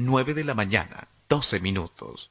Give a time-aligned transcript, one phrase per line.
[0.00, 2.30] 9 de la mañana, 12 minutos.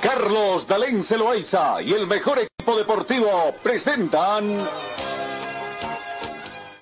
[0.00, 4.68] Carlos Dalén Celoaiza y el mejor equipo deportivo presentan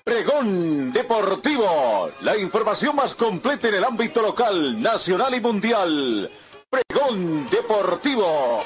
[0.03, 6.29] Pregón Deportivo, la información más completa en el ámbito local, nacional y mundial.
[6.69, 8.63] Pregón Deportivo.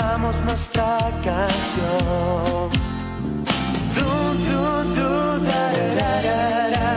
[0.00, 2.70] Cantamos nuestra canción.
[3.94, 4.10] Du,
[4.48, 4.62] du,
[4.94, 5.10] du,
[5.44, 6.88] da, da, da, da, da.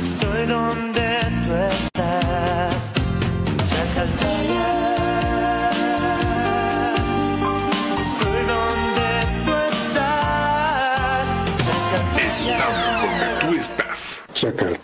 [0.00, 1.08] Estoy donde
[1.44, 2.92] tú estás,
[3.70, 4.70] Chacaltaya.
[8.04, 9.10] Estoy donde
[9.44, 11.26] tú estás,
[11.64, 12.58] Chacaltaya.
[13.02, 14.00] donde tú estás.
[14.32, 14.81] Chacaltaya.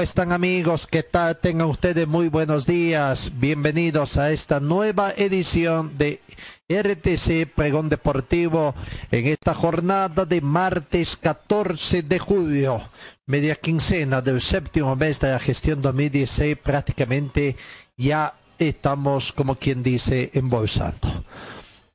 [0.00, 0.86] ¿Cómo están amigos?
[0.86, 1.36] ¿Qué tal?
[1.36, 3.32] Tengan ustedes muy buenos días.
[3.34, 6.22] Bienvenidos a esta nueva edición de
[6.70, 8.74] RTC Pregón Deportivo
[9.10, 12.80] en esta jornada de martes 14 de julio,
[13.26, 16.56] media quincena del séptimo mes de la gestión 2016.
[16.56, 17.56] Prácticamente
[17.98, 21.26] ya estamos, como quien dice, embolsando.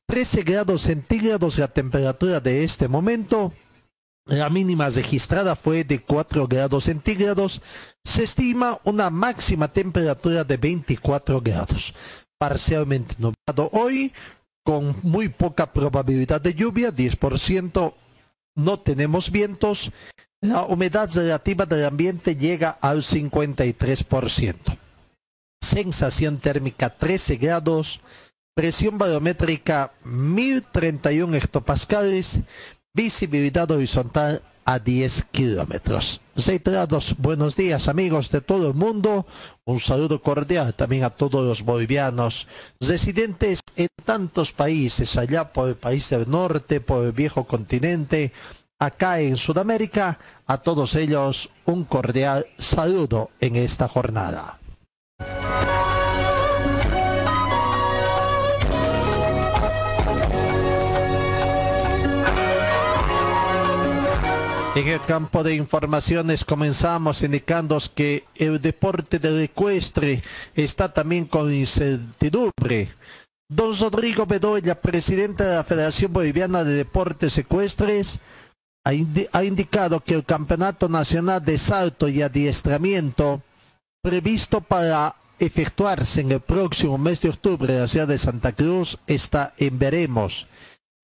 [0.06, 3.52] 13 grados centígrados la temperatura de este momento.
[4.26, 7.62] La mínima registrada fue de 4 grados centígrados.
[8.04, 11.94] Se estima una máxima temperatura de 24 grados.
[12.36, 14.12] Parcialmente nublado hoy,
[14.64, 17.94] con muy poca probabilidad de lluvia, 10%.
[18.56, 19.92] No tenemos vientos.
[20.40, 24.56] La humedad relativa del ambiente llega al 53%.
[25.62, 28.00] Sensación térmica 13 grados.
[28.56, 32.40] Presión barométrica 1031 hectopascales
[32.96, 36.22] visibilidad horizontal a 10 kilómetros.
[36.34, 39.26] Reiterados, buenos días amigos de todo el mundo,
[39.66, 42.48] un saludo cordial también a todos los bolivianos
[42.80, 48.32] residentes en tantos países, allá por el país del norte, por el viejo continente,
[48.78, 54.58] acá en Sudamérica, a todos ellos un cordial saludo en esta jornada.
[64.76, 70.22] En el campo de informaciones comenzamos indicando que el deporte del ecuestre
[70.54, 72.90] está también con incertidumbre.
[73.48, 78.20] Don Rodrigo Bedoya, presidente de la Federación Boliviana de Deportes Ecuestres,
[78.84, 78.90] ha,
[79.32, 83.40] ha indicado que el Campeonato Nacional de Salto y Adiestramiento,
[84.02, 88.98] previsto para efectuarse en el próximo mes de octubre en la ciudad de Santa Cruz,
[89.06, 90.46] está en veremos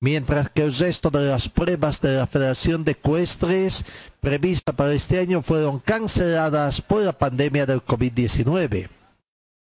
[0.02, 3.84] mientras que el resto de las pruebas de la Federación de Ecuestres
[4.20, 8.88] prevista para este año fueron canceladas por la pandemia del COVID-19.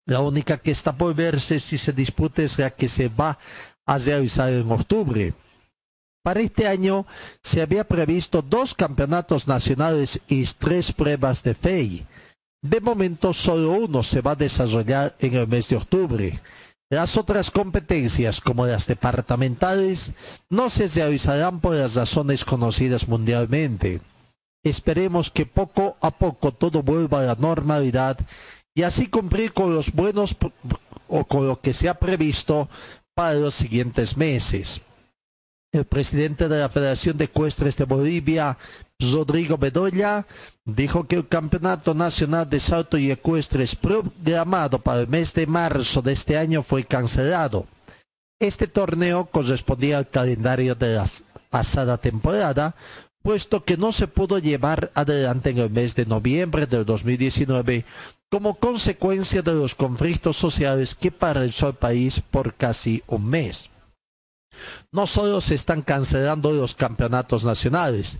[0.04, 3.38] La única que está por verse si se disputa es la que se va
[3.86, 5.32] a realizar en octubre.
[6.22, 7.06] Para este año
[7.42, 12.06] se había previsto dos campeonatos nacionales y tres pruebas de FEI.
[12.60, 16.40] De momento solo uno se va a desarrollar en el mes de octubre.
[16.88, 20.12] Las otras competencias, como las departamentales,
[20.48, 24.00] no se realizarán por las razones conocidas mundialmente.
[24.62, 28.18] Esperemos que poco a poco todo vuelva a la normalidad
[28.72, 30.36] y así cumplir con los buenos
[31.08, 32.68] o con lo que se ha previsto
[33.14, 34.80] para los siguientes meses.
[35.72, 38.56] El presidente de la Federación de Ecuestres de Bolivia,
[38.98, 40.26] Rodrigo Bedoya,
[40.64, 46.00] dijo que el Campeonato Nacional de Salto y Ecuestres programado para el mes de marzo
[46.02, 47.66] de este año fue cancelado.
[48.40, 51.06] Este torneo correspondía al calendario de la
[51.50, 52.74] pasada temporada,
[53.22, 57.84] puesto que no se pudo llevar adelante en el mes de noviembre del 2019
[58.30, 63.68] como consecuencia de los conflictos sociales que paralizó el país por casi un mes.
[64.92, 68.18] No solo se están cancelando los campeonatos nacionales,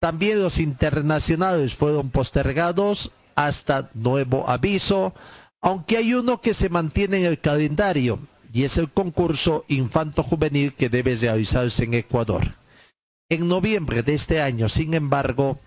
[0.00, 5.14] también los internacionales fueron postergados hasta nuevo aviso,
[5.60, 8.20] aunque hay uno que se mantiene en el calendario
[8.52, 12.54] y es el concurso infanto juvenil que debe realizarse en Ecuador.
[13.28, 15.60] En noviembre de este año, sin embargo,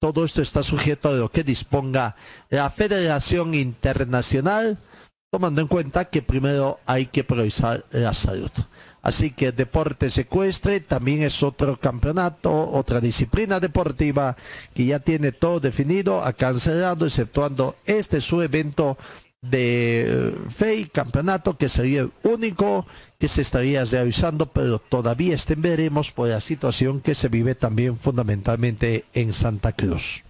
[0.00, 2.14] todo esto está sujeto a lo que disponga
[2.48, 4.78] la Federación Internacional,
[5.30, 8.50] tomando en cuenta que primero hay que priorizar la salud.
[9.08, 14.36] Así que deporte secuestre también es otro campeonato, otra disciplina deportiva
[14.74, 18.98] que ya tiene todo definido, ha cancelado, exceptuando este su evento
[19.40, 22.86] de eh, FEI, campeonato que sería el único
[23.18, 27.96] que se estaría realizando, pero todavía estén veremos por la situación que se vive también
[27.96, 30.22] fundamentalmente en Santa Cruz.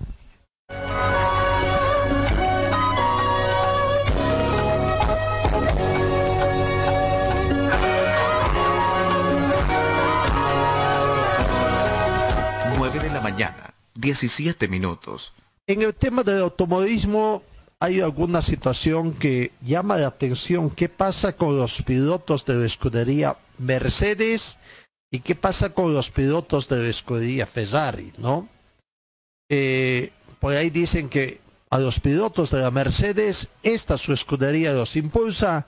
[13.38, 15.32] Mañana, 17 minutos.
[15.66, 17.42] En el tema del automovilismo
[17.78, 20.70] hay alguna situación que llama la atención.
[20.70, 24.58] ¿Qué pasa con los pilotos de la escudería Mercedes
[25.10, 28.48] y qué pasa con los pilotos de la escudería Ferrari, no?
[29.48, 30.10] Eh,
[30.40, 35.66] por ahí dicen que a los pilotos de la Mercedes esta su escudería los impulsa,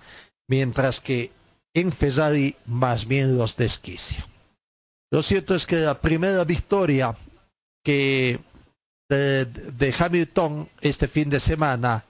[0.49, 1.31] mientras que
[1.75, 4.26] en Ferrari más bien los desquicia.
[5.12, 7.16] Lo cierto es que la primera victoria
[7.82, 8.40] que
[9.08, 12.04] de, Hamilton este fin de semana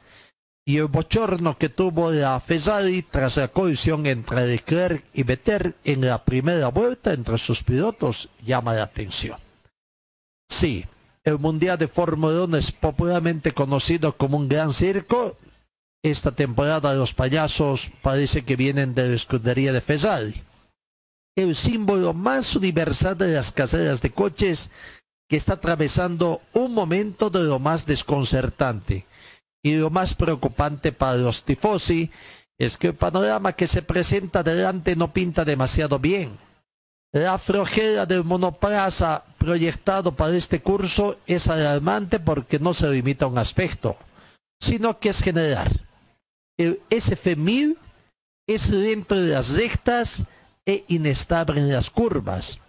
[0.67, 6.02] y el bochorno que tuvo la Ferrari tras la colisión entre Leclerc y Vettel en
[6.02, 9.38] la primera vuelta entre sus pilotos llama la atención.
[10.49, 10.84] Sí,
[11.25, 15.37] el Mundial de Fórmula 1 es popularmente conocido como un gran circo.
[16.02, 20.43] Esta temporada los payasos parece que vienen de la escudería de Ferrari
[21.37, 24.70] el símbolo más universal de las caseras de coches
[25.31, 29.06] que está atravesando un momento de lo más desconcertante
[29.62, 32.11] y lo más preocupante para los tifosi
[32.59, 36.37] es que el panorama que se presenta delante no pinta demasiado bien.
[37.12, 43.29] La flojera del monoplaza proyectado para este curso es alarmante porque no se limita a
[43.29, 43.97] un aspecto,
[44.61, 45.71] sino que es general.
[46.59, 47.77] El SF1000
[48.49, 50.25] es dentro de las rectas
[50.67, 52.61] e inestable en las curvas,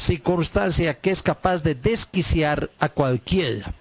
[0.00, 3.74] circunstancia que es capaz de desquiciar a cualquiera.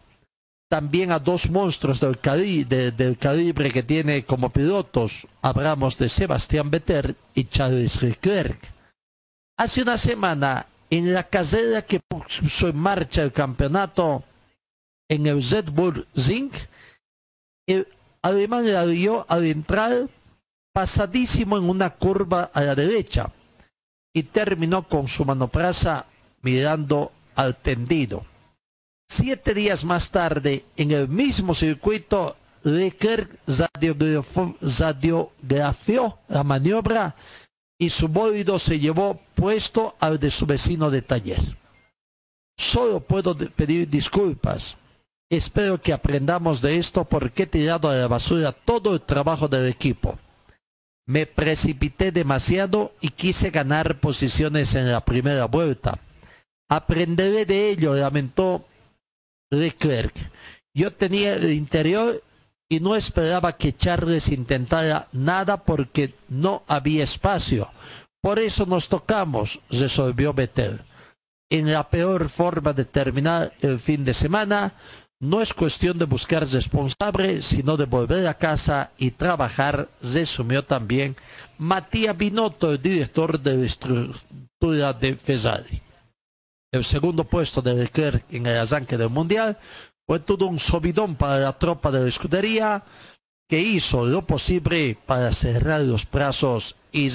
[0.69, 7.45] También a dos monstruos del, calibre que tiene como pilotos, hablamos de Sebastián Vettel y
[7.45, 8.59] Charles Leclerc.
[9.57, 14.23] Hace una semana, en la carrera que puso en marcha el campeonato
[15.09, 15.69] en el Red
[16.15, 16.53] Zinc,
[17.67, 17.87] el
[18.21, 20.07] alemán la dio al entrar
[20.73, 23.31] pasadísimo en una curva a la derecha
[24.13, 26.05] y terminó con su monoplaza
[26.41, 28.25] mirando al tendido.
[29.07, 34.59] Siete días más tarde, en el mismo circuito, Leclerc radiografió
[36.27, 37.15] la maniobra
[37.79, 41.57] y su bólido se llevó puesto al de su vecino de taller.
[42.57, 44.75] Solo puedo pedir disculpas.
[45.31, 49.67] Espero que aprendamos de esto porque he tirado a la basura todo el trabajo del
[49.67, 50.19] equipo.
[51.05, 55.99] Me precipité demasiado y quise ganar posiciones en la primera vuelta.
[56.69, 58.65] Aprenderé de ello, lamentó
[59.51, 60.13] Leclerc.
[60.73, 62.23] Yo tenía el interior
[62.69, 67.69] y no esperaba que Charles intentara nada porque no había espacio.
[68.21, 70.81] Por eso nos tocamos, resolvió Vettel.
[71.49, 74.75] En la peor forma de terminar el fin de semana,
[75.19, 81.15] no es cuestión de buscar responsable, sino de volver a casa y trabajar, resumió también
[81.57, 85.81] Matías Binotto, el director de la estructura de Ferrari.
[86.71, 89.57] El segundo puesto de Leclerc en el arranque del Mundial
[90.07, 92.83] fue todo un subidón para la tropa de la escudería,
[93.47, 97.09] que hizo lo posible para cerrar los brazos y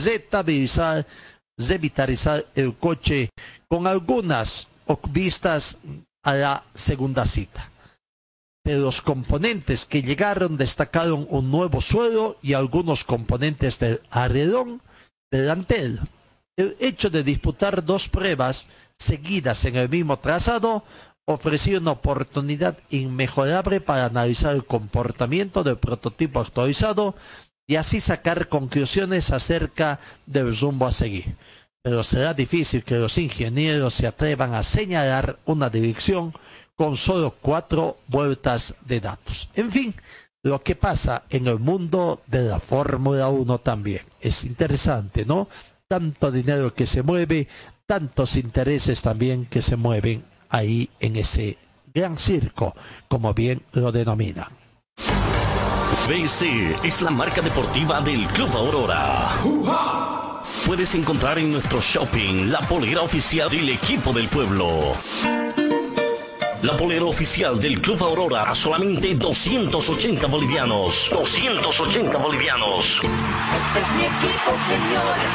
[1.56, 3.30] revitalizar el coche
[3.68, 4.66] con algunas
[5.11, 5.76] vistas
[6.25, 7.70] a la segunda cita
[8.64, 14.80] de los componentes que llegaron destacaron un nuevo suelo y algunos componentes del arredón
[15.30, 16.02] delantero.
[16.56, 20.84] El hecho de disputar dos pruebas seguidas en el mismo trazado
[21.25, 27.16] ofreció una oportunidad inmejorable para analizar el comportamiento del prototipo actualizado
[27.66, 31.34] y así sacar conclusiones acerca del rumbo a seguir.
[31.82, 36.34] Pero será difícil que los ingenieros se atrevan a señalar una dirección
[36.76, 39.49] con solo cuatro vueltas de datos.
[39.54, 39.94] En fin,
[40.42, 44.02] lo que pasa en el mundo de la Fórmula 1 también.
[44.20, 45.49] Es interesante, ¿no?
[45.88, 47.48] Tanto dinero que se mueve,
[47.86, 51.58] tantos intereses también que se mueven ahí en ese
[51.92, 52.74] gran circo,
[53.08, 54.48] como bien lo denominan.
[56.08, 59.38] BC es la marca deportiva del Club Aurora.
[60.66, 64.94] Puedes encontrar en nuestro shopping la polera oficial del equipo del pueblo.
[66.64, 71.11] La polera oficial del Club Aurora a solamente 280 bolivianos.
[71.12, 73.02] 280 bolivianos.
[73.02, 75.35] Este es mi equipo, señores.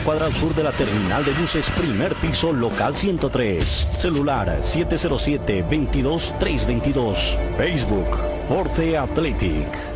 [0.00, 3.88] cuadra al sur de la terminal de buses, primer piso, local 103.
[3.98, 7.38] Celular 707-22322.
[7.56, 9.95] Facebook, Forte Athletic.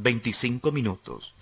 [0.06, 1.34] 25 minutos.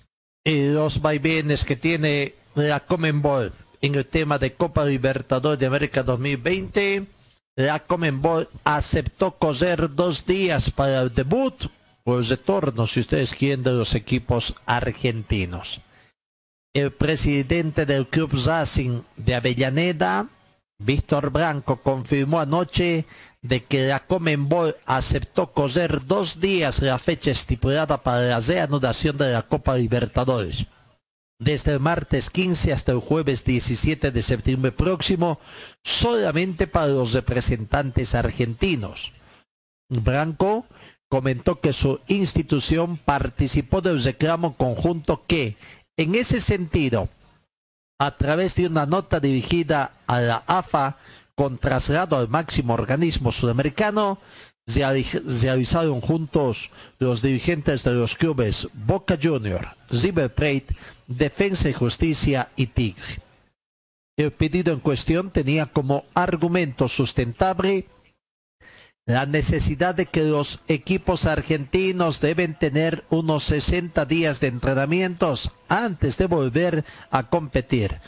[0.43, 3.53] Los vaivenes que tiene la Comenbol
[3.83, 7.07] en el tema de Copa Libertadores de América 2020,
[7.57, 11.67] la Comenbol aceptó coser dos días para el debut
[12.05, 15.83] o el retorno, si ustedes quieren, de los equipos argentinos.
[16.73, 20.27] El presidente del Club Racing de Avellaneda,
[20.79, 23.05] Víctor Blanco, confirmó anoche
[23.45, 29.33] de que la Comenbol aceptó coser dos días la fecha estipulada para la reanudación de
[29.33, 30.65] la Copa Libertadores.
[31.39, 35.41] Desde el martes 15 hasta el jueves 17 de septiembre próximo,
[35.83, 39.13] solamente para los representantes argentinos.
[39.91, 40.65] Blanco
[41.11, 45.59] comentó que su institución participó del reclamo conjunto que,
[45.99, 47.11] en ese sentido,
[47.99, 50.97] a través de una nota dirigida a la AFA
[51.35, 54.19] con traslado al máximo organismo sudamericano,
[54.67, 60.77] realizaron juntos los dirigentes de los clubes Boca Junior, River Plate,
[61.07, 63.21] Defensa y Justicia y Tigre.
[64.17, 67.89] El pedido en cuestión tenía como argumento sustentable
[69.07, 76.17] la necesidad de que los equipos argentinos deben tener unos 60 días de entrenamientos antes
[76.17, 78.01] de volver a competir.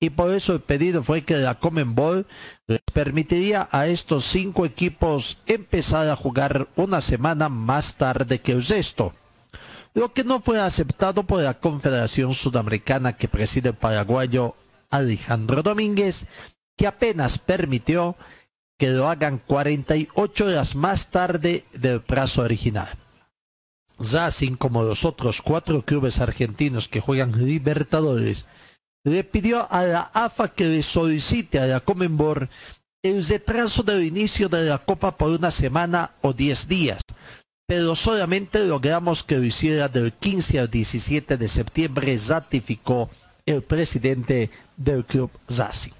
[0.00, 2.26] Y por eso el pedido fue que la Comenbol
[2.68, 8.64] les permitiría a estos cinco equipos empezar a jugar una semana más tarde que el
[8.64, 9.12] resto.
[9.94, 14.54] Lo que no fue aceptado por la Confederación Sudamericana que preside el paraguayo
[14.90, 16.26] Alejandro Domínguez,
[16.76, 18.14] que apenas permitió
[18.78, 22.88] que lo hagan 48 horas más tarde del plazo original.
[23.98, 28.46] Racing, como los otros cuatro clubes argentinos que juegan Libertadores,
[29.04, 32.48] le pidió a la AFA que le solicite a la Comenbor
[33.02, 37.00] el retraso del inicio de la Copa por una semana o diez días,
[37.66, 43.10] pero solamente logramos que lo hiciera del 15 al 17 de septiembre, ratificó
[43.46, 45.92] el presidente del club Racing.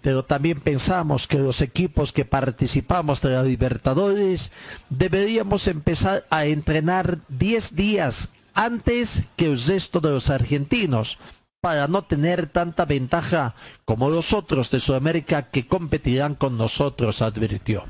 [0.00, 4.50] Pero también pensamos que los equipos que participamos de la Libertadores
[4.90, 11.18] deberíamos empezar a entrenar 10 días antes que el resto de los argentinos
[11.62, 13.54] para no tener tanta ventaja
[13.84, 17.84] como los otros de Sudamérica que competirán con nosotros, advirtió.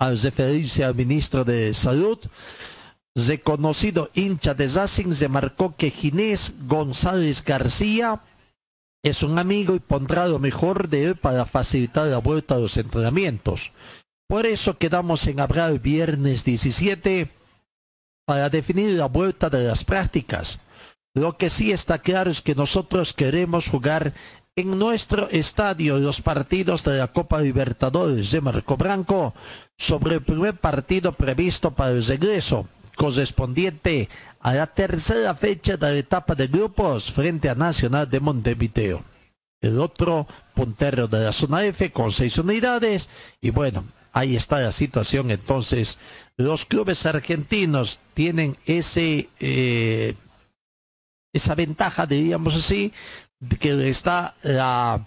[0.00, 2.18] Al referirse al ministro de Salud,
[3.14, 8.20] reconocido hincha de Racing, se marcó que Ginés González García
[9.04, 12.76] es un amigo y pondrá lo mejor de él para facilitar la vuelta a los
[12.76, 13.70] entrenamientos.
[14.28, 17.30] Por eso quedamos en hablar el viernes 17
[18.26, 20.58] para definir la vuelta de las prácticas.
[21.14, 24.14] Lo que sí está claro es que nosotros queremos jugar
[24.56, 29.34] en nuestro estadio los partidos de la Copa Libertadores de Marco Branco
[29.76, 32.66] sobre el primer partido previsto para el regreso,
[32.96, 34.08] correspondiente
[34.40, 39.04] a la tercera fecha de la etapa de grupos frente a Nacional de Montevideo.
[39.60, 43.08] El otro puntero de la zona F con seis unidades
[43.40, 45.30] y bueno, ahí está la situación.
[45.30, 45.98] Entonces,
[46.36, 50.14] los clubes argentinos tienen ese eh,
[51.32, 52.92] esa ventaja, diríamos así,
[53.58, 55.06] que está la,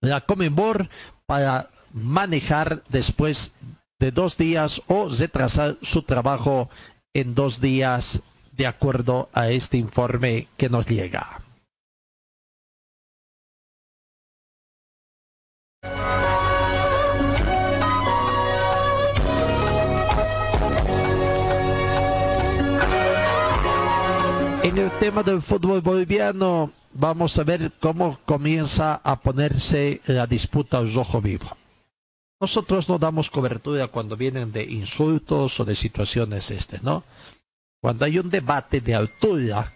[0.00, 0.88] la Comenbor
[1.26, 3.52] para manejar después
[3.98, 6.70] de dos días o retrasar su trabajo
[7.14, 8.22] en dos días
[8.52, 11.39] de acuerdo a este informe que nos llega.
[24.70, 30.78] En el tema del fútbol boliviano, vamos a ver cómo comienza a ponerse la disputa
[30.78, 31.56] al rojo vivo.
[32.40, 37.02] Nosotros no damos cobertura cuando vienen de insultos o de situaciones este, ¿no?
[37.80, 39.72] cuando hay un debate de altura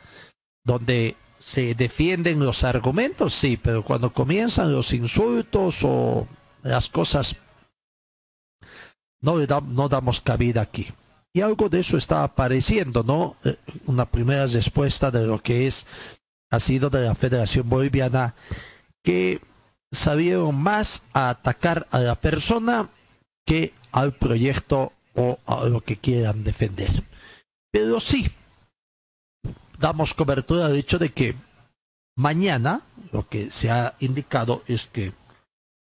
[0.62, 6.28] donde se defienden los argumentos, sí, pero cuando comienzan los insultos o
[6.62, 7.36] las cosas,
[9.20, 10.86] no, no damos cabida aquí.
[11.36, 13.36] Y algo de eso está apareciendo, ¿no?
[13.44, 15.84] Eh, una primera respuesta de lo que es,
[16.50, 18.36] ha sido de la Federación Boliviana,
[19.02, 19.40] que
[19.90, 22.88] sabieron más a atacar a la persona
[23.44, 27.02] que al proyecto o a lo que quieran defender.
[27.72, 28.30] Pero sí,
[29.80, 31.34] damos cobertura al hecho de que
[32.16, 35.12] mañana, lo que se ha indicado es que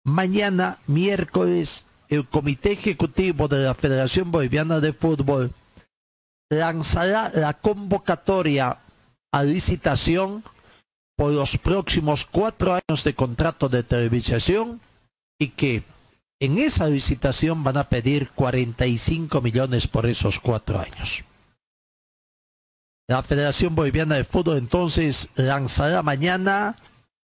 [0.04, 5.52] mañana, miércoles, el Comité Ejecutivo de la Federación Boliviana de Fútbol
[6.50, 8.78] lanzará la convocatoria
[9.32, 10.42] a licitación
[11.16, 14.80] por los próximos cuatro años de contrato de televisación
[15.38, 15.82] y que
[16.40, 21.24] en esa licitación van a pedir 45 millones por esos cuatro años.
[23.08, 26.76] La Federación Boliviana de Fútbol entonces lanzará mañana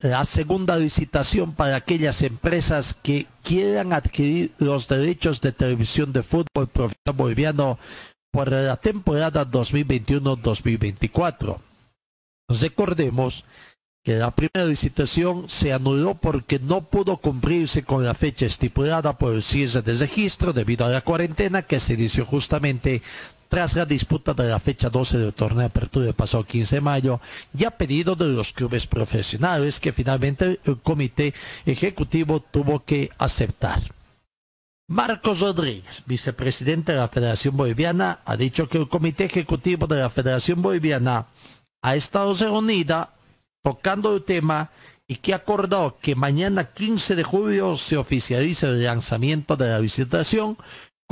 [0.03, 6.67] la segunda licitación para aquellas empresas que quieran adquirir los derechos de televisión de fútbol
[6.67, 7.79] profesional boliviano
[8.33, 11.61] por la temporada 2021-2024.
[12.49, 13.45] Recordemos
[14.03, 19.35] que la primera licitación se anuló porque no pudo cumplirse con la fecha estipulada por
[19.35, 23.03] el cierre de registro debido a la cuarentena que se inició justamente
[23.53, 26.81] tras la disputa de la fecha 12 del torneo de apertura del pasado 15 de
[26.81, 27.21] mayo
[27.55, 31.35] y a pedido de los clubes profesionales que finalmente el comité
[31.67, 33.83] ejecutivo tuvo que aceptar.
[34.88, 40.09] Marcos Rodríguez, vicepresidente de la Federación Boliviana, ha dicho que el comité ejecutivo de la
[40.09, 41.27] Federación Boliviana
[41.83, 43.11] ha estado reunida
[43.62, 44.71] tocando el tema
[45.07, 49.79] y que ha acordado que mañana 15 de julio se oficialice el lanzamiento de la
[49.79, 50.57] licitación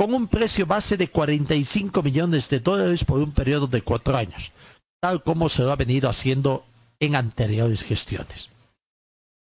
[0.01, 4.51] con un precio base de 45 millones de dólares por un periodo de cuatro años,
[4.99, 6.65] tal como se lo ha venido haciendo
[6.99, 8.49] en anteriores gestiones.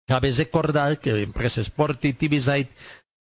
[0.06, 2.68] Cabe recordar que la empresa Sporty TVSide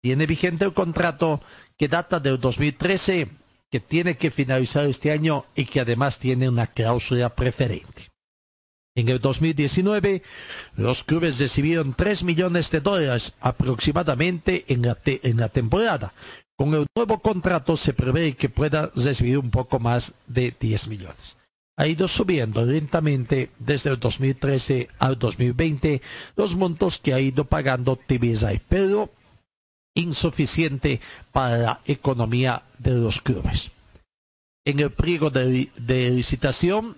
[0.04, 1.40] tiene vigente un contrato
[1.78, 3.30] que data del 2013,
[3.70, 8.10] que tiene que finalizar este año y que además tiene una cláusula preferente.
[8.94, 10.22] En el 2019,
[10.76, 16.14] los clubes recibieron 3 millones de dólares aproximadamente en la temporada.
[16.58, 21.38] Con el nuevo contrato se prevé que pueda recibir un poco más de 10 millones
[21.82, 26.02] ha ido subiendo lentamente desde el 2013 al 2020
[26.36, 29.10] los montos que ha ido pagando TVSI, pero
[29.96, 33.72] insuficiente para la economía de los clubes.
[34.64, 35.72] En el pliego de,
[36.12, 36.98] licitación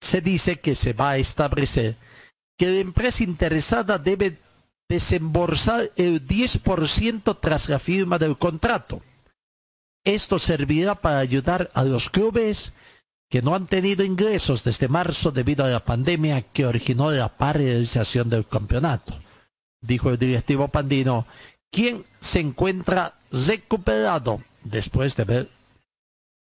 [0.00, 1.96] se dice que se va a establecer
[2.56, 4.38] que la empresa interesada debe
[4.88, 9.02] desembolsar el 10% tras la firma del contrato.
[10.04, 12.72] Esto servirá para ayudar a los clubes
[13.28, 18.30] que no han tenido ingresos desde marzo debido a la pandemia que originó la paralización
[18.30, 19.20] del campeonato,
[19.82, 21.26] dijo el directivo pandino,
[21.70, 25.50] quien se encuentra recuperado después de haber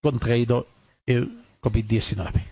[0.02, 0.66] contraído
[1.06, 2.44] el COVID-19.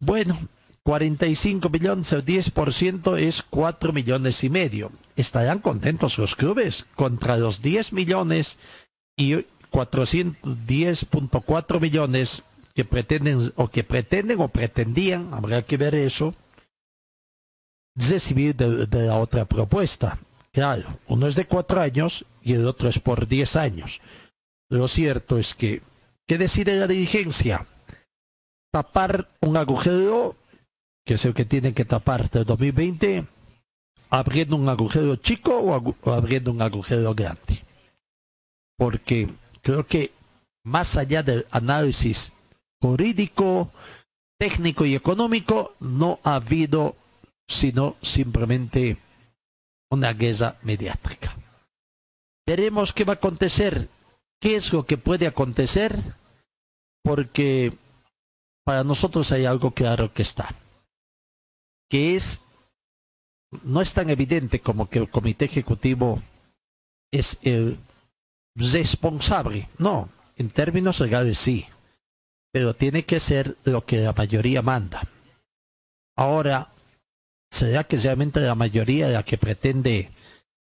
[0.00, 0.36] Bueno,
[0.84, 4.90] 45 millones, el 10% es 4 millones y medio.
[5.16, 8.58] ¿Estarán contentos los clubes contra los 10 millones
[9.16, 9.34] y
[9.70, 12.42] 410.4 millones
[12.74, 16.34] que pretenden o que pretenden o pretendían, habrá que ver eso,
[17.94, 20.18] recibir de, la otra propuesta.
[20.52, 24.00] Claro, uno es de cuatro años y el otro es por diez años.
[24.68, 25.82] Lo cierto es que,
[26.26, 27.66] ¿qué decide la dirigencia?
[28.70, 30.36] Tapar un agujero,
[31.04, 33.26] que es el que tiene que tapar del 2020,
[34.10, 37.64] abriendo un agujero chico o abriendo un agujero grande.
[38.76, 40.12] Porque creo que
[40.64, 42.32] más allá del análisis
[42.80, 43.70] jurídico,
[44.38, 46.96] técnico y económico, no ha habido
[47.48, 48.98] sino simplemente
[49.90, 51.36] una guerra mediática.
[52.46, 53.88] Veremos qué va a acontecer,
[54.40, 55.96] qué es lo que puede acontecer,
[57.04, 57.76] porque
[58.64, 60.54] para nosotros hay algo claro que está,
[61.92, 62.40] que es,
[63.64, 66.22] no es tan evidente como que el comité ejecutivo
[67.12, 67.76] es el
[68.56, 71.66] responsable, no, en términos legales sí,
[72.50, 75.06] pero tiene que ser lo que la mayoría manda.
[76.16, 76.72] Ahora,
[77.50, 80.12] ¿será que realmente la mayoría la que pretende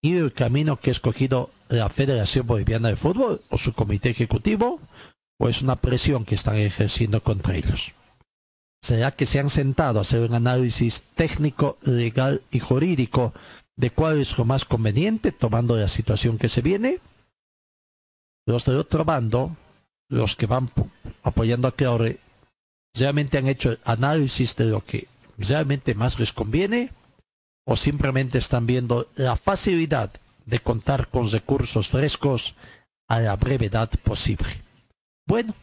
[0.02, 4.82] ir el camino que ha escogido la Federación Boliviana de Fútbol o su comité ejecutivo?
[5.40, 7.94] ¿O es una presión que están ejerciendo contra ellos?
[8.82, 13.34] ¿Será que se han sentado a hacer un análisis técnico, legal y jurídico
[13.76, 17.00] de cuál es lo más conveniente tomando la situación que se viene?
[18.46, 19.56] Los de otro bando
[20.10, 20.70] los que van
[21.24, 22.20] apoyando a Claure
[22.94, 26.92] realmente han hecho análisis de lo que realmente más les conviene
[27.66, 30.12] o simplemente están viendo la facilidad
[30.46, 32.56] de contar con recursos frescos
[33.08, 34.50] a la brevedad posible.
[35.26, 35.56] Bueno,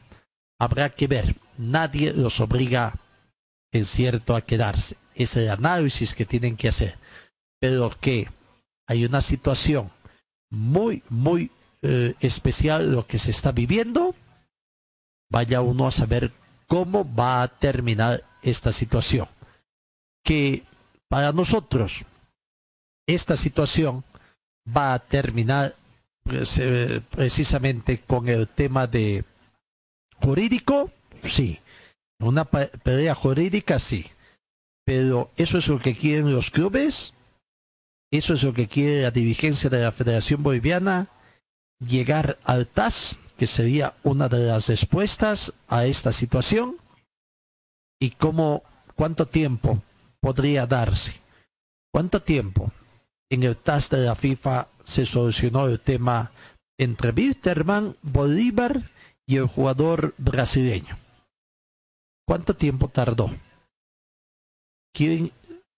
[0.59, 1.37] habrá que ver.
[1.59, 2.94] Nadie los obliga,
[3.72, 4.96] en cierto, a quedarse.
[5.14, 6.98] Es el análisis que tienen que hacer.
[7.61, 8.28] Pero que
[8.87, 9.90] hay una situación
[10.50, 11.50] muy, muy
[11.83, 14.14] eh, especial lo que se está viviendo
[15.31, 16.33] vaya uno a saber
[16.66, 19.28] cómo va a terminar esta situación.
[20.24, 20.64] Que
[21.09, 22.04] para nosotros
[23.07, 24.04] esta situación
[24.76, 25.74] va a terminar
[26.22, 29.24] pues, eh, precisamente con el tema de
[30.16, 30.90] jurídico,
[31.22, 31.59] sí.
[32.20, 34.07] Una pelea jurídica, sí.
[34.85, 37.14] Pero eso es lo que quieren los clubes,
[38.11, 41.09] eso es lo que quiere la dirigencia de la Federación Boliviana,
[41.78, 46.76] llegar al TAS que sería una de las respuestas a esta situación
[48.00, 48.64] y cómo
[48.96, 49.81] cuánto tiempo
[50.20, 51.20] podría darse.
[51.92, 52.72] ¿Cuánto tiempo?
[53.31, 56.33] En el TAS de la FIFA se solucionó el tema
[56.78, 58.90] entre Wilterman, Bolívar
[59.26, 60.96] y el jugador brasileño.
[62.29, 63.31] ¿Cuánto tiempo tardó?
[64.95, 65.33] Quieren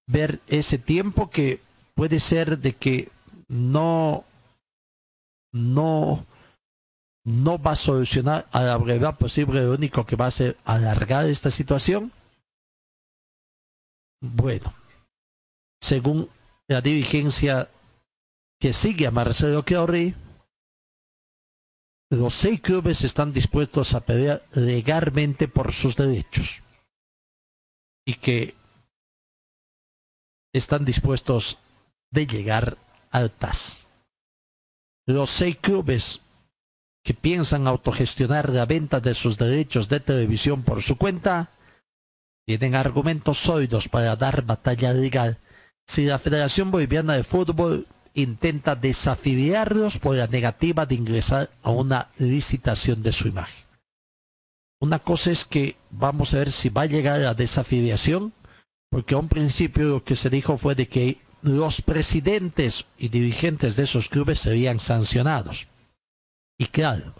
[0.08, 1.60] ver ese tiempo que
[1.94, 3.08] puede ser de que
[3.46, 4.24] no
[5.52, 6.26] no
[7.24, 11.26] no va a solucionar a la brevedad posible, lo único que va a hacer alargar
[11.26, 12.10] esta situación?
[14.20, 14.74] Bueno,
[15.80, 16.28] según
[16.66, 17.70] la dirigencia
[18.60, 20.16] que sigue a Marcelo Chiorri,
[22.10, 26.62] los seis clubes están dispuestos a pelear legalmente por sus derechos
[28.04, 28.54] y que
[30.52, 31.58] están dispuestos
[32.10, 32.76] de llegar
[33.10, 33.86] al TAS.
[35.06, 36.20] Los seis clubes
[37.04, 41.50] que piensan autogestionar la venta de sus derechos de televisión por su cuenta,
[42.46, 45.38] tienen argumentos sólidos para dar batalla legal
[45.86, 52.08] si la Federación Boliviana de Fútbol intenta desafiliarlos por la negativa de ingresar a una
[52.18, 53.64] licitación de su imagen.
[54.80, 58.32] Una cosa es que vamos a ver si va a llegar a la desafiliación,
[58.90, 63.76] porque a un principio lo que se dijo fue de que los presidentes y dirigentes
[63.76, 65.68] de esos clubes serían sancionados.
[66.58, 67.14] Y claro,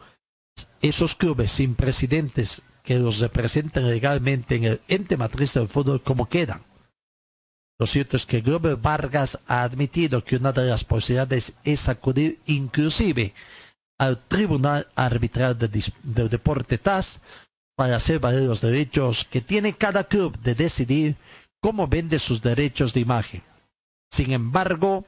[0.82, 6.28] esos clubes sin presidentes que los representen legalmente en el ente matriz del fútbol, ¿cómo
[6.28, 6.62] quedan?
[7.80, 12.38] Lo cierto es que Glover Vargas ha admitido que una de las posibilidades es acudir
[12.44, 13.32] inclusive
[13.98, 17.20] al Tribunal Arbitral del Deporte TAS
[17.74, 21.16] para hacer valer los derechos que tiene cada club de decidir
[21.62, 23.42] cómo vende sus derechos de imagen.
[24.12, 25.06] Sin embargo,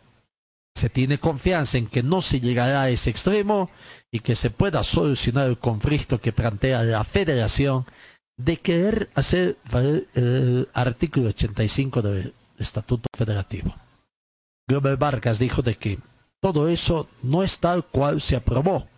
[0.75, 3.69] se tiene confianza en que no se llegará a ese extremo
[4.11, 7.85] y que se pueda solucionar el conflicto que plantea la federación
[8.39, 13.75] de querer hacer valer el artículo 85 del Estatuto Federativo.
[14.69, 15.99] Glover Vargas dijo de que
[16.41, 18.89] todo eso no es tal cual se aprobó,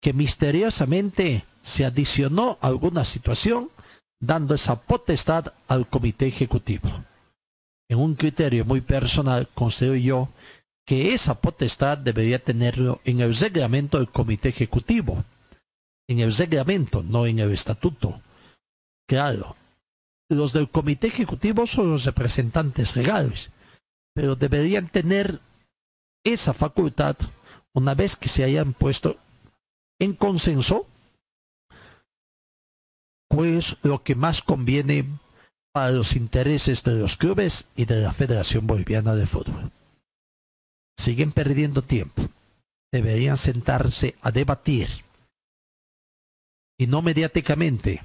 [0.00, 3.70] que misteriosamente se adicionó alguna situación
[4.20, 6.88] dando esa potestad al comité ejecutivo.
[7.90, 10.28] En un criterio muy personal considero yo
[10.86, 15.24] que esa potestad debería tenerlo en el reglamento del comité ejecutivo,
[16.08, 18.22] en el reglamento, no en el estatuto.
[19.06, 19.56] Claro,
[20.28, 23.50] los del comité ejecutivo son los representantes legales,
[24.14, 25.40] pero deberían tener
[26.24, 27.16] esa facultad
[27.72, 29.16] una vez que se hayan puesto
[29.98, 30.86] en consenso
[33.28, 35.04] pues lo que más conviene
[35.72, 39.70] para los intereses de los clubes y de la Federación Boliviana de Fútbol.
[40.96, 42.22] Siguen perdiendo tiempo.
[42.90, 44.88] Deberían sentarse a debatir
[46.78, 48.02] y no mediáticamente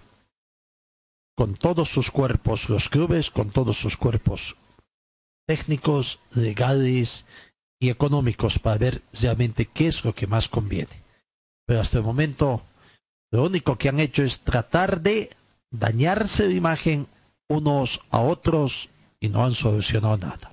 [1.36, 4.56] con todos sus cuerpos, los clubes con todos sus cuerpos
[5.46, 7.26] técnicos, legales
[7.80, 11.04] y económicos para ver realmente qué es lo que más conviene.
[11.66, 12.64] Pero hasta el momento
[13.32, 15.36] lo único que han hecho es tratar de
[15.72, 17.08] dañarse de imagen
[17.50, 20.52] unos a otros y no han solucionado nada.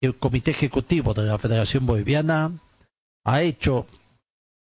[0.00, 2.52] El Comité Ejecutivo de la Federación Boliviana
[3.24, 3.86] ha hecho,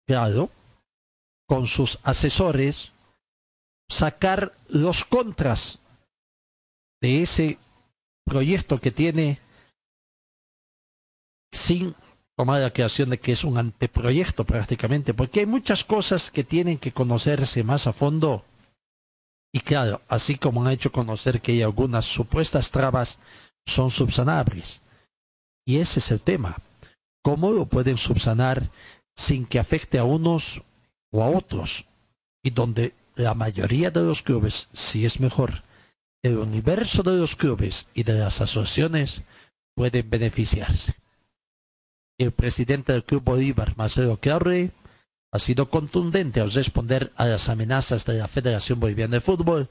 [0.07, 0.49] claro,
[1.47, 2.91] con sus asesores,
[3.91, 5.79] sacar los contras
[7.01, 7.57] de ese
[8.23, 9.41] proyecto que tiene
[11.51, 11.93] sin
[12.37, 16.77] tomar la creación de que es un anteproyecto prácticamente, porque hay muchas cosas que tienen
[16.77, 18.45] que conocerse más a fondo.
[19.53, 23.19] Y claro, así como han hecho conocer que hay algunas supuestas trabas,
[23.65, 24.79] son subsanables.
[25.65, 26.57] Y ese es el tema.
[27.21, 28.71] ¿Cómo lo pueden subsanar
[29.17, 30.61] sin que afecte a unos
[31.11, 31.85] o a otros?
[32.41, 35.63] Y donde la mayoría de los clubes, si es mejor,
[36.23, 39.23] el universo de los clubes y de las asociaciones
[39.75, 40.95] pueden beneficiarse.
[42.17, 44.71] El presidente del Club Bolívar, Marcelo Claure,
[45.31, 49.69] ha sido contundente al responder a las amenazas de la Federación Boliviana de Fútbol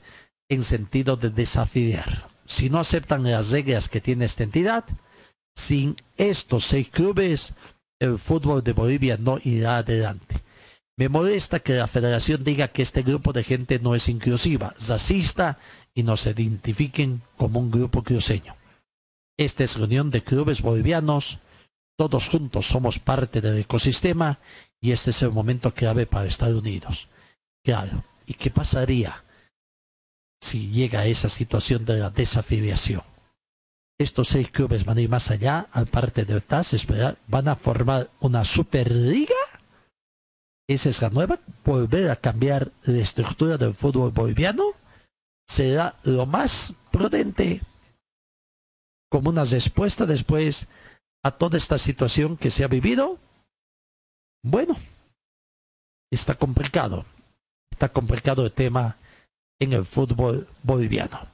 [0.49, 2.29] en sentido de desafiar.
[2.47, 4.85] Si no aceptan las reglas que tiene esta entidad,
[5.55, 7.55] sin estos seis clubes,
[8.01, 10.43] el fútbol de Bolivia no irá adelante.
[11.01, 15.59] Me molesta que la federación diga que este grupo de gente no es inclusiva, racista
[15.95, 18.55] y no se identifiquen como un grupo cruceño.
[19.39, 21.39] Esta es reunión de clubes bolivianos
[21.97, 24.39] todos juntos somos parte del ecosistema
[24.79, 27.09] y este es el momento clave para Estados Unidos.
[27.65, 29.25] Claro, ¿y qué pasaría
[30.39, 33.03] si llega a esa situación de la desafiliación?
[33.99, 38.11] Estos seis clubes van a ir más allá, aparte del TAS, esperar, van a formar
[38.21, 39.35] una superliga.
[40.71, 44.67] Es la nueva, volver a cambiar la estructura del fútbol boliviano
[45.49, 47.61] será lo más prudente
[49.11, 50.69] como una respuesta después
[51.25, 53.19] a toda esta situación que se ha vivido?
[54.45, 54.77] Bueno,
[56.09, 57.05] está complicado.
[57.73, 58.97] Está complicado el tema
[59.59, 61.27] en el fútbol boliviano.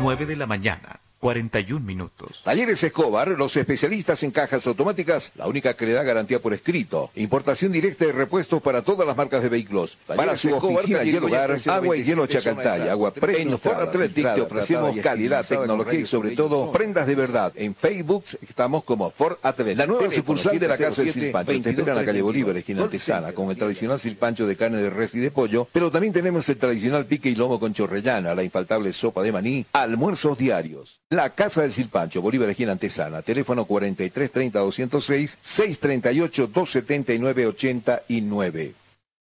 [0.00, 1.00] Nueve de la mañana.
[1.24, 2.42] 41 minutos.
[2.44, 7.10] Talleres Escobar, los especialistas en cajas automáticas, la única que le da garantía por escrito.
[7.14, 9.96] Importación directa de repuestos para todas las marcas de vehículos.
[10.06, 14.94] para su oficina y hogar, agua y hielo Chacantay, agua En Ford Athletic te ofrecemos
[14.98, 17.54] calidad, tecnología y sobre todo prendas de verdad.
[17.56, 19.78] En Facebook estamos como Ford Athletic.
[19.78, 22.82] La nueva sucursal de la Casa del Silpancho te espera en la calle Bolívar, esquina
[22.82, 26.46] Antesana, con el tradicional silpancho de carne de res y de pollo, pero también tenemos
[26.50, 31.00] el tradicional pique y lomo con chorrellana, la infaltable sopa de maní, almuerzos diarios.
[31.14, 38.74] La Casa del Silpancho, Bolívar Esquina Antesana, teléfono 43 30 206, 638 279 89.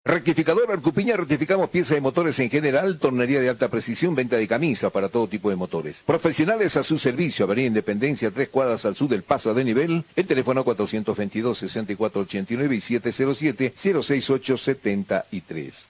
[0.04, 4.92] Rectificador Arcupiña, rectificamos piezas de motores en general, tornería de alta precisión, venta de camisas
[4.92, 6.04] para todo tipo de motores.
[6.06, 10.26] Profesionales a su servicio, Avenida Independencia, tres cuadras al sur del paso de nivel, el
[10.28, 15.86] teléfono 422-6489 y 707-06873.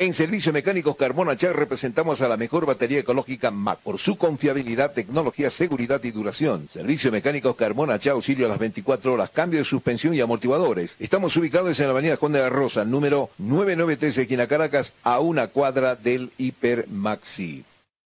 [0.00, 4.94] En Servicio Mecánicos Carbona Char representamos a la mejor batería ecológica MAC por su confiabilidad,
[4.94, 6.70] tecnología, seguridad y duración.
[6.70, 10.96] Servicio Mecánicos Carbona Char auxilio a las 24 horas, cambio de suspensión y amortiguadores.
[11.00, 15.48] Estamos ubicados en la avenida Juan de la Rosa, número 993, esquina Caracas, a una
[15.48, 17.66] cuadra del Hiper Maxi.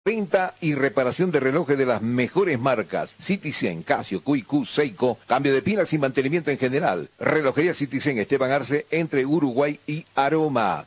[0.07, 3.15] Venta y reparación de relojes de las mejores marcas.
[3.21, 5.19] Citizen, Casio, QQ, Seiko.
[5.27, 7.11] Cambio de pilas y mantenimiento en general.
[7.19, 10.87] Relojería Citizen Esteban Arce entre Uruguay y Aroma.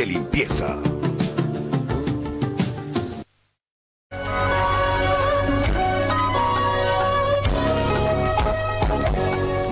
[0.00, 0.78] de limpieza!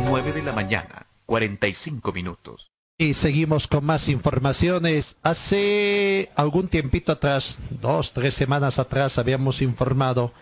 [0.04, 2.70] 9 de la mañana, 45 minutos.
[2.98, 5.16] Y seguimos con más informaciones.
[5.22, 10.34] Hace algún tiempito atrás, dos, tres semanas atrás, habíamos informado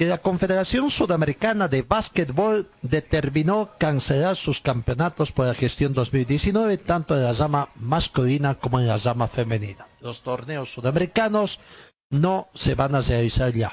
[0.00, 7.14] que la Confederación Sudamericana de Básquetbol determinó cancelar sus campeonatos por la gestión 2019, tanto
[7.14, 9.86] en la rama masculina como en la rama femenina.
[10.00, 11.60] Los torneos sudamericanos
[12.08, 13.72] no se van a realizar ya.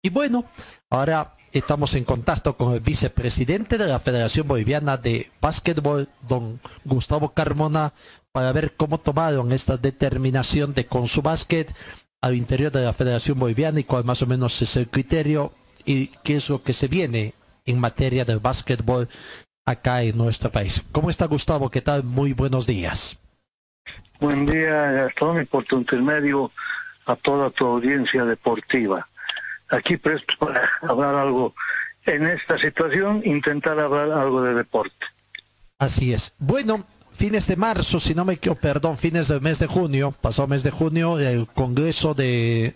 [0.00, 0.46] Y bueno,
[0.88, 7.34] ahora estamos en contacto con el vicepresidente de la Federación Boliviana de Básquetbol, don Gustavo
[7.34, 7.92] Carmona,
[8.32, 11.70] para ver cómo tomaron esta determinación de con su básquet
[12.20, 15.52] al interior de la Federación Boliviana y cuál más o menos es el criterio
[15.84, 19.08] y qué es lo que se viene en materia del básquetbol
[19.64, 20.82] acá en nuestro país.
[20.92, 21.70] ¿Cómo está Gustavo?
[21.70, 22.04] ¿Qué tal?
[22.04, 23.16] Muy buenos días.
[24.20, 26.50] Buen día, Gastón, y por tu intermedio
[27.06, 29.08] a toda tu audiencia deportiva.
[29.70, 31.54] Aquí presto para hablar algo
[32.04, 35.06] en esta situación, intentar hablar algo de deporte.
[35.78, 36.34] Así es.
[36.38, 36.84] Bueno,
[37.20, 40.62] fines de marzo, si no me equivoco, perdón, fines del mes de junio, pasó mes
[40.62, 42.74] de junio, el Congreso de,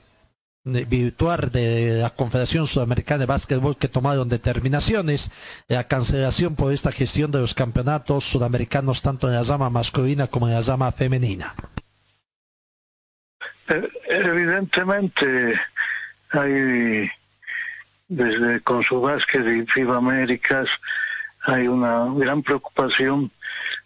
[0.65, 5.31] de virtual de la Confederación Sudamericana de Básquetbol que tomaron determinaciones,
[5.67, 10.47] la cancelación por esta gestión de los campeonatos sudamericanos tanto en la rama masculina como
[10.47, 11.55] en la rama femenina.
[13.69, 15.59] Eh, Evidentemente
[16.33, 17.09] hay
[18.09, 20.69] desde con su básquet y FIBA Américas
[21.45, 23.31] hay una gran preocupación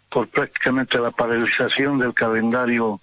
[0.09, 2.99] por prácticamente la paralización del calendario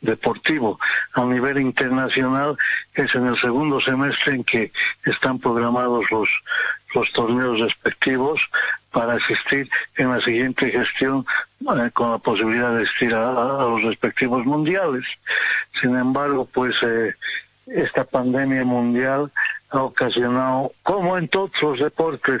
[0.00, 0.78] deportivo.
[1.14, 2.56] A nivel internacional
[2.94, 4.72] es en el segundo semestre en que
[5.04, 6.28] están programados los,
[6.94, 8.48] los torneos respectivos
[8.90, 11.26] para asistir en la siguiente gestión
[11.60, 15.04] eh, con la posibilidad de asistir a, los respectivos mundiales.
[15.80, 17.14] Sin embargo, pues eh,
[17.66, 19.30] esta pandemia mundial
[19.70, 22.40] ha ocasionado, como en todos los deportes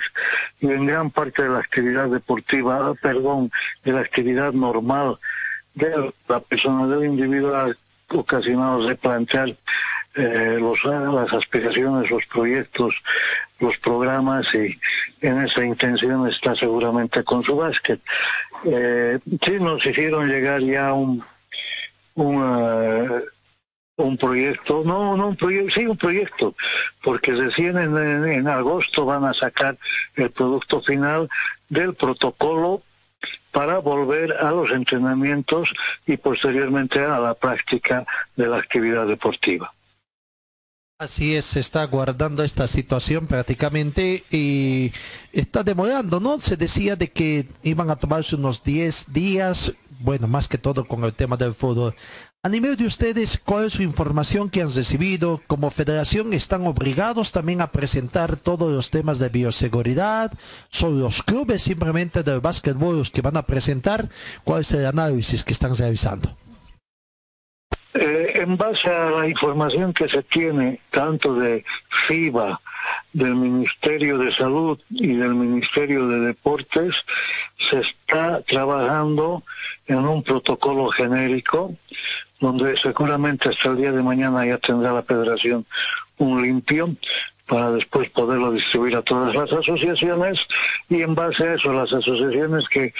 [0.60, 3.50] y en gran parte de la actividad deportiva, perdón,
[3.84, 5.18] de la actividad normal
[5.74, 7.68] de la persona, del individuo, ha
[8.08, 9.56] ocasionado replantear
[10.14, 13.02] eh, los, las aspiraciones, los proyectos,
[13.60, 14.78] los programas y
[15.20, 18.00] en esa intención está seguramente con su básquet.
[18.64, 21.22] Eh, sí nos hicieron llegar ya un,
[22.14, 23.20] un eh,
[23.96, 26.54] un proyecto, no, no un proyecto, sí un proyecto,
[27.02, 29.78] porque recién en, agosto van a sacar
[30.14, 31.28] el producto final
[31.68, 32.82] del protocolo
[33.50, 35.72] para volver a los entrenamientos
[36.06, 39.72] y posteriormente a la práctica de la actividad deportiva.
[40.98, 44.92] Así es, se está guardando esta situación prácticamente y
[45.32, 46.40] está demorando, ¿no?
[46.40, 51.04] Se decía de que iban a tomarse unos 10 días, bueno, más que todo con
[51.04, 51.94] el tema del fútbol.
[52.46, 55.42] A nivel de ustedes, ¿cuál es su información que han recibido?
[55.48, 60.32] Como federación, ¿están obligados también a presentar todos los temas de bioseguridad?
[60.68, 64.08] ¿Son los clubes simplemente del básquetbol los que van a presentar?
[64.44, 66.36] ¿Cuál es el análisis que están realizando?
[67.94, 71.64] Eh, en base a la información que se tiene tanto de
[72.06, 72.60] FIBA,
[73.12, 76.94] del Ministerio de Salud y del Ministerio de Deportes,
[77.58, 79.42] se está trabajando
[79.88, 81.74] en un protocolo genérico
[82.40, 85.66] donde seguramente hasta el día de mañana ya tendrá la federación
[86.18, 86.96] un limpio
[87.46, 90.46] para después poderlo distribuir a todas las asociaciones
[90.88, 92.92] y en base a eso las asociaciones que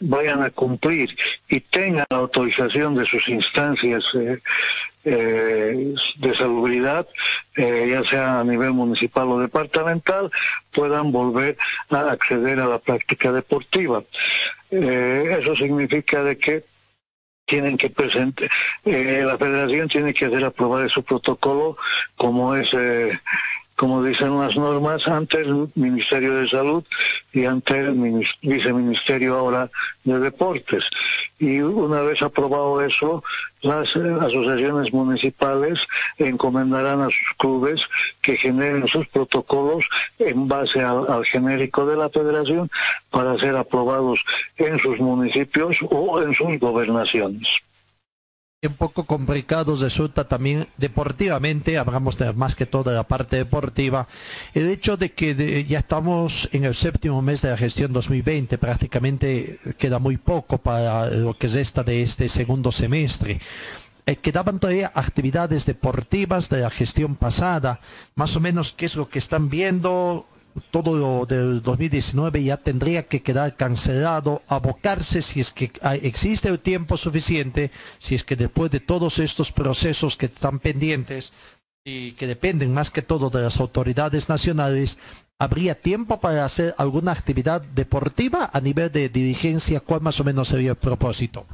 [0.00, 1.16] vayan a cumplir
[1.48, 4.40] y tengan la autorización de sus instancias eh,
[5.04, 7.06] eh, de salubridad,
[7.56, 10.30] eh, ya sea a nivel municipal o departamental,
[10.72, 11.56] puedan volver
[11.90, 14.02] a acceder a la práctica deportiva.
[14.70, 16.71] eso significa de que
[17.44, 18.48] tienen que presentar,
[18.84, 21.76] la federación tiene que hacer aprobar su protocolo
[22.16, 22.74] como es
[23.82, 26.84] como dicen las normas, ante el Ministerio de Salud
[27.32, 27.94] y ante el
[28.40, 29.68] Viceministerio ahora
[30.04, 30.88] de Deportes.
[31.40, 33.24] Y una vez aprobado eso,
[33.62, 35.80] las eh, asociaciones municipales
[36.16, 37.82] encomendarán a sus clubes
[38.20, 39.84] que generen sus protocolos
[40.20, 42.70] en base al genérico de la federación
[43.10, 44.24] para ser aprobados
[44.58, 47.48] en sus municipios o en sus gobernaciones
[48.64, 54.06] un poco complicado resulta también deportivamente, hablamos de más que toda la parte deportiva,
[54.54, 59.58] el hecho de que ya estamos en el séptimo mes de la gestión 2020, prácticamente
[59.78, 63.40] queda muy poco para lo que resta de este segundo semestre.
[64.06, 67.80] Eh, quedaban todavía actividades deportivas de la gestión pasada,
[68.14, 70.26] más o menos qué es lo que están viendo,
[70.70, 75.72] todo lo del 2019 ya tendría que quedar cancelado, abocarse si es que
[76.02, 81.32] existe el tiempo suficiente, si es que después de todos estos procesos que están pendientes
[81.84, 84.98] y que dependen más que todo de las autoridades nacionales,
[85.38, 89.80] ¿habría tiempo para hacer alguna actividad deportiva a nivel de dirigencia?
[89.80, 91.46] ¿Cuál más o menos sería el propósito?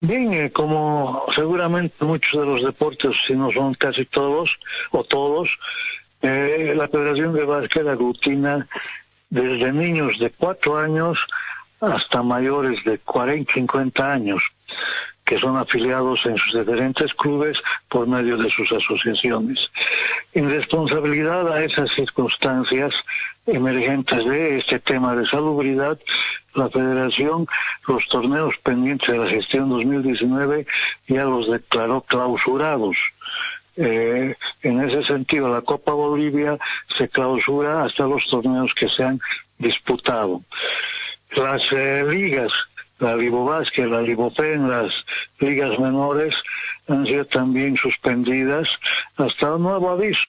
[0.00, 4.58] Bien, eh, como seguramente muchos de los deportes, si no son casi todos
[4.90, 5.58] o todos,
[6.24, 8.66] eh, la Federación de Básquet aglutina
[9.28, 11.26] desde niños de 4 años
[11.80, 14.42] hasta mayores de 40, 50 años,
[15.24, 19.70] que son afiliados en sus diferentes clubes por medio de sus asociaciones.
[20.32, 22.94] En responsabilidad a esas circunstancias
[23.46, 25.98] emergentes de este tema de salubridad,
[26.54, 27.46] la Federación
[27.86, 30.66] los torneos pendientes de la gestión 2019
[31.06, 32.96] ya los declaró clausurados
[33.76, 36.58] eh, en ese sentido, la Copa Bolivia
[36.96, 39.20] se clausura hasta los torneos que se han
[39.58, 40.42] disputado.
[41.36, 42.52] Las eh, ligas,
[42.98, 45.04] la Libo la Libopen, las
[45.40, 46.36] ligas menores
[46.88, 48.68] han sido también suspendidas
[49.16, 50.24] hasta un nuevo aviso.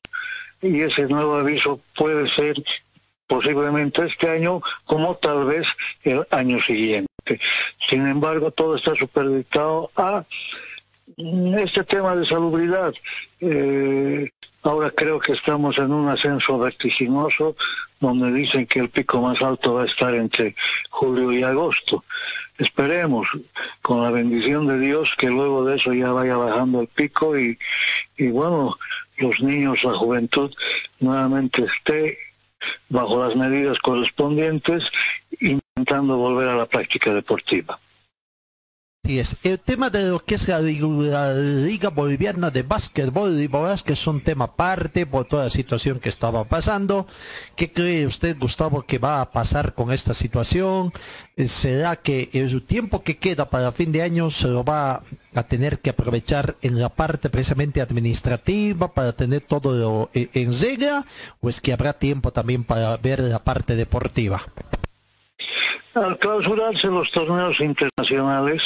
[0.62, 2.56] Y ese nuevo aviso puede ser
[3.28, 5.68] posiblemente este año como tal vez
[6.04, 7.10] el año siguiente.
[7.80, 10.26] Sin embargo, todo está superdictado a
[11.18, 12.94] este tema de salubridad,
[13.40, 14.30] eh,
[14.64, 17.56] ahora creo que estamos en un ascenso vertiginoso
[18.00, 20.56] donde dicen que el pico más alto va a estar entre
[20.90, 22.04] julio y agosto.
[22.58, 23.28] Esperemos,
[23.82, 27.58] con la bendición de Dios, que luego de eso ya vaya bajando el pico y,
[28.18, 28.78] y bueno,
[29.18, 30.54] los niños, la juventud
[31.00, 32.18] nuevamente esté
[32.90, 34.92] bajo las medidas correspondientes,
[35.40, 37.80] intentando volver a la práctica deportiva.
[39.08, 39.38] Es.
[39.44, 43.48] El tema de lo que es la, Liga Boliviana de Básquetbol y
[43.86, 47.06] que es un tema aparte por toda la situación que estaba pasando.
[47.56, 50.92] ¿Qué cree usted, Gustavo, que va a pasar con esta situación?
[51.38, 55.04] Eh, ¿Será que el tiempo que queda para fin de año se lo va
[55.36, 61.06] a tener que aprovechar en la parte precisamente administrativa para tener todo eh, en regla?
[61.42, 64.42] ¿O es que habrá tiempo también para ver la parte deportiva?
[65.94, 68.64] Al clausurarse los torneos internacionales,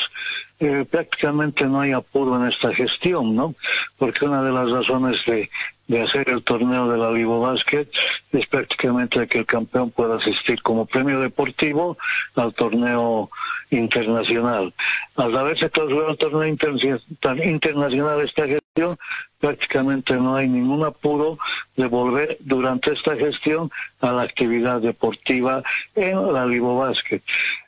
[0.59, 3.55] eh, prácticamente no hay apuro en esta gestión, ¿no?
[3.97, 5.49] Porque una de las razones de,
[5.90, 7.88] de hacer el torneo de la Libo Basket
[8.32, 11.98] es prácticamente que el campeón pueda asistir como premio deportivo
[12.36, 13.32] al torneo
[13.72, 14.74] internacional.
[15.16, 18.98] Al haberse clausurado el torneo internacional esta gestión,
[19.40, 21.40] prácticamente no hay ningún apuro
[21.76, 25.64] de volver durante esta gestión a la actividad deportiva
[25.96, 27.24] en la Libo Basket.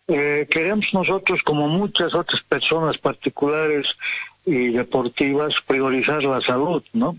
[0.07, 3.95] Eh, queremos nosotros, como muchas otras personas particulares,
[4.45, 7.17] y deportivas priorizar la salud, ¿no?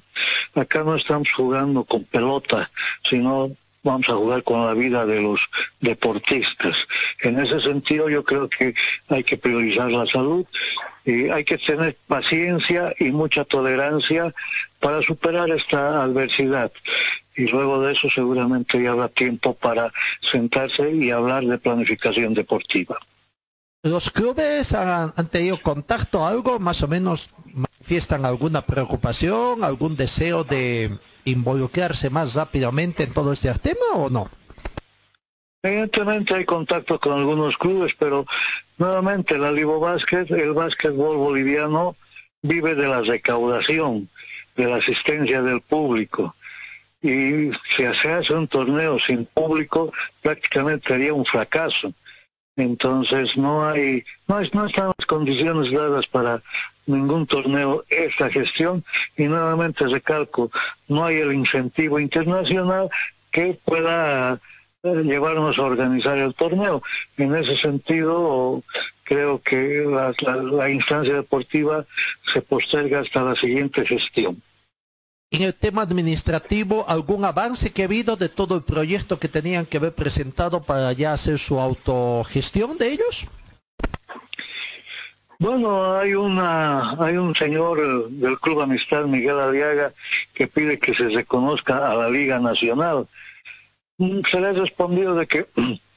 [0.55, 2.71] Acá no estamos jugando con pelota,
[3.05, 3.53] sino
[3.83, 5.41] vamos a jugar con la vida de los
[5.81, 6.87] deportistas.
[7.23, 8.75] En ese sentido yo creo que
[9.09, 10.47] hay que priorizar la salud
[11.05, 14.33] y hay que tener paciencia y mucha tolerancia
[14.79, 16.73] para superar esta adversidad.
[17.35, 22.99] Y luego de eso seguramente ya habrá tiempo para sentarse y hablar de planificación deportiva.
[23.85, 30.99] ¿Los clubes han, tenido contacto, algo más o menos manifiestan alguna preocupación, algún deseo de
[31.25, 34.31] involucrarse más rápidamente en todo este tema o no?
[35.65, 38.25] Evidentemente hay contacto con algunos clubes, pero
[38.79, 41.97] nuevamente la Libo Básquet, el básquetbol boliviano
[42.41, 44.09] vive de la recaudación,
[44.55, 46.37] de la asistencia del público.
[47.01, 51.93] Y si se hace un torneo sin público, prácticamente sería un fracaso.
[52.57, 56.43] Entonces no hay, no, no están las condiciones dadas para
[56.87, 58.85] ningún torneo esta gestión
[59.17, 60.51] y nuevamente recalco,
[60.89, 62.91] no hay el incentivo internacional
[63.31, 64.39] que pueda
[64.83, 66.83] llevarnos a organizar el torneo.
[67.17, 68.63] En ese sentido,
[69.05, 69.87] creo que
[70.53, 71.87] la instancia deportiva
[72.33, 74.43] se posterga hasta la siguiente gestión
[75.33, 79.65] en el tema administrativo algún avance que ha habido de todo el proyecto que tenían
[79.65, 83.27] que haber presentado para ya hacer su autogestión de ellos?
[85.39, 89.93] Bueno, hay una hay un señor del Club Amistad Miguel Aliaga
[90.35, 93.09] que pide que se reconozca a la Liga Nacional.
[93.97, 95.47] Mm, se le ha respondido de que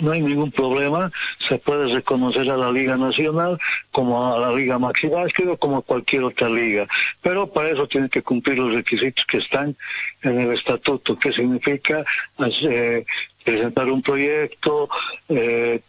[0.00, 3.58] no hay ningún problema, se puede reconocer a la Liga Nacional
[3.90, 6.86] como a la Liga Maxi Básquet o como a cualquier otra liga,
[7.22, 9.76] pero para eso tiene que cumplir los requisitos que están
[10.22, 12.04] en el estatuto, que significa
[12.62, 13.04] eh,
[13.44, 14.88] presentar un proyecto,
[15.28, 15.80] eh,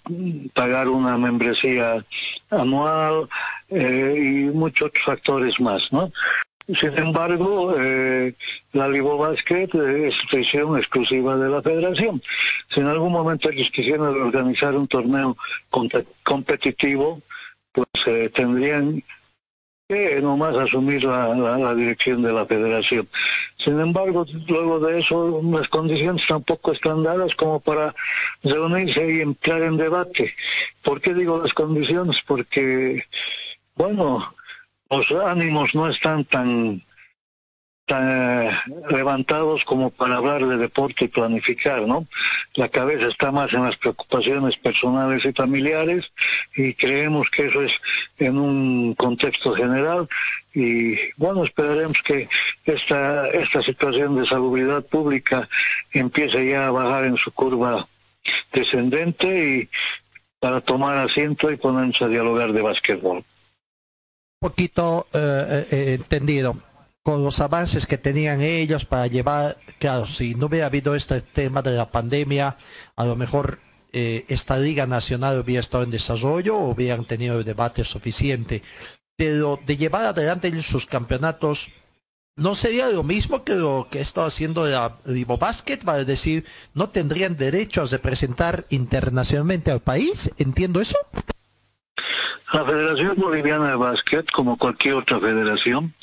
[0.54, 2.04] pagar una membresía
[2.50, 3.28] anual
[3.70, 6.12] eh, y muchos factores más, ¿no?
[6.76, 8.36] Sin embargo, eh,
[8.74, 12.22] la Libo Basket es decisión exclusiva de la federación.
[12.70, 15.36] Si en algún momento ellos quisieran organizar un torneo
[16.24, 17.22] competitivo,
[17.72, 19.04] pues eh, tendrían
[19.88, 23.10] que nomás asumir la, dirección de la federación.
[23.58, 27.96] Sin embargo, luego de eso, las condiciones tampoco están dadas como para
[28.44, 30.36] reunirse y entrar en debate.
[30.84, 32.22] ¿Por qué digo las condiciones?
[32.22, 33.06] Porque,
[33.74, 34.36] bueno,
[34.90, 36.84] los ánimos no están tan,
[37.86, 38.50] tan
[38.90, 42.08] levantados como para hablar de deporte y planificar, ¿no?
[42.56, 46.12] La cabeza está más en las preocupaciones personales y familiares
[46.56, 47.80] y creemos que eso es
[48.18, 50.10] en un contexto general
[50.56, 52.28] y bueno, esperaremos que
[52.66, 55.48] esta, esta situación de salubridad pública
[55.94, 57.88] empiece ya a bajar en su curva
[58.52, 59.70] descendente y
[60.40, 63.24] para tomar asiento y ponerse a dialogar de básquetbol
[64.40, 66.58] poquito eh, eh, entendido
[67.04, 71.62] con los avances que tenían ellos para llevar, claro, si no hubiera habido este tema
[71.62, 72.58] de la pandemia,
[72.96, 73.60] a lo mejor
[73.92, 78.64] eh, esta Liga Nacional hubiera estado en desarrollo o hubieran tenido el debate suficiente.
[79.18, 81.72] Pero de llevar adelante sus campeonatos,
[82.36, 85.80] ¿no sería lo mismo que lo que está haciendo la Libo Basket?
[85.84, 90.32] Vale decir, ¿no tendrían derecho a representar internacionalmente al país?
[90.38, 90.98] ¿Entiendo eso?
[92.52, 95.94] La Federación Boliviana de Básquet, como cualquier otra federación,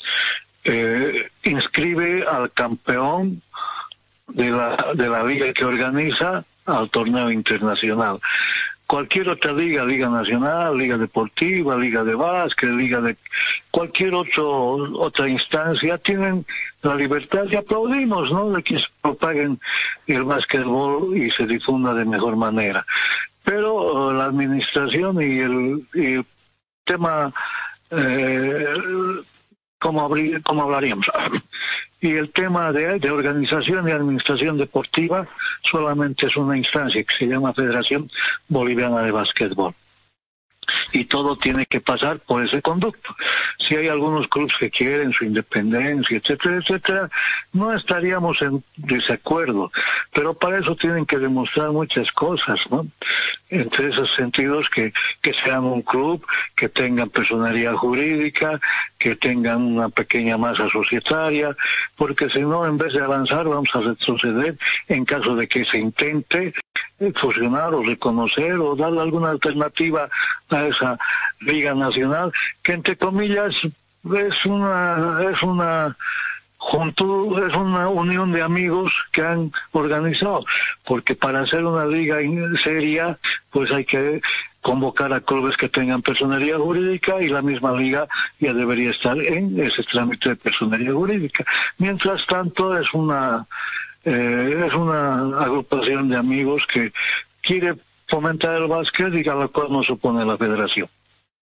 [0.63, 3.41] eh, inscribe al campeón
[4.29, 8.19] de la, de la liga que organiza al torneo internacional.
[8.85, 13.17] cualquier otra liga, liga nacional, liga deportiva, liga de básquet, liga de
[13.69, 14.49] cualquier otro,
[14.97, 16.45] otra instancia, tienen
[16.81, 18.49] la libertad y aplaudimos, ¿no?
[18.51, 19.59] De que se propaguen
[20.07, 22.85] el básquetbol y se difunda de mejor manera.
[23.43, 26.25] Pero la administración y el, y el
[26.87, 27.31] tema
[27.91, 28.65] eh,
[29.77, 31.05] como, hablaríamos.
[31.99, 35.27] Y el tema de, de, organización y administración deportiva
[35.63, 38.07] solamente es una instancia que se llama Federación
[38.47, 39.73] Boliviana de Básquetbol
[40.91, 43.15] y todo tiene que pasar por ese conducto.
[43.57, 47.09] Si hay algunos clubes que quieren su independencia, etcétera, etcétera,
[47.53, 49.71] no estaríamos en desacuerdo,
[50.13, 52.87] pero para eso tienen que demostrar muchas cosas, ¿no?
[53.49, 58.59] Entre esos sentidos que, que sean un club, que tengan personalidad jurídica,
[58.97, 61.55] que tengan una pequeña masa societaria,
[61.95, 64.57] porque si no, en vez de avanzar, vamos a retroceder
[64.87, 66.53] en caso de que se intente
[67.15, 70.09] fusionar o reconocer o darle alguna alternativa
[70.49, 70.97] a esa
[71.39, 72.31] liga nacional
[72.63, 73.55] que entre comillas
[74.15, 75.97] es una es una
[76.57, 80.45] junto es una unión de amigos que han organizado
[80.85, 82.17] porque para hacer una liga
[82.63, 83.19] seria
[83.51, 84.21] pues hay que
[84.67, 88.05] convocar a clubes que tengan personalidad jurídica y la misma liga
[88.37, 91.45] ya debería estar en ese trámite de personalidad jurídica.
[91.77, 93.47] Mientras tanto es una
[94.03, 96.91] eh, es una agrupación de amigos que
[97.41, 97.75] quiere
[98.07, 100.89] fomentar el básquet y a la cual no supone la federación.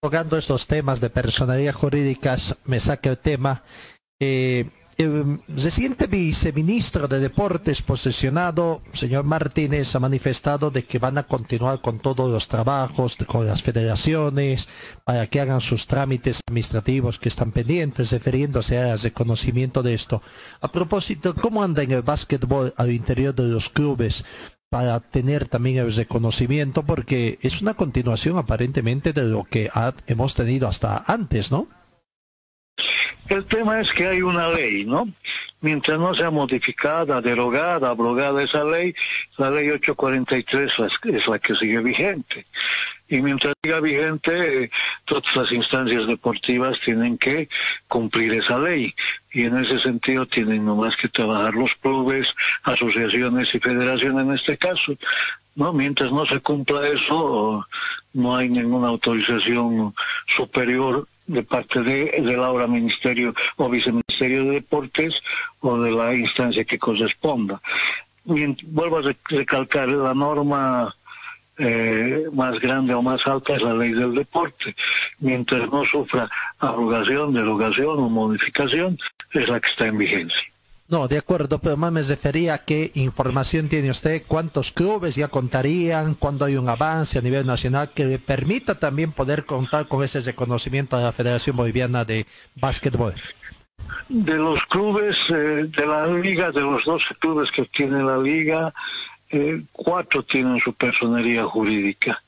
[0.01, 3.63] Tocando estos temas de personalidad jurídicas, me saca el tema.
[5.47, 11.99] Reciente viceministro de Deportes posesionado, señor Martínez, ha manifestado de que van a continuar con
[11.99, 14.69] todos los trabajos con las federaciones
[15.03, 20.21] para que hagan sus trámites administrativos que están pendientes, refiriéndose al reconocimiento de esto.
[20.61, 24.23] A propósito, ¿cómo anda en el básquetbol al interior de los clubes?
[24.73, 29.69] Para tener también el reconocimiento porque es una continuación aparentemente de lo que
[30.07, 31.67] hemos tenido hasta antes, ¿no?
[33.29, 35.07] El tema es que hay una ley, ¿no?
[35.61, 38.93] Mientras no sea modificada, derogada, abrogada esa ley,
[39.37, 40.73] la ley 843
[41.05, 42.45] es la que sigue vigente.
[43.07, 44.69] Y mientras siga vigente,
[45.05, 47.47] todas las instancias deportivas tienen que
[47.87, 48.93] cumplir esa ley.
[49.31, 54.57] Y en ese sentido tienen nomás que trabajar los clubes, asociaciones y federaciones en este
[54.57, 54.97] caso.
[55.55, 55.71] ¿no?
[55.71, 57.65] Mientras no se cumpla eso,
[58.13, 59.95] no hay ninguna autorización
[60.27, 65.21] superior de parte de, del ahora Ministerio o Viceministerio de Deportes
[65.61, 67.61] o de la instancia que corresponda.
[68.25, 70.95] Vuelvo a recalcar, la norma
[71.57, 74.75] eh, más grande o más alta es la ley del deporte.
[75.19, 78.97] Mientras no sufra abrogación, derogación o modificación,
[79.31, 80.52] es la que está en vigencia.
[80.93, 85.27] No, de acuerdo, pero más me refería a qué información tiene usted, cuántos clubes ya
[85.27, 90.03] contarían, cuando hay un avance a nivel nacional que le permita también poder contar con
[90.03, 93.15] ese reconocimiento de la Federación Boliviana de Básquetbol.
[94.07, 98.71] De los clubes eh, de la liga, de los 12 clubes que tiene la liga,
[99.31, 102.21] eh, cuatro tienen su personería jurídica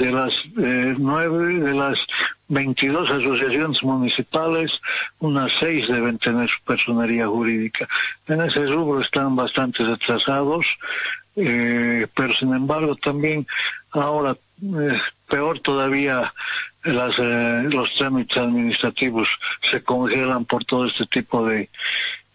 [0.00, 2.06] de las eh, nueve, de las
[2.48, 4.80] 22 asociaciones municipales,
[5.18, 7.86] unas seis deben tener su personería jurídica.
[8.26, 10.78] En ese rubro están bastante retrasados,
[11.36, 13.46] eh, pero sin embargo también
[13.90, 16.32] ahora eh, peor todavía
[16.82, 19.28] las, los trámites administrativos
[19.60, 21.68] se congelan por todo este tipo de,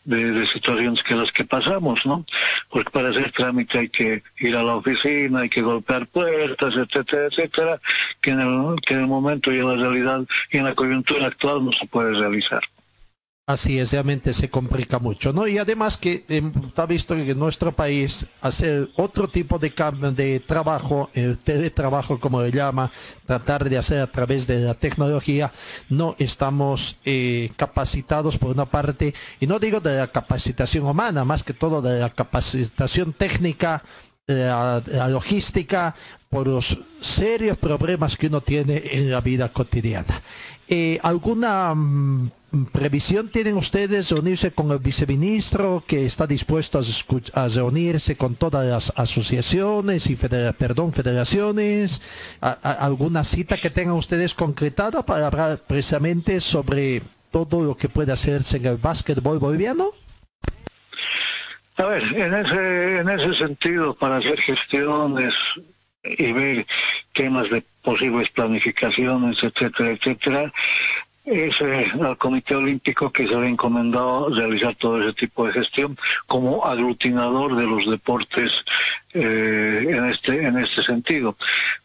[0.06, 2.26] de, situaciones que las que pasamos, ¿no?
[2.70, 7.26] Porque para hacer trámite hay que ir a la oficina, hay que golpear puertas, etcétera,
[7.26, 7.82] etcétera,
[8.22, 11.28] que en el, que en el momento y en la realidad y en la coyuntura
[11.28, 12.62] actual no se puede realizar.
[13.48, 15.48] Así es, realmente se complica mucho, ¿no?
[15.48, 19.72] Y además que eh, está visto que en nuestro país hacer otro tipo de
[20.16, 22.92] de trabajo, el teletrabajo como le llama,
[23.28, 25.52] tratar de hacer a través de la tecnología,
[25.90, 31.44] no estamos eh, capacitados por una parte, y no digo de la capacitación humana, más
[31.44, 33.84] que todo de la capacitación técnica,
[34.26, 35.94] la, logística,
[36.32, 40.24] por los serios problemas que uno tiene en la vida cotidiana.
[40.68, 42.32] Eh, ¿Alguna mm,
[42.64, 46.80] previsión tienen ustedes reunirse con el viceministro que está dispuesto
[47.34, 52.02] a, reunirse con todas las asociaciones y perdón, federaciones?
[52.40, 57.02] ¿Alguna cita que tengan ustedes concretada para hablar precisamente sobre
[57.32, 59.92] todo lo que puede hacerse en el básquetbol boliviano?
[61.76, 65.34] A ver, en ese, en ese sentido, para hacer gestiones
[66.04, 66.66] y ver
[67.12, 70.54] temas de posibles planificaciones, etcétera, etcétera,
[71.26, 75.54] es eh, al Comité Olímpico que se le ha encomendado realizar todo ese tipo de
[75.54, 75.98] gestión
[76.28, 78.64] como aglutinador de los deportes
[79.14, 81.36] eh, en este en este sentido.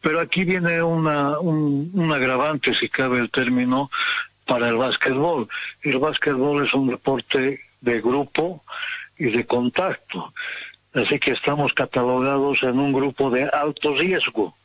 [0.00, 3.90] Pero aquí viene un, un agravante, si cabe el término,
[4.44, 5.48] para el básquetbol.
[5.82, 8.62] El básquetbol es un deporte de grupo
[9.18, 10.34] y de contacto.
[10.92, 14.56] Así que estamos catalogados en un grupo de alto riesgo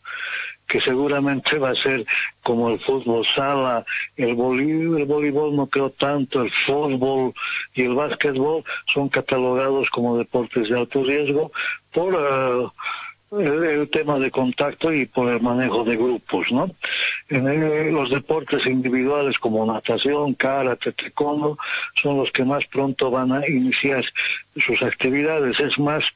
[0.67, 2.05] que seguramente va a ser
[2.41, 3.85] como el fútbol sala,
[4.17, 7.33] el, voleibol, el voleibol no creo tanto, el fútbol
[7.73, 11.51] y el básquetbol son catalogados como deportes de alto riesgo
[11.91, 12.71] por uh,
[13.39, 16.69] el, tema de contacto y por el manejo de grupos, ¿no?
[17.29, 21.57] En los deportes individuales como natación, karate, taekwondo,
[21.95, 24.05] son los que más pronto van a iniciar
[24.55, 25.59] sus actividades.
[25.59, 26.13] Es más,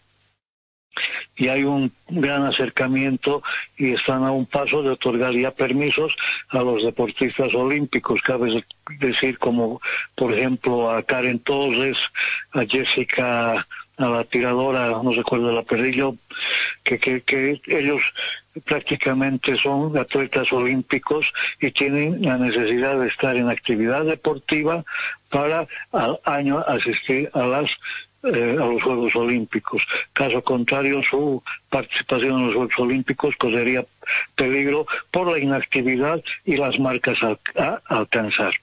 [1.36, 3.42] y hay un gran acercamiento
[3.78, 6.16] y están a un paso de otorgar ya permisos
[6.50, 8.64] a los deportistas olímpicos, cabe
[9.00, 9.82] decir como
[10.16, 11.98] por ejemplo a Karen Torres,
[12.52, 13.68] a Jessica,
[13.98, 16.16] a la tiradora, no recuerdo la perrillo,
[16.84, 18.02] que, que, que ellos
[18.66, 24.84] prácticamente son atletas olímpicos y tienen la necesidad de estar en actividad deportiva
[25.30, 27.78] para al año asistir a las
[28.24, 29.88] eh, a los Juegos Olímpicos.
[30.14, 33.86] Caso contrario, su participación en los Juegos Olímpicos correría
[34.36, 38.54] peligro por la inactividad y las marcas a alcanzar.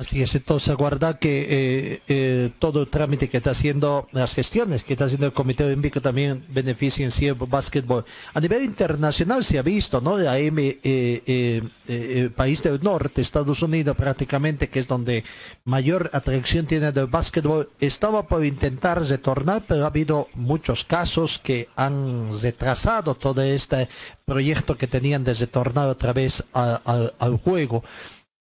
[0.00, 4.84] Así es, entonces aguardar que eh, eh, todo el trámite que está haciendo, las gestiones
[4.84, 8.04] que está haciendo el Comité Olímpico también beneficien sí el básquetbol.
[8.32, 10.16] A nivel internacional se ha visto, ¿no?
[10.16, 15.24] La M, eh, eh, eh, país del norte, Estados Unidos prácticamente, que es donde
[15.64, 21.70] mayor atracción tiene del básquetbol, estaba por intentar retornar, pero ha habido muchos casos que
[21.74, 23.88] han retrasado todo este
[24.24, 27.82] proyecto que tenían de retornar otra vez a, al juego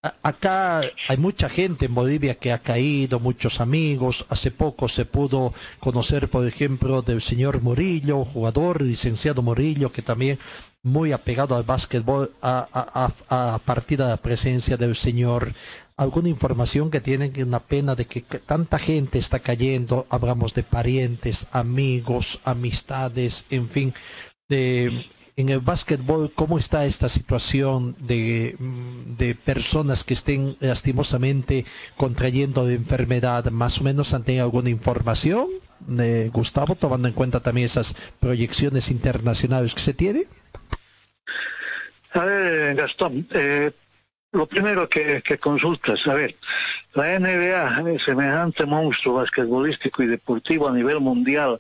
[0.02, 4.26] acá hay mucha gente en Bolivia que ha caído, muchos amigos.
[4.30, 10.40] Hace poco se pudo conocer, por ejemplo, del señor Murillo, jugador, licenciado Murillo, que también
[10.84, 15.54] muy apegado al básquetbol a, a, partir de la presencia del señor.
[15.98, 21.48] Alguna información que tienen una pena de que tanta gente está cayendo, hablamos de parientes,
[21.52, 23.94] amigos, amistades, en fin,
[24.48, 25.08] de
[25.38, 28.56] en el básquetbol, ¿cómo está esta situación de,
[29.18, 31.64] de, personas que estén lastimosamente
[31.96, 33.46] contrayendo de enfermedad?
[33.52, 35.48] ¿Más o menos han tenido alguna información,
[36.00, 40.26] eh, Gustavo, tomando en cuenta también esas proyecciones internacionales que se tiene?
[42.14, 43.72] A ver, Gastón, eh,
[44.34, 46.36] lo primero que, que, consultas, a ver,
[46.94, 51.60] la NBA es semejante monstruo basquetbolístico y deportivo a nivel mundial.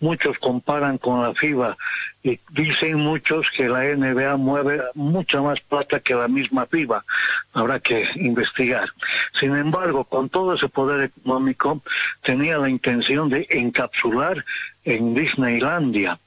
[0.00, 1.76] Muchos comparan con la FIBA
[2.22, 7.04] y dicen muchos que la NBA mueve mucha más plata que la misma FIBA.
[7.52, 8.88] Habrá que investigar.
[9.32, 11.82] Sin embargo, con todo ese poder económico,
[12.22, 14.44] tenía la intención de encapsular
[14.84, 16.18] en Disneylandia.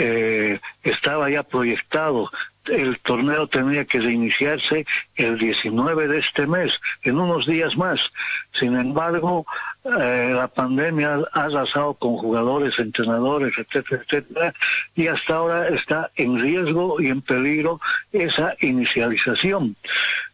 [0.00, 2.30] Eh, estaba ya proyectado
[2.68, 8.12] el torneo tenía que reiniciarse el 19 de este mes, en unos días más.
[8.58, 9.46] Sin embargo,
[9.84, 14.54] eh, la pandemia ha arrasado con jugadores, entrenadores, etcétera, etcétera,
[14.94, 17.80] y hasta ahora está en riesgo y en peligro
[18.12, 19.76] esa inicialización.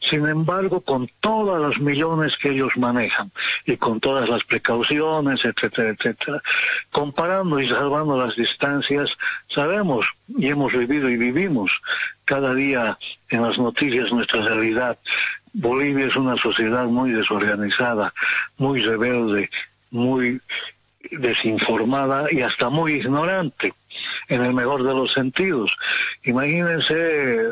[0.00, 3.30] Sin embargo, con todos los millones que ellos manejan
[3.66, 6.42] y con todas las precauciones, etcétera, etcétera,
[6.90, 9.16] comparando y salvando las distancias,
[9.48, 11.80] sabemos y hemos vivido y vivimos
[12.24, 12.98] cada día
[13.28, 14.98] en las noticias nuestra realidad.
[15.54, 18.12] Bolivia es una sociedad muy desorganizada,
[18.58, 19.48] muy rebelde,
[19.90, 20.40] muy
[21.12, 23.72] desinformada y hasta muy ignorante,
[24.28, 25.76] en el mejor de los sentidos.
[26.24, 27.50] Imagínense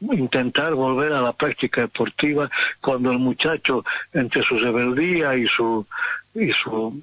[0.00, 5.86] intentar volver a la práctica deportiva cuando el muchacho entre su rebeldía y su
[6.34, 7.00] y su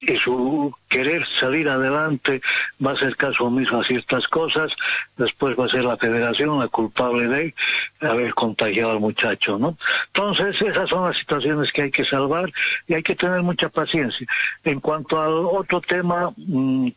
[0.00, 2.40] y su querer salir adelante
[2.84, 4.74] va a ser caso omiso a ciertas cosas,
[5.16, 7.54] después va a ser la federación la culpable de
[8.00, 9.76] haber contagiado al muchacho, ¿no?
[10.06, 12.50] Entonces, esas son las situaciones que hay que salvar
[12.86, 14.26] y hay que tener mucha paciencia.
[14.62, 16.88] En cuanto al otro tema mmm,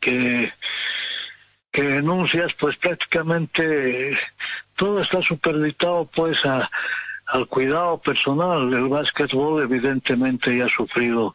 [0.00, 0.52] que,
[1.72, 4.16] que denuncias, pues prácticamente
[4.76, 6.70] todo está superditado pues a
[7.26, 8.72] al cuidado personal.
[8.72, 11.34] El básquetbol evidentemente ya ha sufrido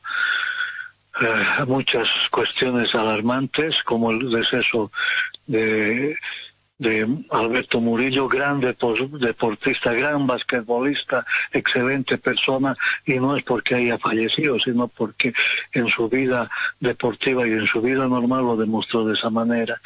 [1.21, 4.91] eh, muchas cuestiones alarmantes como el deceso
[5.47, 6.15] de,
[6.77, 14.59] de Alberto Murillo, gran deportista, gran basquetbolista, excelente persona, y no es porque haya fallecido,
[14.59, 15.33] sino porque
[15.73, 16.49] en su vida
[16.79, 19.81] deportiva y en su vida normal lo demostró de esa manera.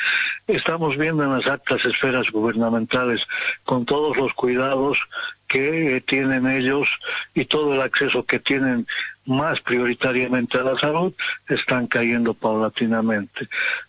[0.48, 3.26] Estamos viendo en las altas esferas gubernamentales,
[3.64, 5.00] con todos los cuidados
[5.48, 6.88] que tienen ellos
[7.34, 8.88] y todo el acceso que tienen
[9.26, 11.14] más prioritariamente a la salud
[11.48, 13.48] están cayendo paulatinamente.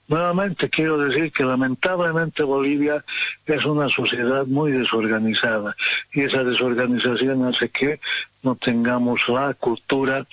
[0.08, 3.04] Nuevamente quiero decir que lamentablemente Bolivia
[3.46, 5.74] es una sociedad muy desorganizada
[6.12, 8.00] y esa desorganización hace que
[8.42, 10.26] no tengamos la cultura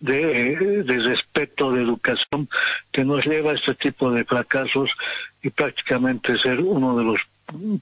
[0.00, 2.48] de, respeto, de educación,
[2.92, 4.96] que nos lleva a este tipo de fracasos
[5.42, 7.20] y prácticamente ser uno de los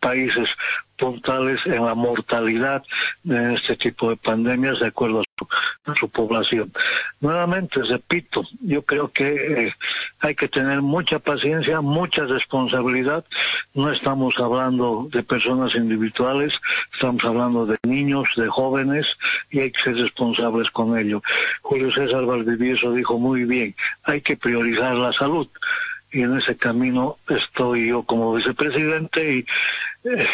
[0.00, 0.50] países
[0.96, 2.84] puntales en la mortalidad
[3.24, 6.72] de este tipo de pandemias de acuerdo a su, población.
[7.20, 9.74] Nuevamente, repito, yo creo que eh,
[10.20, 13.24] hay que tener mucha paciencia, mucha responsabilidad.
[13.74, 16.60] No estamos hablando de personas individuales,
[16.92, 19.16] estamos hablando de niños, de jóvenes,
[19.50, 21.22] y hay que ser responsables con ello.
[21.62, 25.48] Julio César Valdivieso dijo muy bien, hay que priorizar la salud
[26.14, 29.46] y en ese camino estoy yo como vicepresidente y
[30.08, 30.26] eh,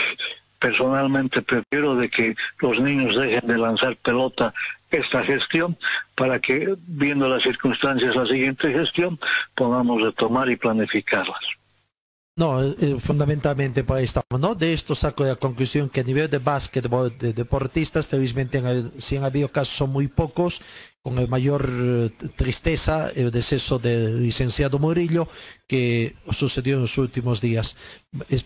[0.59, 4.53] personalmente prefiero de que los niños dejen de lanzar pelota
[4.91, 5.79] esta gestión
[6.15, 9.19] para que viendo las circunstancias la siguiente gestión
[9.55, 11.41] podamos retomar y planificarlas.
[12.37, 14.55] No, eh, fundamentalmente para estamos, ¿no?
[14.55, 19.17] De esto saco la conclusión que a nivel de básquetbol de deportistas, felizmente en si
[19.17, 20.63] han habido casos son muy pocos
[21.03, 25.29] con el mayor eh, tristeza el deceso del licenciado Murillo
[25.67, 27.77] que sucedió en los últimos días.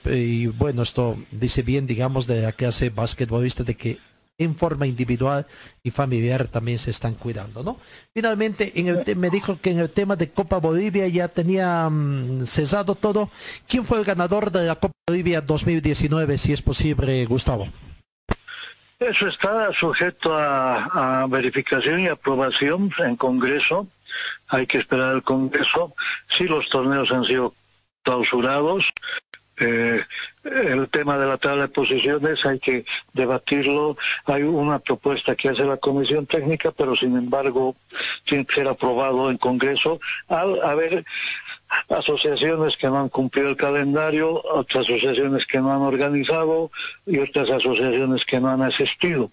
[0.04, 3.98] Y bueno, esto dice bien, digamos, de la clase basquetbolista de que
[4.36, 5.46] en forma individual
[5.82, 7.78] y familiar también se están cuidando, ¿no?
[8.12, 12.44] Finalmente, en el me dijo que en el tema de Copa Bolivia ya tenía um,
[12.44, 13.30] cesado todo.
[13.68, 17.68] ¿Quién fue el ganador de la Copa Bolivia 2019, si es posible, Gustavo?
[19.08, 23.86] Eso está sujeto a, verificación y aprobación en Congreso.
[24.48, 25.94] Hay que esperar al Congreso.
[26.28, 27.54] Si los torneos han sido
[28.02, 28.90] clausurados,
[29.60, 30.02] eh,
[30.44, 33.98] el tema de la tabla de posiciones hay que debatirlo.
[34.24, 37.76] Hay una propuesta que hace la Comisión Técnica, pero sin embargo
[38.24, 41.04] tiene que ser aprobado en Congreso al haber
[41.88, 46.70] asociaciones que no han cumplido el calendario, otras asociaciones que no han organizado
[47.06, 49.30] y otras asociaciones que no han asistido.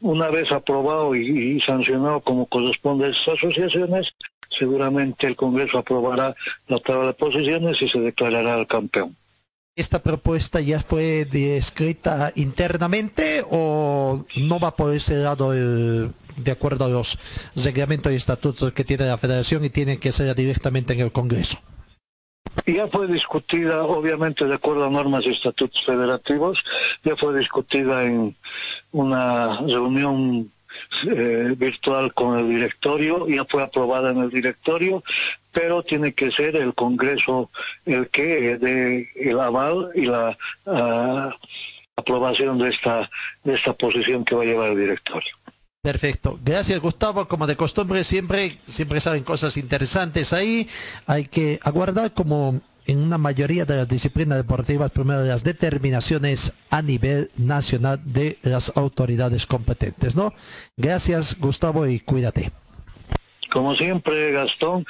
[0.00, 4.14] Una vez aprobado y, sancionado como corresponde a esas asociaciones,
[4.48, 6.34] seguramente el Congreso aprobará
[6.68, 9.16] la tabla de posiciones y se declarará el campeón.
[9.78, 16.84] ¿Esta propuesta ya fue descrita internamente o no va por ese lado el, de acuerdo
[16.84, 17.16] a los
[17.54, 21.60] reglamentos y estatutos que tiene la federación y tiene que ser directamente en el Congreso?
[22.66, 26.64] Ya fue discutida, obviamente, de acuerdo a normas y estatutos federativos,
[27.04, 28.34] ya fue discutida en
[28.90, 30.50] una reunión
[31.04, 35.04] eh, virtual con el directorio, ya fue aprobada en el directorio,
[35.58, 37.50] pero tiene que ser el Congreso
[37.84, 41.30] el que dé el aval y la uh,
[41.96, 43.10] aprobación de esta,
[43.42, 45.30] de esta posición que va a llevar el directorio.
[45.82, 46.38] Perfecto.
[46.44, 47.26] Gracias, Gustavo.
[47.26, 50.68] Como de costumbre, siempre, siempre salen cosas interesantes ahí.
[51.06, 56.82] Hay que aguardar como en una mayoría de las disciplinas deportivas, primero las determinaciones a
[56.82, 60.34] nivel nacional de las autoridades competentes, ¿no?
[60.76, 62.52] Gracias, Gustavo, y cuídate.
[63.50, 64.86] Como siempre, Gastón,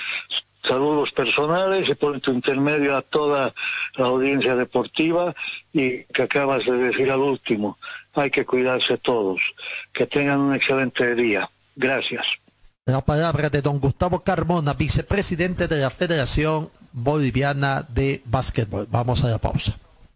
[0.62, 3.54] saludos personales y por tu intermedio a toda
[3.96, 5.34] la audiencia deportiva
[5.72, 7.78] y que acabas de decir al último,
[8.14, 9.40] hay que cuidarse todos.
[9.92, 11.50] Que tengan un excelente día.
[11.76, 12.26] Gracias.
[12.86, 18.86] La palabra de don Gustavo Carmona, vicepresidente de la Federación Boliviana de Básquetbol.
[18.90, 19.78] Vamos a la pausa.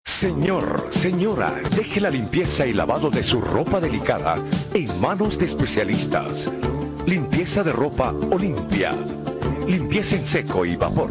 [0.04, 6.50] Señor, señora, deje la limpieza y lavado de su ropa delicada en manos de especialistas.
[7.06, 8.94] Limpieza de ropa Olimpia.
[9.66, 11.10] Limpieza en seco y vapor.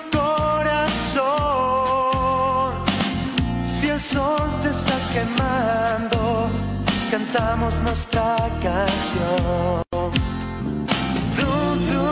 [4.01, 6.49] Sol te está quemando,
[7.11, 9.83] cantamos nuestra canción.
[11.37, 12.11] Du, du,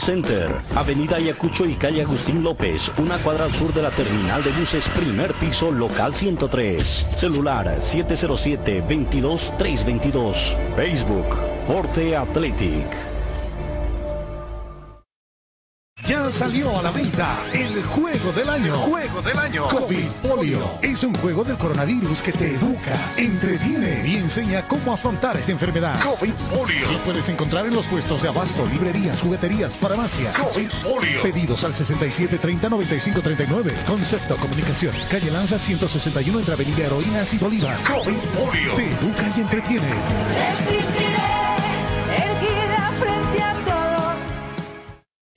[0.00, 4.50] Center, Avenida Ayacucho y calle Agustín López, una cuadra al sur de la terminal de
[4.52, 7.06] buses, primer piso, local 103.
[7.16, 10.56] Celular 707-22322.
[10.74, 11.26] Facebook,
[11.66, 13.09] Forte Athletic.
[16.32, 18.74] Salió a la venta el juego del año.
[18.74, 19.68] Juego del año.
[19.68, 25.36] COVID Polio es un juego del coronavirus que te educa, entretiene y enseña cómo afrontar
[25.36, 26.00] esta enfermedad.
[26.00, 26.92] COVID Polio.
[26.92, 30.34] Lo puedes encontrar en los puestos de abasto, librerías, jugueterías, farmacias.
[30.34, 31.22] COVID Polio.
[31.22, 33.72] Pedidos al 6730-9539.
[33.86, 34.94] Concepto Comunicación.
[35.10, 37.76] Calle Lanza 161 entre Avenida Heroínas y Bolívar.
[37.82, 38.74] COVID Polio.
[38.74, 39.88] Te educa y entretiene.
[40.50, 41.49] Resistiré,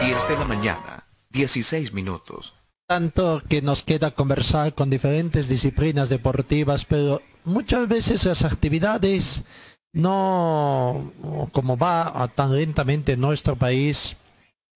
[0.00, 2.54] 10 de la mañana, 16 minutos.
[2.86, 9.44] Tanto que nos queda conversar con diferentes disciplinas deportivas, pero muchas veces las actividades
[9.92, 11.12] no,
[11.52, 14.16] como va tan lentamente en nuestro país,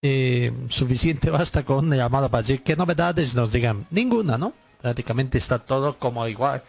[0.02, 3.86] eh, suficiente basta con una llamada para decir qué novedades nos digan.
[3.90, 4.52] Ninguna, ¿no?
[4.80, 6.62] Prácticamente está todo como igual,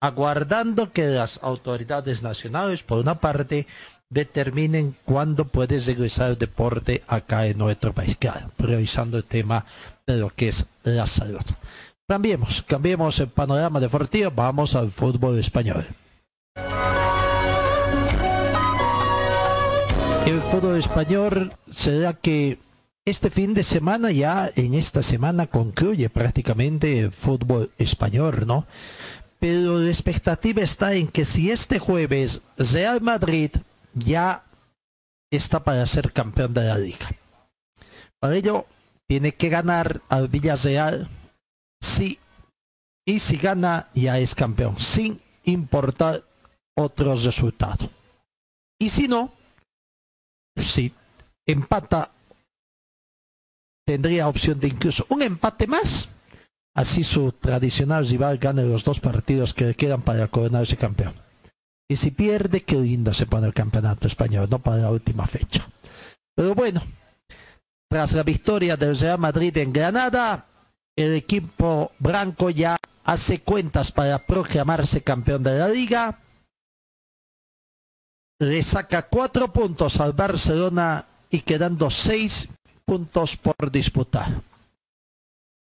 [0.00, 3.66] aguardando que las autoridades nacionales, por una parte,
[4.10, 8.16] determinen cuándo puede regresar el deporte acá en nuestro país.
[8.16, 9.66] Claro, priorizando el tema
[10.06, 11.42] de lo que es la salud.
[12.08, 15.86] Cambiemos, cambiemos el panorama deportivo, vamos al fútbol español.
[20.24, 22.58] El fútbol español será que
[23.04, 28.66] este fin de semana ya en esta semana concluye prácticamente el fútbol español, ¿no?
[29.38, 33.50] Pero la expectativa está en que si este jueves Real Madrid
[33.94, 34.44] ya
[35.30, 37.08] está para ser campeón de la liga.
[38.18, 38.66] Para ello
[39.06, 41.08] tiene que ganar al Villarreal
[41.80, 42.18] sí
[43.06, 46.24] y si gana ya es campeón sin importar
[46.76, 47.88] otros resultados.
[48.78, 49.32] Y si no,
[50.56, 50.92] si
[51.46, 52.12] empata
[53.86, 56.10] tendría opción de incluso un empate más.
[56.78, 61.12] Así su tradicional rival gane los dos partidos que le quedan para coronarse campeón.
[61.90, 65.68] Y si pierde, qué lindo se pone el campeonato español, no para la última fecha.
[66.36, 66.80] Pero bueno,
[67.90, 70.46] tras la victoria del Real Madrid en Granada,
[70.94, 76.20] el equipo blanco ya hace cuentas para proclamarse campeón de la liga.
[78.38, 82.48] Le saca cuatro puntos al Barcelona y quedando seis
[82.84, 84.47] puntos por disputar.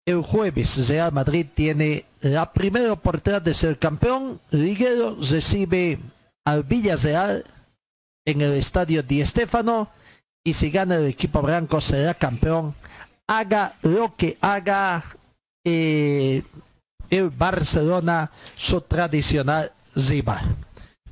[0.09, 4.41] El jueves Real Madrid tiene la primera oportunidad de ser campeón.
[4.49, 5.99] Liguero recibe
[6.45, 7.45] al Villarreal
[8.25, 9.91] en el estadio Di Stéfano
[10.43, 12.73] y si gana el equipo blanco será campeón.
[13.27, 15.05] Haga lo que haga
[15.63, 16.41] eh,
[17.11, 20.41] el Barcelona, su tradicional rival.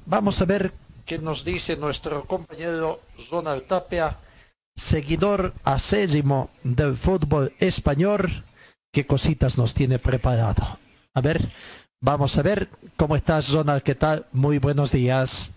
[0.07, 0.73] Vamos a ver
[1.05, 4.17] qué nos dice nuestro compañero Ronald Tapia,
[4.75, 8.43] seguidor acésimo del fútbol español
[8.97, 10.79] qué cositas nos tiene preparado.
[11.13, 11.39] A ver,
[12.01, 13.83] vamos a ver cómo estás, Ronald.
[13.83, 14.25] ¿Qué tal?
[14.31, 15.51] Muy buenos días.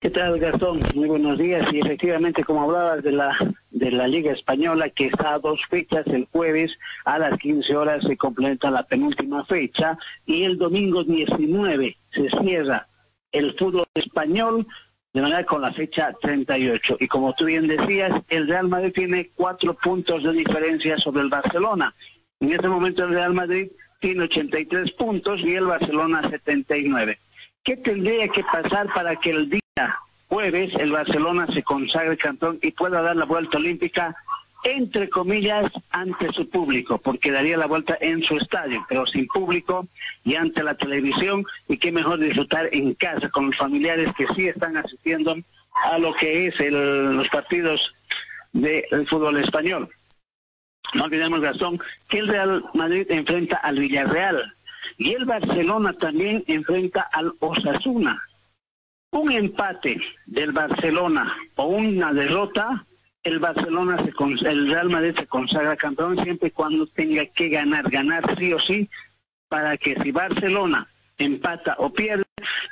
[0.00, 0.80] ¿Qué tal, Gastón?
[0.96, 1.72] Muy buenos días.
[1.72, 3.36] Y efectivamente, como hablabas de la
[3.70, 8.02] de la Liga Española, que está a dos fechas, el jueves a las 15 horas
[8.02, 12.88] se completa la penúltima fecha y el domingo 19 se cierra
[13.30, 14.66] el fútbol español
[15.12, 16.96] de manera con la fecha 38.
[16.98, 21.28] Y como tú bien decías, el Real Madrid tiene cuatro puntos de diferencia sobre el
[21.28, 21.94] Barcelona.
[22.40, 23.68] En este momento el Real Madrid
[24.00, 27.18] tiene 83 puntos y el Barcelona 79.
[27.62, 32.72] ¿Qué tendría que pasar para que el día jueves el Barcelona se consagre campeón y
[32.72, 34.14] pueda dar la vuelta olímpica,
[34.64, 36.98] entre comillas, ante su público?
[36.98, 39.88] Porque daría la vuelta en su estadio, pero sin público
[40.22, 41.42] y ante la televisión.
[41.68, 45.36] Y qué mejor disfrutar en casa con los familiares que sí están asistiendo
[45.90, 47.94] a lo que es el, los partidos
[48.52, 49.88] del fútbol español.
[50.94, 54.54] No olvidemos, Gastón, que el Real Madrid enfrenta al Villarreal
[54.98, 58.22] y el Barcelona también enfrenta al Osasuna.
[59.10, 62.86] Un empate del Barcelona o una derrota,
[63.22, 67.90] el Barcelona se el Real Madrid se consagra campeón siempre y cuando tenga que ganar,
[67.90, 68.88] ganar sí o sí,
[69.48, 70.88] para que si Barcelona
[71.18, 72.24] empata o pierde,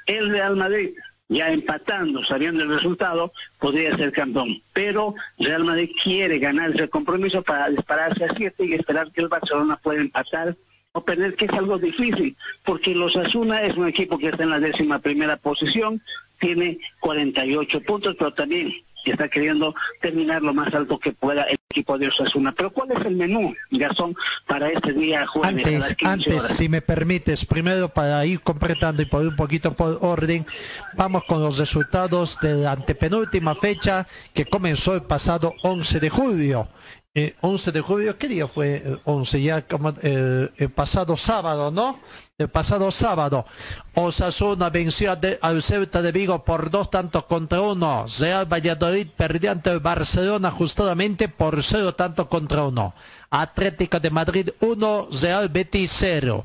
[0.06, 0.94] el Real Madrid
[1.28, 4.62] ya empatando, sabiendo el resultado, podría ser campeón.
[4.72, 9.28] Pero Real Madrid quiere ganar ese compromiso para dispararse a siete y esperar que el
[9.28, 10.56] Barcelona pueda empatar
[10.92, 14.50] o perder, que es algo difícil, porque los Asuna es un equipo que está en
[14.50, 16.00] la décima primera posición,
[16.38, 18.72] tiene 48 puntos, pero también
[19.10, 22.52] está queriendo terminar lo más alto que pueda el equipo de Osasuna.
[22.52, 24.14] Pero ¿cuál es el menú, Gastón,
[24.46, 26.56] para este día jueves antes, a las 15 antes, horas?
[26.56, 30.46] si me permites, primero para ir completando y por un poquito por orden,
[30.94, 36.68] vamos con los resultados de la antepenúltima fecha que comenzó el pasado 11 de julio.
[37.16, 38.82] Eh, 11 de julio, ¿qué día fue?
[38.84, 42.00] Eh, 11, ya como eh, el pasado sábado, ¿no?
[42.36, 43.46] El pasado sábado.
[43.94, 48.06] Osasuna venció a de- al Celta de Vigo por dos tantos contra uno.
[48.18, 52.94] Real Valladolid perdió ante el Barcelona ajustadamente por cero tantos contra uno.
[53.30, 56.44] Atlético de Madrid 1, Real Betis 0.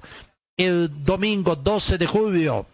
[0.55, 2.67] El domingo 12 de julio,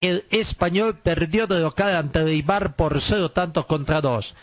[0.00, 4.34] el español perdió de local ante el Ibar por cero tantos contra dos.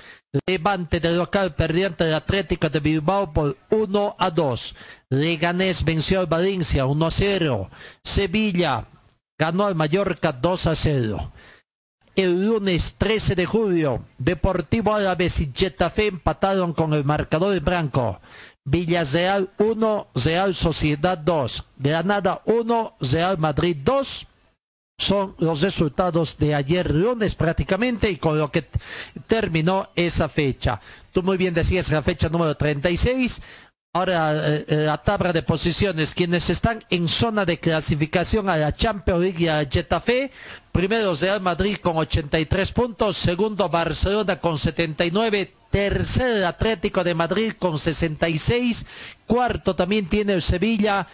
[0.46, 4.76] Levante de local perdió ante el Atlético de Bilbao por 1 a 2.
[5.10, 7.70] Leganés venció al Valencia 1 a 0.
[8.04, 8.86] Sevilla
[9.40, 11.32] ganó al Mallorca 2 a 0.
[12.16, 18.20] El lunes 13 de julio, Deportivo Árabe y Getafe empataron con el marcador en blanco.
[18.66, 21.66] Villarreal 1, Real Sociedad 2.
[21.78, 24.28] Granada 1, Real Madrid 2
[25.00, 28.66] son los resultados de ayer lunes prácticamente y con lo que
[29.28, 30.82] terminó esa fecha.
[31.14, 33.42] Tú muy bien decías la fecha número 36.
[33.94, 38.74] Ahora eh, eh, la tabla de posiciones, quienes están en zona de clasificación a la
[38.74, 40.32] Champions League y a Getafe,
[40.72, 47.54] primero Real Madrid con 83 puntos, segundo Barcelona con 79, tercero el Atlético de Madrid
[47.58, 48.86] con 66,
[49.26, 51.08] cuarto también tiene el Sevilla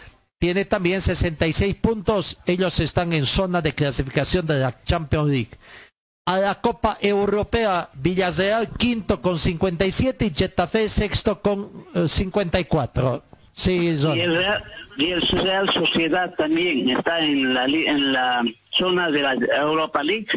[0.46, 2.38] tiene también 66 puntos.
[2.46, 5.50] Ellos están en zona de clasificación de la Champions League.
[6.24, 13.24] A la Copa Europea, Villarreal quinto con 57 y Getafe sexto con eh, 54.
[13.50, 14.16] Sí, John.
[14.16, 14.64] Y el, Real,
[14.98, 20.28] y el Real Sociedad también está en la, en la zona de la Europa League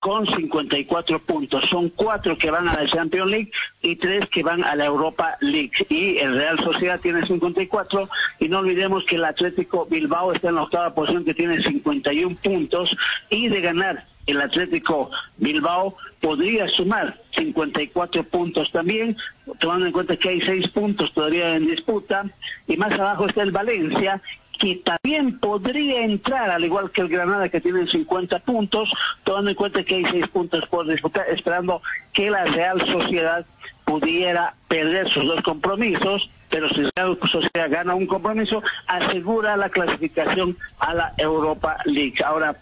[0.00, 1.68] con 54 puntos.
[1.68, 3.52] Son cuatro que van a la Champions League
[3.82, 5.86] y tres que van a la Europa League.
[5.90, 8.08] Y el Real Sociedad tiene 54
[8.40, 12.36] y no olvidemos que el Atlético Bilbao está en la octava posición que tiene 51
[12.36, 12.96] puntos
[13.28, 19.16] y de ganar el Atlético Bilbao podría sumar 54 puntos también,
[19.58, 22.26] tomando en cuenta que hay seis puntos todavía en disputa,
[22.66, 24.22] y más abajo está el Valencia,
[24.60, 28.92] que también podría entrar, al igual que el Granada, que tiene 50 puntos,
[29.24, 31.80] tomando en cuenta que hay seis puntos por disputar, esperando
[32.12, 33.46] que la Real Sociedad
[33.86, 40.58] pudiera perder sus dos compromisos, pero si Real Sociedad gana un compromiso, asegura la clasificación
[40.78, 42.22] a la Europa League.
[42.22, 42.60] Ahora,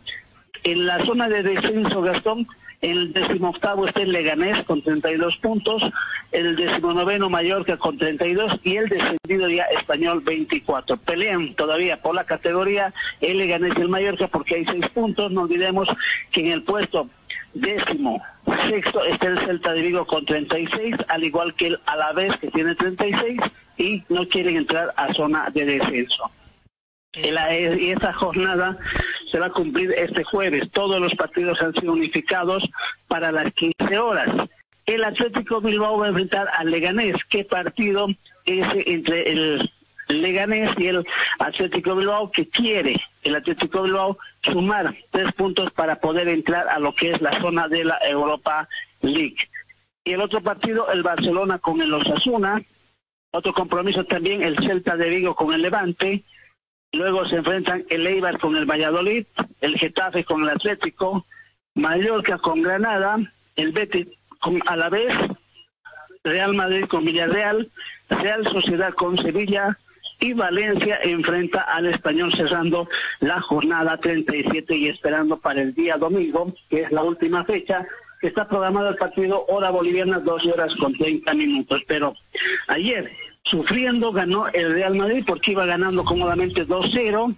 [0.63, 2.47] en la zona de descenso, Gastón,
[2.81, 5.83] el decimoctavo está el Leganés con 32 puntos,
[6.31, 10.97] el decimonoveno Mallorca con 32 y el descendido ya Español 24.
[10.99, 15.33] Pelean todavía por la categoría el Leganés y el Mallorca porque hay seis puntos.
[15.33, 15.89] No olvidemos
[16.31, 17.09] que en el puesto
[17.55, 18.23] décimo
[18.69, 22.75] sexto está el Celta de Vigo con 36, al igual que el Alavés que tiene
[22.75, 23.41] 36
[23.77, 26.31] y no quieren entrar a zona de descenso.
[27.15, 28.79] Y esta jornada
[29.31, 30.71] se va a cumplir este jueves.
[30.71, 32.69] Todos los partidos han sido unificados
[33.07, 34.29] para las 15 horas.
[34.85, 37.17] El Atlético Bilbao va a enfrentar al Leganés.
[37.29, 38.09] ¿Qué partido
[38.45, 39.71] es entre el
[40.09, 41.07] Leganés y el
[41.39, 46.95] Atlético Bilbao que quiere el Atlético Bilbao sumar tres puntos para poder entrar a lo
[46.95, 48.69] que es la zona de la Europa
[49.01, 49.49] League?
[50.05, 52.63] Y el otro partido, el Barcelona con el Osasuna.
[53.31, 56.25] Otro compromiso también, el Celta de Vigo con el Levante.
[56.93, 59.27] Luego se enfrentan el Eibar con el Valladolid,
[59.61, 61.27] el Getafe con el Atlético,
[61.75, 63.19] Mallorca con Granada,
[63.57, 64.07] el Betis
[64.41, 65.15] con Alavés,
[66.25, 67.71] Real Madrid con Villarreal,
[68.09, 69.79] Real Sociedad con Sevilla
[70.21, 72.89] y Valencia enfrenta al Español cerrando
[73.21, 77.87] la jornada 37 y esperando para el día domingo, que es la última fecha,
[78.21, 81.83] que está programado el partido hora boliviana 12 horas con 30 minutos.
[81.87, 82.15] Pero
[82.67, 83.13] ayer,
[83.43, 87.35] sufriendo, ganó el Real Madrid porque iba ganando cómodamente 2-0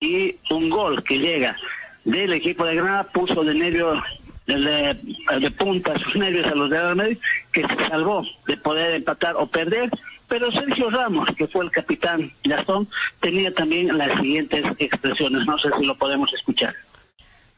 [0.00, 1.56] y un gol que llega
[2.04, 4.02] del equipo de Granada puso de nervio
[4.46, 4.96] de,
[5.40, 7.18] de punta sus nervios a los de Real Madrid
[7.50, 9.90] que se salvó de poder empatar o perder
[10.28, 12.88] pero Sergio Ramos que fue el capitán Gastón
[13.20, 16.74] tenía también las siguientes expresiones no sé si lo podemos escuchar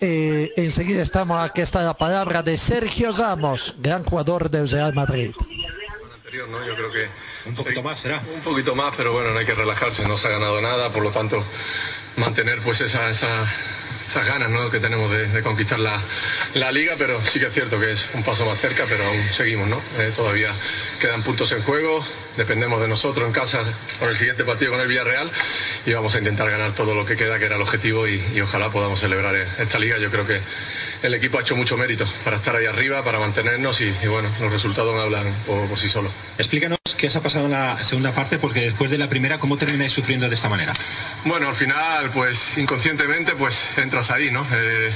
[0.01, 5.33] Eh, enseguida estamos, aquí está la palabra de Sergio Ramos, gran jugador del Real Madrid.
[6.29, 6.67] Anterior, ¿no?
[6.67, 7.09] Yo creo que...
[7.47, 8.23] Un poquito más será.
[8.35, 11.03] Un poquito más, pero bueno, no hay que relajarse, no se ha ganado nada, por
[11.03, 11.43] lo tanto,
[12.17, 13.47] mantener pues esa, esa-
[14.07, 14.71] esas ganas ¿no?
[14.71, 15.99] que tenemos de, de conquistar la,
[16.53, 19.23] la liga, pero sí que es cierto que es un paso más cerca, pero aún
[19.33, 19.81] seguimos, ¿no?
[19.99, 20.53] Eh, todavía
[21.01, 22.05] quedan puntos en juego,
[22.37, 23.63] dependemos de nosotros en casa
[23.99, 25.31] por el siguiente partido con el Villarreal
[25.87, 28.41] y vamos a intentar ganar todo lo que queda, que era el objetivo, y, y
[28.43, 29.97] ojalá podamos celebrar eh, esta liga.
[29.97, 30.41] Yo creo que
[31.03, 34.29] el equipo ha hecho mucho mérito para estar ahí arriba, para mantenernos y, y bueno,
[34.41, 36.13] los resultados hablan por, por sí solos.
[36.39, 39.57] Explícanos qué os ha pasado en la segunda parte, porque después de la primera, ¿cómo
[39.57, 40.73] termináis sufriendo de esta manera?
[41.25, 44.45] Bueno, al final, pues inconscientemente, pues entras ahí, ¿no?
[44.53, 44.91] Eh,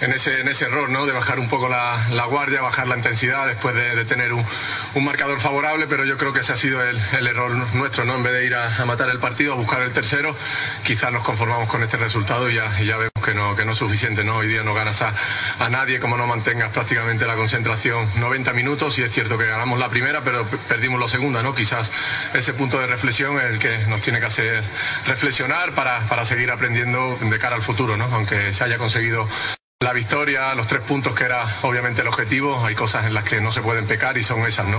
[0.00, 1.06] en, ese, en ese error, ¿no?
[1.06, 4.44] De bajar un poco la, guardia, bajar la intensidad después de, tener un,
[5.04, 8.14] marcador favorable, pero yo creo que ese ha sido el, error nuestro, ¿no?
[8.14, 10.36] En vez de ir a, matar el partido, a buscar el tercero,
[10.84, 13.78] quizás nos conformamos con este resultado y ya, ya vemos que no, que no es
[13.78, 14.36] suficiente, ¿no?
[14.36, 15.14] Hoy día no ganas a,
[15.58, 19.78] a nadie como no mantengas prácticamente la concentración 90 minutos y es cierto que ganamos
[19.78, 21.54] la primera, pero perdimos la segunda, ¿no?
[21.54, 21.90] Quizás
[22.34, 24.62] ese punto de reflexión es el que nos tiene que hacer
[25.06, 28.04] reflexionar para, para seguir aprendiendo de cara al futuro, ¿no?
[28.12, 29.28] Aunque se haya conseguido
[29.82, 33.40] la victoria, los tres puntos que era obviamente el objetivo, hay cosas en las que
[33.40, 34.78] no se pueden pecar y son esas, ¿no?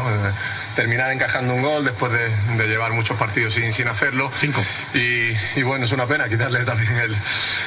[0.76, 4.32] Terminar encajando un gol después de, llevar muchos partidos sin, sin hacerlo.
[4.40, 4.64] Cinco.
[4.94, 6.94] Y, bueno, es una pena quitarle también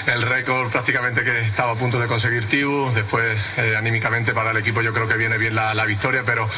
[0.06, 2.90] el, récord prácticamente que estaba a punto de conseguir Tibu.
[2.94, 6.48] Después, eh, anímicamente para el equipo yo creo que viene bien la, victoria, pero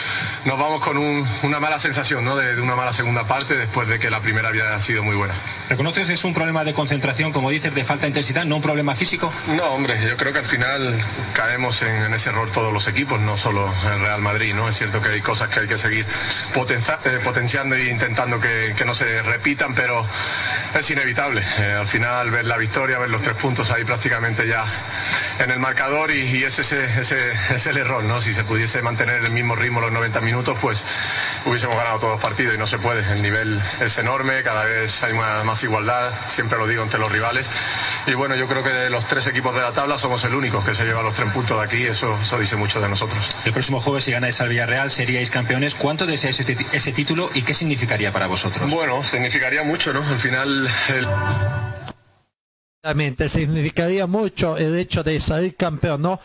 [0.44, 2.36] nos vamos con una mala sensación, ¿no?
[2.36, 5.34] De, de, una mala segunda parte después de que la primera había sido muy buena.
[5.68, 8.94] ¿Reconoces es un problema de concentración, como dices, de falta de intensidad, no un problema
[8.94, 9.32] físico?
[9.48, 10.94] No, hombre, yo creo que al final
[11.32, 14.68] caemos en, ese error todos los equipos, no solo el Real Madrid, ¿no?
[14.68, 16.06] Es cierto que hay cosas que hay que seguir
[16.54, 20.04] eh, potenciando e intentando que, no se repitan, pero
[20.74, 21.42] es inevitable.
[21.58, 24.64] Eh, al final ver la victoria, ver los tres puntos ahí prácticamente ya
[25.38, 28.20] en el marcador y, ese, ese, es el error, ¿no?
[28.20, 30.82] Si se pudiese mantener el mismo ritmo los 90 minutos, pues
[31.44, 33.00] hubiésemos ganado todos los partidos y no se puede.
[33.12, 37.12] El nivel es enorme, cada vez hay más, más igualdad, siempre lo digo entre los
[37.12, 37.46] rivales.
[38.06, 40.64] Y bueno, yo creo que de los tres equipos de la tabla somos el único
[40.64, 43.28] que se lleva los tres puntos de aquí, eso, eso dice mucho de nosotros.
[43.44, 45.74] El próximo jueves, si ganáis al Villarreal, seríais campeones.
[45.74, 48.70] ¿Cuánto ese, ese título y qué significaría para vosotros?
[48.70, 50.02] Bueno, significaría mucho, ¿no?
[50.02, 50.68] Al final...
[50.88, 51.06] El
[53.28, 56.20] significaría mucho el hecho de salir campeón, ¿no?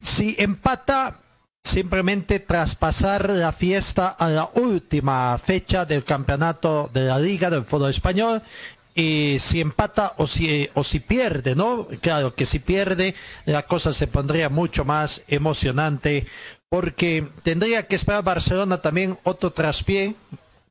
[0.00, 1.20] Si empata,
[1.62, 7.90] simplemente traspasar la fiesta a la última fecha del campeonato de la Liga del Fútbol
[7.90, 8.42] Español
[8.94, 11.88] y si empata o si, o si pierde, ¿no?
[12.00, 13.14] Claro que si pierde
[13.44, 16.26] la cosa se pondría mucho más emocionante
[16.68, 20.14] porque tendría que esperar Barcelona también otro traspié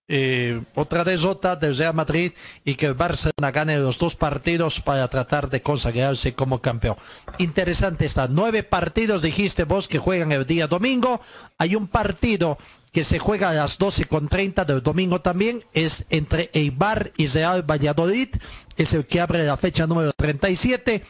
[0.10, 2.32] eh, otra desota del Real Madrid
[2.64, 6.96] y que el Barcelona gane los dos partidos para tratar de consagrarse como campeón.
[7.40, 11.20] Interesante está, nueve partidos dijiste vos que juegan el día domingo,
[11.58, 12.58] hay un partido
[12.94, 17.28] que se juega a las 12 con 30 del domingo también, es entre Eibar y
[17.28, 18.30] Real Valladolid,
[18.78, 21.04] es el que abre la fecha número 37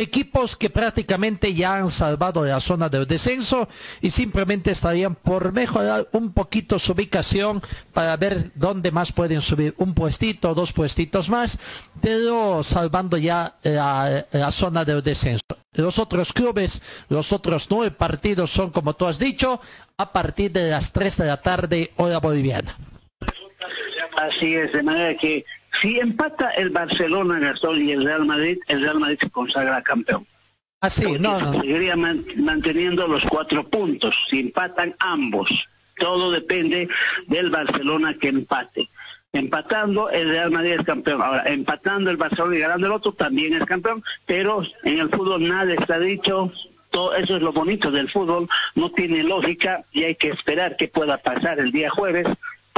[0.00, 3.68] equipos que prácticamente ya han salvado la zona del descenso
[4.00, 7.60] y simplemente estarían por mejorar un poquito su ubicación
[7.92, 11.58] para ver dónde más pueden subir un puestito, dos puestitos más,
[12.00, 15.42] pero salvando ya la, la zona del descenso.
[15.72, 19.60] Los otros clubes, los otros nueve partidos son, como tú has dicho,
[19.96, 22.76] a partir de las 3 de la tarde hora boliviana.
[24.16, 25.44] Así es, de manera que
[25.80, 30.26] si empata el Barcelona, Gastón y el Real Madrid, el Real Madrid se consagra campeón.
[30.80, 31.60] Así, ah, no, no.
[31.60, 34.26] Seguiría manteniendo los cuatro puntos.
[34.28, 35.68] Si empatan ambos,
[35.98, 36.88] todo depende
[37.26, 38.88] del Barcelona que empate.
[39.32, 41.20] Empatando, el Real Madrid es campeón.
[41.20, 44.02] Ahora, empatando el Barcelona y ganando el otro, también es campeón.
[44.26, 46.52] Pero en el fútbol nada está dicho.
[46.90, 48.48] Todo eso es lo bonito del fútbol.
[48.74, 52.26] No tiene lógica y hay que esperar qué pueda pasar el día jueves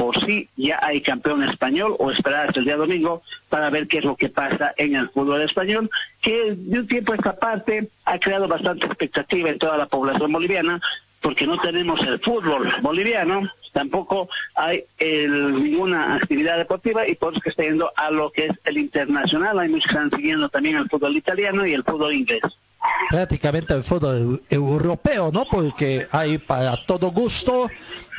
[0.01, 3.99] por si ya hay campeón español o esperar hasta el día domingo para ver qué
[3.99, 5.91] es lo que pasa en el fútbol español,
[6.23, 10.31] que de un tiempo a esta parte ha creado bastante expectativa en toda la población
[10.31, 10.81] boliviana,
[11.21, 17.49] porque no tenemos el fútbol boliviano, tampoco hay ninguna actividad deportiva y por eso que
[17.49, 19.59] está yendo a lo que es el internacional.
[19.59, 22.41] Hay muchos que están siguiendo también el fútbol italiano y el fútbol inglés
[23.09, 25.45] prácticamente el fútbol europeo, ¿no?
[25.45, 27.69] Porque hay para todo gusto,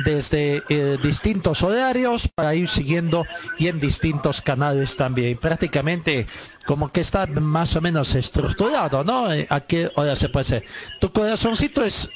[0.05, 3.25] desde eh, distintos horarios, para ir siguiendo
[3.59, 5.39] y en distintos canales también.
[5.39, 6.27] Prácticamente
[6.67, 9.33] como que está más o menos estructurado, ¿no?
[9.33, 10.65] Eh, ¿A qué hora se puede ser?
[11.01, 12.11] ¿Tu corazoncito es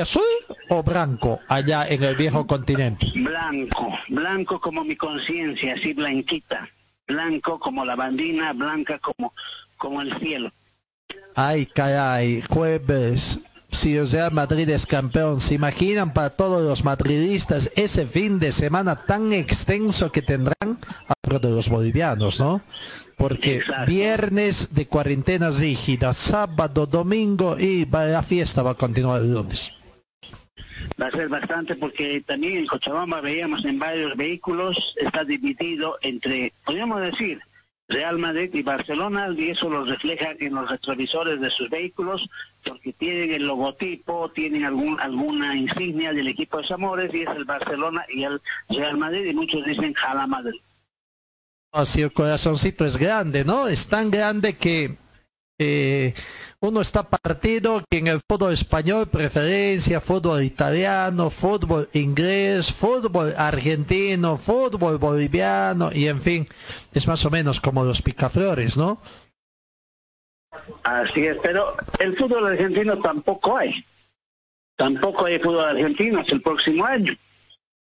[0.00, 0.22] azul
[0.68, 3.06] o blanco allá en el viejo continente?
[3.14, 6.68] Blanco, blanco como mi conciencia, así blanquita.
[7.06, 9.32] Blanco como la bandina, blanca como,
[9.76, 10.52] como el cielo.
[11.34, 13.40] Ay, caray, jueves.
[13.70, 18.50] Si o sea Madrid es campeón, ¿se imaginan para todos los madridistas ese fin de
[18.50, 22.60] semana tan extenso que tendrán a de los bolivianos, ¿no?
[23.16, 29.72] Porque viernes de cuarentena rígida, sábado, domingo y la fiesta va a continuar el lunes.
[31.00, 36.52] Va a ser bastante porque también en Cochabamba veíamos en varios vehículos, está dividido entre,
[36.64, 37.40] podríamos decir,
[37.90, 42.30] Real Madrid y Barcelona y eso lo refleja en los retrovisores de sus vehículos
[42.64, 47.44] porque tienen el logotipo, tienen algún, alguna insignia del equipo de Zamores y es el
[47.44, 50.60] Barcelona y el Real Madrid y muchos dicen Jala Madrid.
[51.72, 53.66] Así el corazoncito es grande, ¿no?
[53.66, 54.96] Es tan grande que
[55.62, 56.14] eh,
[56.60, 64.38] uno está partido que en el fútbol español preferencia, fútbol italiano, fútbol inglés, fútbol argentino,
[64.38, 66.46] fútbol boliviano y en fin,
[66.94, 69.02] es más o menos como los picaflores, ¿no?
[70.82, 73.84] Así es, pero el fútbol argentino tampoco hay.
[74.76, 77.14] Tampoco hay fútbol argentino hasta el próximo año.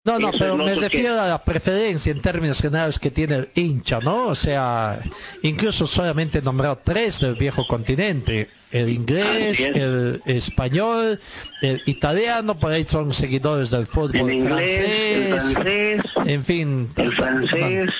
[0.07, 3.99] No, no, pero me refiero a la preferencia en términos generales que tiene el hincha,
[3.99, 4.27] ¿no?
[4.27, 5.01] O sea,
[5.41, 8.49] incluso solamente he nombrado tres del viejo continente.
[8.71, 11.19] El inglés, el español,
[11.61, 16.89] el italiano, por ahí son seguidores del fútbol francés, en fin.
[16.95, 17.91] El francés.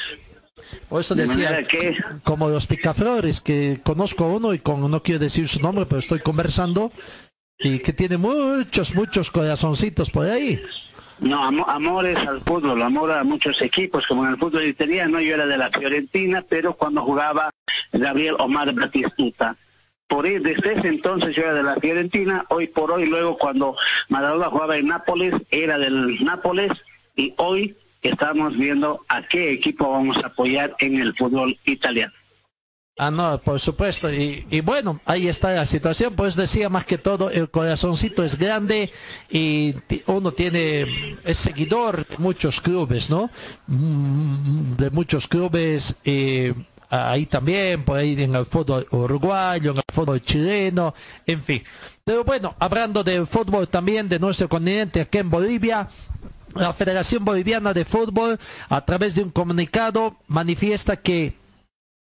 [0.87, 1.65] Por eso decía,
[2.23, 6.19] como los picaflores, que conozco uno y con, no quiero decir su nombre, pero estoy
[6.19, 6.91] conversando,
[7.59, 10.61] y que tiene muchos, muchos corazoncitos por ahí.
[11.19, 15.47] No, amores al fútbol, amor a muchos equipos, como en el fútbol italiano, yo era
[15.47, 17.49] de la Fiorentina, pero cuando jugaba
[17.91, 19.55] Gabriel Omar Batistuta.
[20.07, 23.75] Por ahí, desde ese entonces yo era de la Fiorentina, hoy por hoy, luego cuando
[24.09, 26.71] Maradona jugaba en Nápoles, era del Nápoles,
[27.15, 32.13] y hoy estamos viendo a qué equipo vamos a apoyar en el fútbol italiano.
[32.99, 34.11] Ah, no, por supuesto.
[34.11, 36.15] Y, y, bueno, ahí está la situación.
[36.15, 38.91] Pues decía más que todo, el corazoncito es grande
[39.29, 39.75] y
[40.07, 43.29] uno tiene, es seguidor de muchos clubes, ¿no?
[43.67, 45.95] Mm, de muchos clubes.
[46.03, 46.55] Eh,
[46.89, 50.95] ahí también, por ahí en el fútbol uruguayo, en el fútbol chileno,
[51.27, 51.63] en fin.
[52.03, 55.87] Pero bueno, hablando del fútbol también de nuestro continente, aquí en Bolivia,
[56.55, 61.35] la Federación Boliviana de Fútbol, a través de un comunicado, manifiesta que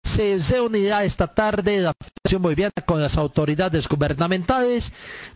[0.04, 4.92] se reunirá esta tarde la Federación Boliviana con las autoridades gubernamentales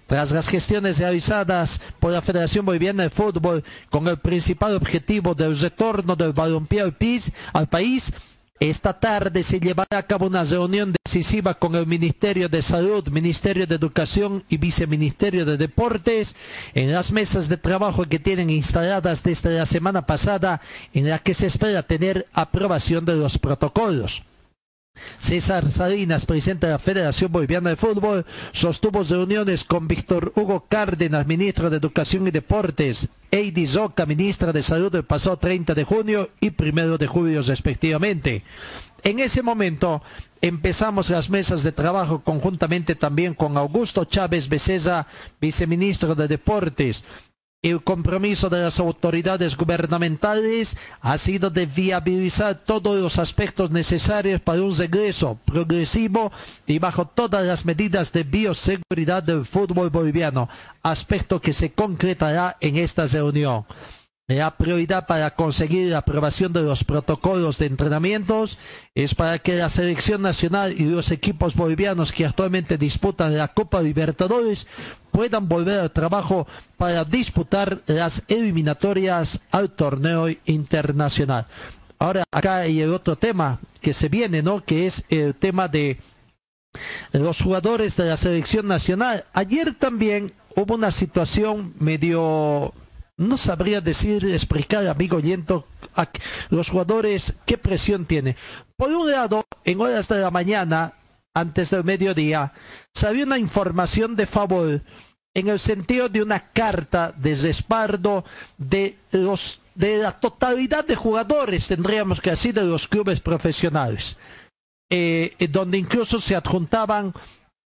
[0.07, 5.59] tras las gestiones realizadas por la Federación Boliviana de Fútbol con el principal objetivo del
[5.59, 6.83] retorno del balompié
[7.53, 8.13] al país.
[8.61, 13.67] Esta tarde se llevará a cabo una reunión decisiva con el Ministerio de Salud, Ministerio
[13.67, 16.35] de Educación y Viceministerio de Deportes
[16.75, 20.61] en las mesas de trabajo que tienen instaladas desde la semana pasada
[20.93, 24.25] en la que se espera tener aprobación de los protocolos.
[25.19, 31.27] César Salinas, presidente de la Federación Boliviana de Fútbol, sostuvo reuniones con Víctor Hugo Cárdenas,
[31.27, 36.31] ministro de Educación y Deportes, Eidi Zoca, ministra de Salud, el pasado 30 de junio
[36.41, 38.43] y 1 de julio respectivamente.
[39.05, 40.03] En ese momento
[40.41, 45.07] empezamos las mesas de trabajo conjuntamente también con Augusto Chávez Becesa,
[45.41, 47.05] viceministro de Deportes,
[47.61, 54.63] el compromiso de las autoridades gubernamentales ha sido de viabilizar todos los aspectos necesarios para
[54.63, 56.31] un regreso progresivo
[56.69, 60.49] y bajo todas las medidas de bioseguridad del fútbol boliviano,
[60.85, 63.65] aspecto que se concretará en esta reunión.
[64.29, 68.59] La prioridad para conseguir la aprobación de los protocolos de entrenamientos
[68.95, 73.81] es para que la selección nacional y los equipos bolivianos que actualmente disputan la Copa
[73.81, 74.67] Libertadores
[75.13, 76.47] puedan volver al trabajo
[76.77, 81.47] para disputar las eliminatorias al torneo internacional.
[81.99, 84.63] Ahora acá hay el otro tema que se viene, ¿no?
[84.63, 86.01] Que es el tema de
[87.13, 89.25] los jugadores de la selección nacional.
[89.33, 92.75] Ayer también hubo una situación medio
[93.19, 96.09] no sabría decir, explicar, amigo Yento, a
[96.51, 98.37] los jugadores qué presión tiene.
[98.77, 100.95] Por un lado, en horas de la mañana,
[101.35, 102.53] antes del mediodía,
[102.95, 104.83] salió una información de favor
[105.35, 108.25] en el sentido de una carta de respaldo
[108.57, 114.17] de los de la totalidad de jugadores, tendríamos que decir, de los clubes profesionales,
[114.91, 117.15] eh, donde incluso se adjuntaban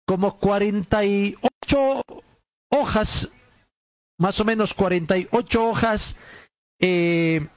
[0.06, 2.02] como 48
[2.70, 3.30] hojas
[4.22, 6.14] más o menos 48 hojas
[6.78, 7.48] eh,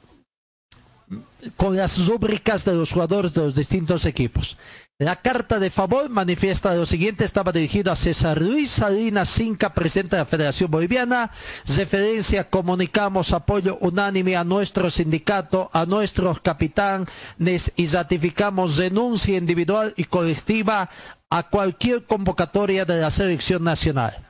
[1.56, 4.58] con las rúbricas de los jugadores de los distintos equipos.
[4.98, 10.16] La carta de favor manifiesta lo siguiente, estaba dirigida a César Luis Salinas Cinca, presidente
[10.16, 11.30] de la Federación Boliviana.
[11.68, 20.06] Referencia, comunicamos apoyo unánime a nuestro sindicato, a nuestros capitanes y ratificamos denuncia individual y
[20.06, 20.90] colectiva
[21.30, 24.25] a cualquier convocatoria de la selección nacional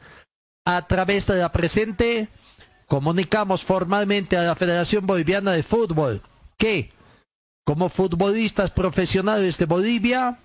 [0.65, 2.27] a través de la presente
[2.87, 6.21] comunicamos formalmente a la Federación Boliviana de Fútbol
[6.57, 6.91] que,
[7.63, 10.39] como futbolistas profesionales de Bolivia,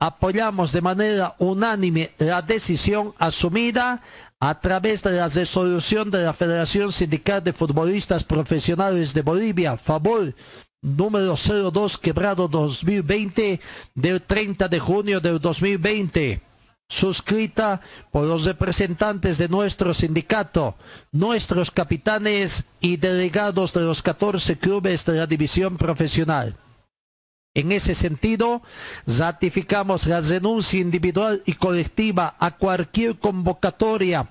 [0.00, 4.02] apoyamos de manera unánime la decisión asumida
[4.40, 10.34] a través de la resolución de la Federación Sindical de Futbolistas Profesionales de Bolivia, favor
[10.82, 13.60] número 02 quebrado 2020
[13.94, 16.42] del 30 de junio del 2020
[16.94, 17.80] suscrita
[18.12, 20.76] por los representantes de nuestro sindicato,
[21.12, 26.56] nuestros capitanes y delegados de los 14 clubes de la división profesional.
[27.54, 28.62] En ese sentido,
[29.06, 34.28] ratificamos la renuncia individual y colectiva a cualquier convocatoria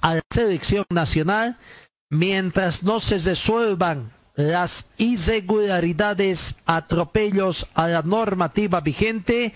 [0.00, 1.58] a la selección nacional
[2.10, 9.54] mientras no se resuelvan las irregularidades, atropellos a la normativa vigente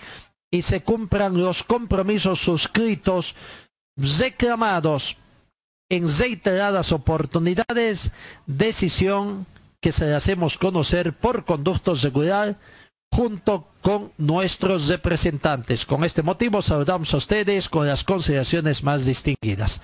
[0.51, 3.35] y se cumplan los compromisos suscritos,
[3.95, 5.17] reclamados
[5.89, 8.11] en reiteradas oportunidades,
[8.45, 9.45] decisión
[9.81, 12.57] que se hacemos conocer por conducto regular
[13.13, 15.85] junto con nuestros representantes.
[15.85, 19.81] Con este motivo saludamos a ustedes con las consideraciones más distinguidas.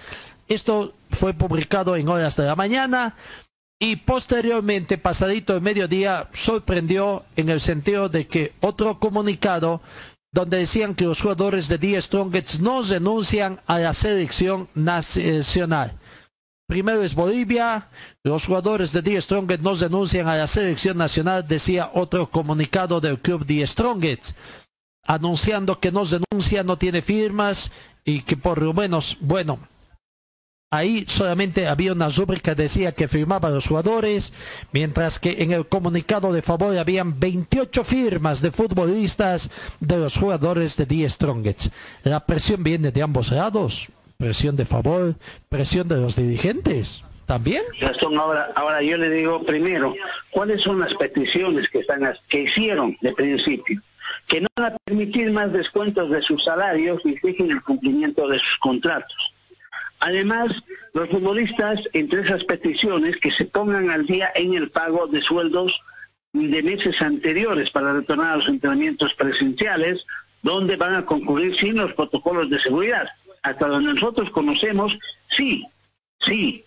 [0.47, 3.15] Esto fue publicado en horas de la mañana
[3.79, 9.81] y posteriormente, pasadito el mediodía, sorprendió en el sentido de que otro comunicado
[10.31, 15.97] donde decían que los jugadores de The Strongest no renuncian a la selección nacional.
[16.67, 17.87] Primero es Bolivia,
[18.23, 23.19] los jugadores de The Strongest no renuncian a la selección nacional, decía otro comunicado del
[23.19, 24.31] club The Strongest,
[25.03, 27.71] anunciando que no renuncia, no tiene firmas
[28.03, 29.59] y que por lo menos, bueno,
[30.69, 34.33] Ahí solamente había una rúbrica que decía que firmaban los jugadores,
[34.73, 39.49] mientras que en el comunicado de favor habían 28 firmas de futbolistas
[39.79, 41.67] de los jugadores de The Strongest.
[42.03, 43.87] La presión viene de ambos lados,
[44.17, 45.15] presión de favor,
[45.47, 47.01] presión de los dirigentes.
[47.25, 47.63] ¿También?
[48.19, 49.95] Ahora, ahora yo le digo primero,
[50.31, 53.81] ¿cuáles son las peticiones que, hicieron de principio?
[54.27, 58.37] Que no van a permitir más descuentos de sus salarios y fijen el cumplimiento de
[58.37, 59.26] sus contratos
[59.99, 60.51] Además,
[60.93, 65.81] los futbolistas, entre esas peticiones, que se pongan al día en el pago de sueldos
[66.33, 70.05] de meses anteriores para retornar a los entrenamientos presenciales,
[70.43, 73.09] donde van a concurrir sin los protocolos de seguridad.
[73.41, 74.99] Hasta donde nosotros conocemos,
[75.29, 75.65] sí,
[76.19, 76.63] sí,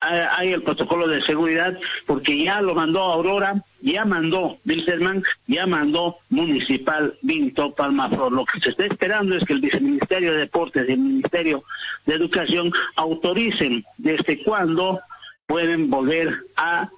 [0.00, 6.18] hay el protocolo de seguridad porque ya lo mandó Aurora, ya mandó Wilstermann, ya mandó
[6.28, 8.32] Municipal Vinto Palmaflor.
[8.32, 11.64] Lo que se está esperando es que el Viceministerio de Deportes y el Ministerio
[12.06, 15.00] de Educación autoricen desde cuándo
[15.46, 16.90] pueden volver a,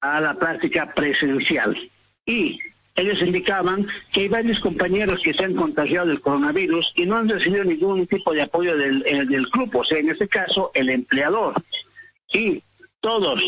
[0.00, 1.76] a la práctica presencial.
[2.24, 2.60] Y
[2.94, 7.28] ellos indicaban que hay varios compañeros que se han contagiado del coronavirus y no han
[7.28, 10.90] recibido ningún tipo de apoyo del, eh, del grupo, o sea, en este caso, el
[10.90, 11.54] empleador
[12.32, 12.62] y
[13.00, 13.40] todos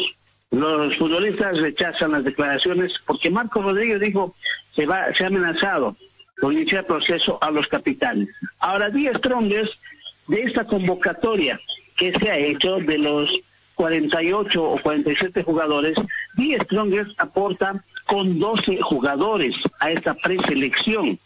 [0.51, 4.35] los futbolistas rechazan las declaraciones porque Marco Rodríguez dijo
[4.75, 5.97] se va se ha amenazado
[6.41, 8.29] por iniciar proceso a los capitanes.
[8.59, 9.79] Ahora Díaz Strongers
[10.27, 11.61] de esta convocatoria
[11.97, 13.41] que se ha hecho de los
[13.75, 15.97] 48 o 47 jugadores,
[16.37, 21.19] Díaz Strongers aporta con 12 jugadores a esta preselección.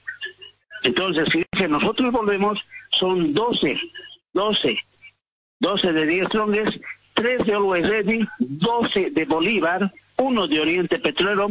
[0.83, 3.81] Entonces, si nosotros volvemos, son 12,
[4.35, 4.79] 12,
[5.61, 6.81] 12 de 10 Strongers
[7.15, 11.49] 3 de Always Ready, 12 de Bolívar, 1 de Oriente Petrolero,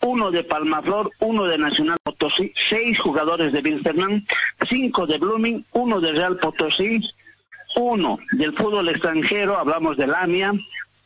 [0.00, 4.26] 1 de Palmaflor, 1 de Nacional Potosí, 6 jugadores de Wilstermann,
[4.68, 7.00] 5 de Blooming, 1 de Real Potosí,
[7.76, 10.52] 1 del fútbol extranjero, hablamos del AMIA,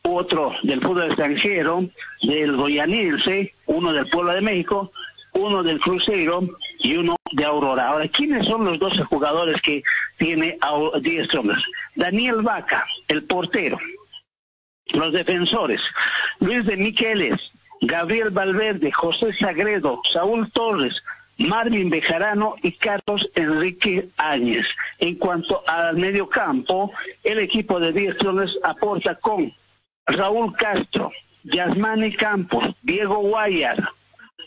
[0.03, 1.89] otro del fútbol extranjero,
[2.23, 4.91] del Goyanense, uno del Pueblo de México,
[5.33, 6.49] uno del Cruzeiro
[6.81, 7.89] y uno de Aurora.
[7.89, 9.83] Ahora, ¿quiénes son los 12 jugadores que
[10.17, 10.59] tiene
[11.01, 11.65] 10 Strongers?
[11.95, 13.79] Daniel Vaca, el portero.
[14.95, 15.83] Los defensores,
[16.41, 21.03] Luis de Miqueles, Gabriel Valverde, José Sagredo, Saúl Torres,
[21.39, 24.67] Marvin Bejarano y Carlos Enrique Áñez.
[24.99, 26.93] En cuanto al medio campo,
[27.23, 29.53] el equipo de 10 Strongers aporta con
[30.07, 31.13] Raúl Castro,
[31.45, 33.77] Yasmani Campos, Diego Guayar,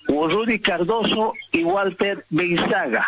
[0.08, 3.08] Rudy Cardoso y Walter Beizaga.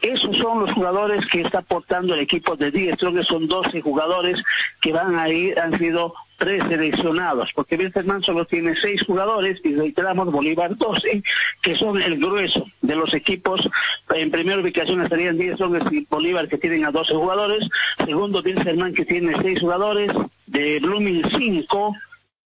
[0.00, 2.98] Esos son los jugadores que está aportando el equipo de Díaz.
[3.00, 4.42] Creo que son 12 jugadores
[4.80, 10.30] que van a ir, han sido preseleccionados, porque Wilterman solo tiene seis jugadores y reiteramos
[10.30, 11.22] Bolívar 12,
[11.60, 13.68] que son el grueso de los equipos.
[14.14, 17.68] En primera ubicación estarían 10 hombres y Bolívar que tienen a 12 jugadores.
[18.06, 20.10] Segundo, Wilterman que tiene seis jugadores.
[20.46, 21.94] De Blooming 5,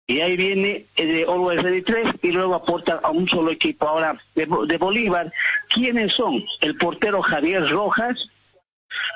[0.06, 3.86] y ahí viene eh, de Always Ready 3 y luego aporta a un solo equipo.
[3.86, 4.46] Ahora, de,
[4.78, 5.32] Bolívar,
[5.68, 6.44] ¿quiénes son?
[6.60, 8.28] El portero Javier Rojas,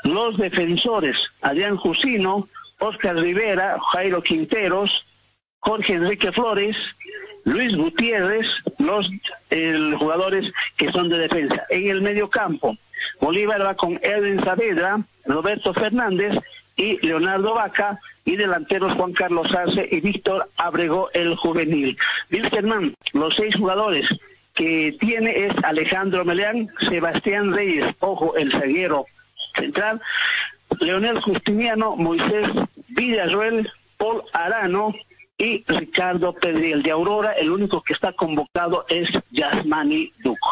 [0.04, 2.48] los defensores Adrián Jusino,
[2.78, 5.06] Oscar Rivera, Jairo Quinteros,
[5.60, 6.76] Jorge Enrique Flores,
[7.44, 8.46] Luis Gutiérrez,
[8.78, 9.10] los
[9.98, 11.64] jugadores que son de defensa.
[11.70, 12.76] En el medio campo,
[13.20, 16.36] Bolívar va con Edwin Saavedra, Roberto Fernández
[16.76, 21.96] y Leonardo Vaca, y delanteros Juan Carlos Arce y Víctor Abrego el juvenil.
[22.30, 24.08] Wilstermann, los seis jugadores
[24.52, 29.06] que tiene es Alejandro Meleán, Sebastián Reyes, ojo, el zaguero
[29.54, 30.02] central,
[30.80, 32.48] Leonel Justiniano, Moisés
[32.88, 34.94] Villarruel, Paul Arano
[35.38, 37.32] y Ricardo Pedriel de Aurora.
[37.32, 40.50] El único que está convocado es Yasmani Duco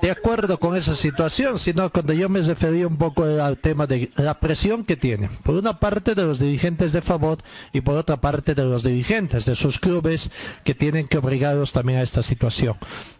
[0.00, 4.10] de acuerdo con esa situación, sino cuando yo me refería un poco al tema de
[4.16, 7.38] la presión que tiene, por una parte de los dirigentes de favor
[7.72, 10.30] y por otra parte de los dirigentes de sus clubes
[10.64, 12.76] que tienen que obligarlos también a esta situación.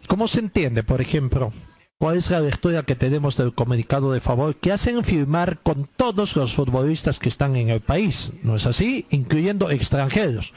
[0.07, 1.53] ¿Cómo se entiende, por ejemplo,
[2.01, 6.35] cuál es la lectura que tenemos del comunicado de favor que hacen firmar con todos
[6.35, 9.05] los futbolistas que están en el país, ¿no es así?
[9.11, 10.51] Incluyendo extranjeros.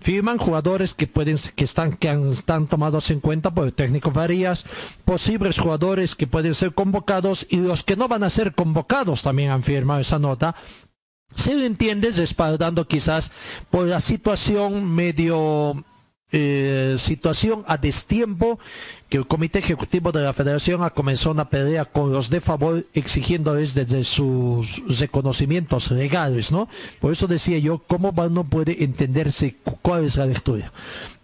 [0.00, 4.64] Firman jugadores que pueden que están que están tomados en cuenta por el técnico Farías,
[5.04, 9.50] posibles jugadores que pueden ser convocados y los que no van a ser convocados también
[9.50, 10.56] han firmado esa nota.
[11.34, 13.32] Si lo entiendes, respaldando quizás
[13.70, 15.84] por la situación medio
[16.32, 18.58] eh, situación a destiempo
[19.08, 22.84] que el Comité Ejecutivo de la Federación ha comenzado una pelea con los de favor
[22.94, 26.68] exigiéndoles desde sus reconocimientos legales, ¿no?
[27.00, 30.72] Por eso decía yo, ¿cómo no puede entenderse cuál es la lectura?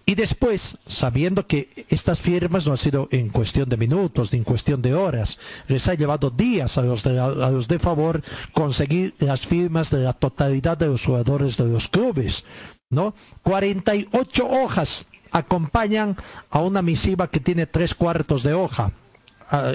[0.04, 4.44] Y después, sabiendo que estas firmas no han sido en cuestión de minutos ni en
[4.44, 5.38] cuestión de horas,
[5.68, 8.22] les ha llevado días a los de, a los de favor
[8.52, 12.44] conseguir las firmas de la totalidad de los jugadores de los clubes.
[12.92, 13.14] ¿No?
[13.42, 16.16] 48 hojas acompañan
[16.50, 18.92] a una misiva que tiene tres cuartos de hoja,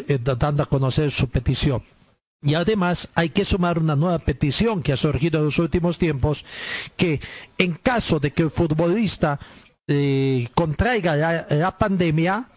[0.08, 1.84] eh, dando a conocer su petición.
[2.44, 6.46] Y además hay que sumar una nueva petición que ha surgido en los últimos tiempos,
[6.96, 7.20] que
[7.58, 9.40] en caso de que el futbolista
[9.88, 12.50] eh, contraiga la, pandemia,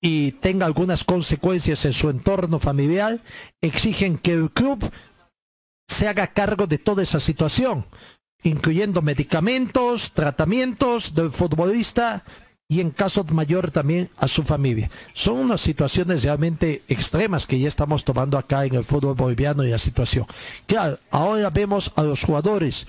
[0.00, 3.20] y tenga algunas consecuencias en su entorno familiar,
[3.60, 4.90] exigen que el club
[5.88, 7.84] se haga cargo de toda esa situación
[8.42, 12.24] incluyendo medicamentos, tratamientos del futbolista
[12.68, 14.90] y en caso mayor también a su familia.
[15.14, 19.70] Son unas situaciones realmente extremas que ya estamos tomando acá en el fútbol boliviano y
[19.70, 20.26] la situación.
[20.66, 22.86] Claro, ahora vemos a los jugadores.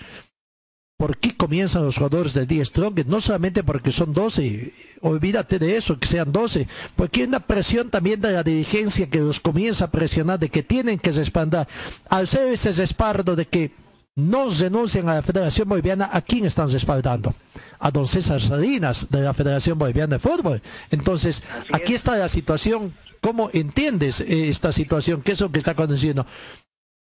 [0.98, 3.06] ¿Por qué comienzan los jugadores del día Strong?
[3.06, 6.68] No solamente porque son 12, olvídate de eso, que sean 12,
[6.98, 10.62] porque hay una presión también de la dirigencia que los comienza a presionar de que
[10.62, 11.70] tienen que respaldar.
[12.10, 13.72] Al ser ese respaldo de que
[14.20, 17.34] no renuncian a la Federación Boliviana, ¿a quién están respaldando?
[17.80, 20.62] A don César Salinas de la Federación Boliviana de Fútbol.
[20.92, 22.94] Entonces, aquí está la situación.
[23.22, 25.22] ¿Cómo entiendes eh, esta situación?
[25.22, 26.26] ¿Qué es lo que está aconteciendo?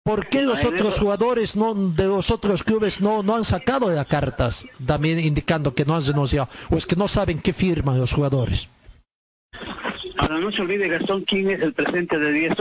[0.04, 4.06] ¿Por qué los otros jugadores no, de los otros clubes no, no han sacado las
[4.06, 6.48] cartas, también indicando que no han renunciado?
[6.70, 8.68] ¿O es que no saben qué firman los jugadores?
[10.16, 12.54] Ahora no se olvide, Gastón, quién es el presidente de Diez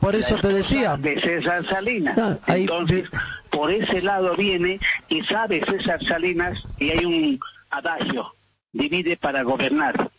[0.00, 0.96] por eso te decía.
[0.96, 2.18] De César Salinas.
[2.18, 3.08] Ah, Entonces,
[3.50, 8.34] por ese lado viene y sabe César Salinas y hay un adagio,
[8.72, 10.10] divide para gobernar.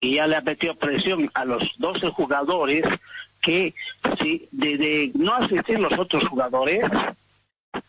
[0.00, 2.84] Y ya le ha metido presión a los 12 jugadores
[3.40, 3.74] que
[4.20, 6.84] si de, no asistir los otros jugadores,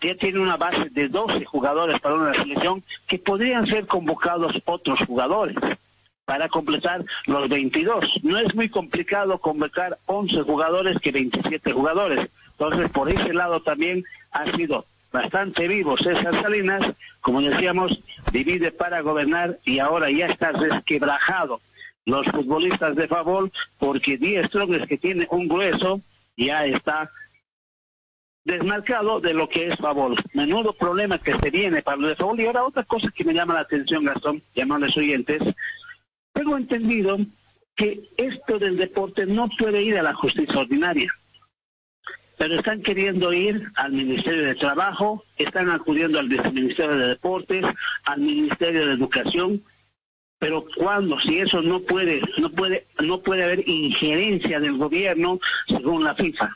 [0.01, 4.99] ya tiene una base de 12 jugadores para una selección que podrían ser convocados otros
[5.05, 5.55] jugadores
[6.27, 8.19] para completar los 22.
[8.23, 12.27] No es muy complicado convocar 11 jugadores que 27 jugadores.
[12.51, 16.81] Entonces, por ese lado también ha sido bastante vivo César Salinas,
[17.21, 18.01] como decíamos,
[18.33, 21.61] divide para gobernar y ahora ya está resquebrajado
[22.05, 23.49] los futbolistas de favor
[23.79, 26.01] porque Díaz Strongers que tiene un grueso
[26.35, 27.09] ya está
[28.43, 30.13] desmarcado de lo que es favor.
[30.33, 32.37] Menudo problema que se viene para los de favor.
[32.39, 35.41] Y ahora otra cosa que me llama la atención, Gastón, llamarles oyentes,
[36.37, 37.17] tengo entendido
[37.75, 41.11] que esto del deporte no puede ir a la justicia ordinaria,
[42.37, 47.65] pero están queriendo ir al Ministerio de Trabajo, están acudiendo al Ministerio de Deportes,
[48.05, 49.63] al Ministerio de Educación,
[50.39, 56.03] pero cuando si eso no puede, no puede, no puede haber injerencia del gobierno según
[56.03, 56.55] la FIFA.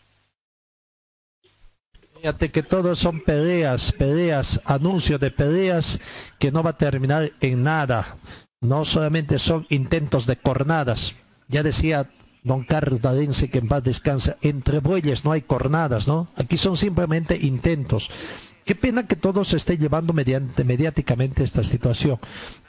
[2.17, 5.99] Fíjate que todos son peleas, peleas, anuncios de peleas
[6.37, 8.19] que no va a terminar en nada
[8.61, 11.15] no solamente son intentos de cornadas.
[11.47, 12.09] Ya decía
[12.43, 16.27] don Carlos Dadense que en paz descansa, entre bueyes no hay cornadas, ¿no?
[16.35, 18.09] Aquí son simplemente intentos.
[18.63, 22.19] Qué pena que todo se esté llevando mediante, mediáticamente esta situación.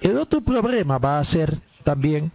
[0.01, 2.33] El otro problema va a ser también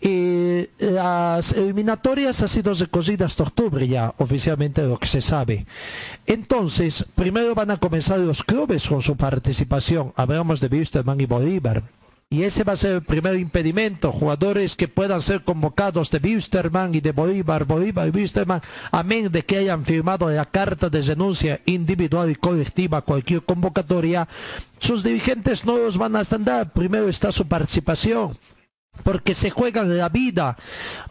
[0.00, 5.66] eh, las eliminatorias han sido recogidas hasta octubre ya, oficialmente lo que se sabe.
[6.26, 10.12] Entonces, primero van a comenzar los clubes con su participación.
[10.16, 11.84] Hablamos de Wisterman y Bolívar
[12.28, 14.10] Y ese va a ser el primer impedimento.
[14.10, 19.44] Jugadores que puedan ser convocados de Wisterman y de Bolívar, Bolívar y Wisterman, amén de
[19.44, 24.26] que hayan firmado la carta de renuncia individual y colectiva cualquier convocatoria,
[24.80, 26.72] sus dirigentes no los van a estar.
[26.72, 28.36] Primero está su participación,
[29.04, 30.56] porque se juegan la vida.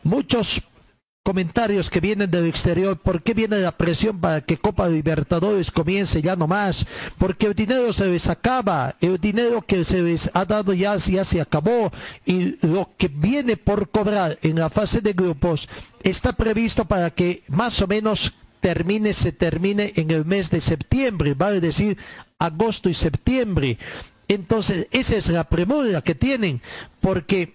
[0.04, 0.62] Muchos
[1.26, 6.22] comentarios que vienen del exterior, ¿por qué viene la presión para que Copa Libertadores comience
[6.22, 6.86] ya no más?
[7.18, 11.24] Porque el dinero se les acaba, el dinero que se les ha dado ya, ya
[11.24, 11.92] se acabó
[12.28, 15.68] y lo que viene por cobrar en la fase de grupos
[16.04, 21.34] está previsto para que más o menos termine, se termine en el mes de septiembre,
[21.34, 21.98] vale decir
[22.38, 23.80] agosto y septiembre.
[24.28, 26.62] Entonces, esa es la premura que tienen,
[27.02, 27.55] porque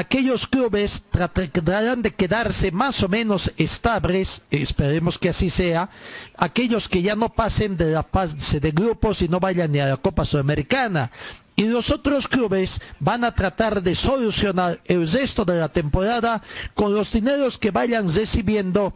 [0.00, 5.90] aquellos clubes tratarán de quedarse más o menos estables, esperemos que así sea,
[6.36, 9.86] aquellos que ya no pasen de la fase de grupos y no vayan ni a
[9.86, 11.12] la Copa Sudamericana.
[11.54, 16.42] Y los otros clubes van a tratar de solucionar el resto de la temporada
[16.74, 18.94] con los dineros que vayan recibiendo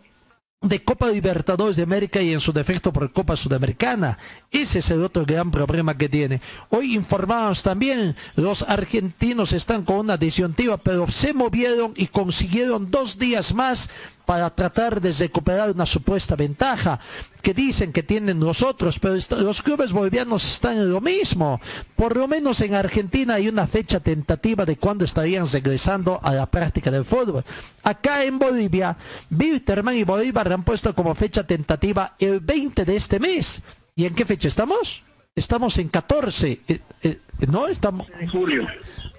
[0.65, 4.19] de Copa Libertadores de América y en su defecto por Copa Sudamericana.
[4.51, 6.41] Ese es el otro gran problema que tiene.
[6.71, 13.19] Hoy informamos también, los argentinos están con una disyuntiva, pero se movieron y consiguieron dos
[13.19, 13.91] días más
[14.27, 16.99] para tratar de recuperar una supuesta ventaja
[17.43, 21.61] que dicen que tienen nosotros, pero los clubes bolivianos están en lo mismo.
[21.95, 26.47] Por lo menos en Argentina hay una fecha tentativa de cuándo estarían regresando a la
[26.47, 27.45] práctica del fútbol.
[27.83, 28.97] Acá en Bolivia,
[29.31, 33.63] Wilterman y Bolívar han puesto como fecha tentativa el 20 de este mes.
[33.95, 35.03] ¿Y en qué fecha estamos?
[35.37, 37.19] Estamos en 14, eh, eh,
[37.49, 37.67] ¿no?
[37.67, 38.07] Estamos...
[38.19, 38.67] de julio.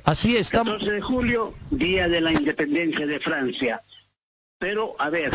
[0.04, 0.76] Así estamos.
[0.76, 3.82] 14 de julio, día de la independencia de Francia.
[4.58, 5.32] Pero, a ver,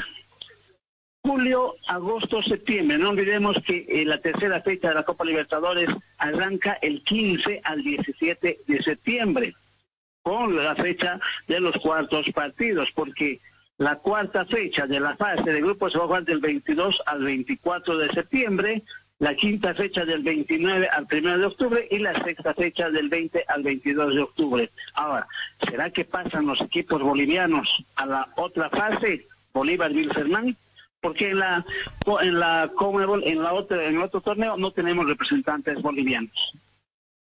[1.22, 2.98] julio, agosto, septiembre.
[2.98, 5.88] No olvidemos que eh, la tercera fecha de la Copa Libertadores
[6.18, 9.54] arranca el 15 al 17 de septiembre,
[10.22, 13.40] con la fecha de los cuartos partidos, porque
[13.78, 17.24] la cuarta fecha de la fase de grupos se va a jugar del 22 al
[17.24, 18.82] 24 de septiembre,
[19.20, 23.44] la quinta fecha del 29 al 1 de octubre y la sexta fecha del 20
[23.48, 24.70] al 22 de octubre.
[24.94, 25.28] Ahora,
[25.68, 30.56] ¿será que pasan los equipos bolivianos a la otra fase, Bolívar Wilferman?
[31.02, 31.64] Porque en la
[32.22, 32.70] en la
[33.24, 36.54] en la otra en el otro torneo no tenemos representantes bolivianos.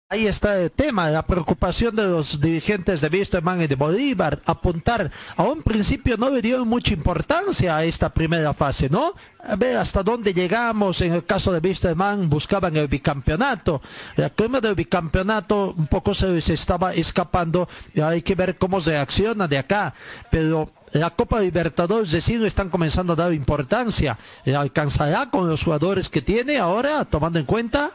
[0.09, 5.09] Ahí está el tema, la preocupación de los dirigentes de Wisterman y de Bolívar, apuntar,
[5.35, 9.13] a un principio no le dieron mucha importancia a esta primera fase, ¿no?
[9.43, 13.81] A ver hasta dónde llegamos, en el caso de Wisterman buscaban el bicampeonato,
[14.15, 18.79] el tema del bicampeonato un poco se les estaba escapando, y hay que ver cómo
[18.79, 19.95] reacciona de acá,
[20.29, 26.07] pero la Copa Libertadores de sí están comenzando a dar importancia, alcanzará con los jugadores
[26.07, 27.93] que tiene ahora, tomando en cuenta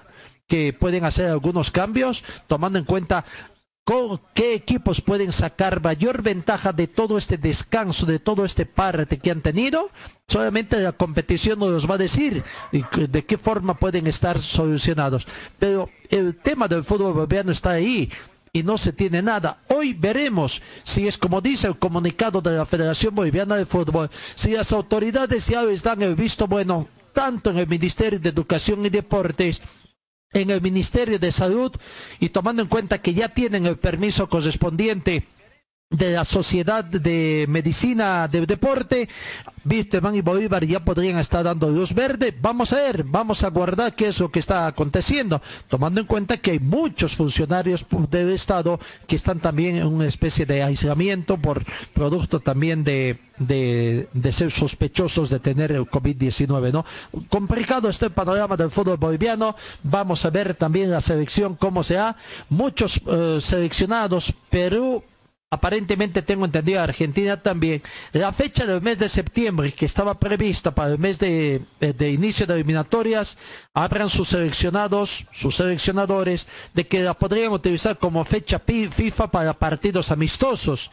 [0.49, 3.25] que pueden hacer algunos cambios, tomando en cuenta
[3.85, 9.19] con qué equipos pueden sacar mayor ventaja de todo este descanso, de todo este parte
[9.19, 9.89] que han tenido.
[10.27, 15.27] Solamente la competición nos va a decir de qué forma pueden estar solucionados.
[15.59, 18.11] Pero el tema del fútbol boliviano está ahí
[18.53, 19.59] y no se tiene nada.
[19.69, 24.53] Hoy veremos si es como dice el comunicado de la Federación Boliviana de Fútbol, si
[24.53, 28.91] las autoridades ya les dan el visto bueno, tanto en el Ministerio de Educación y
[28.91, 29.62] Deportes,
[30.33, 31.73] en el Ministerio de Salud
[32.21, 35.27] y tomando en cuenta que ya tienen el permiso correspondiente
[35.90, 39.09] de la Sociedad de Medicina de Deporte,
[39.65, 42.36] Víctor y Bolívar ya podrían estar dando luz verde.
[42.39, 46.36] Vamos a ver, vamos a guardar qué es lo que está aconteciendo, tomando en cuenta
[46.36, 51.65] que hay muchos funcionarios del Estado que están también en una especie de aislamiento por
[51.94, 56.85] producto también de, de, ser sospechosos de tener el COVID-19, ¿no?
[57.31, 59.56] Complicado está el panorama del fútbol boliviano.
[59.82, 62.15] Vamos a ver también la selección, cómo se ha.
[62.51, 65.02] Muchos eh, seleccionados, Perú,
[65.51, 70.93] aparentemente tengo entendido Argentina también, la fecha del mes de septiembre que estaba prevista para
[70.93, 73.39] el mes de, de, inicio de eliminatorias,
[73.73, 80.11] abran sus seleccionados, sus seleccionadores, de que la podrían utilizar como fecha FIFA para partidos
[80.11, 80.91] amistosos.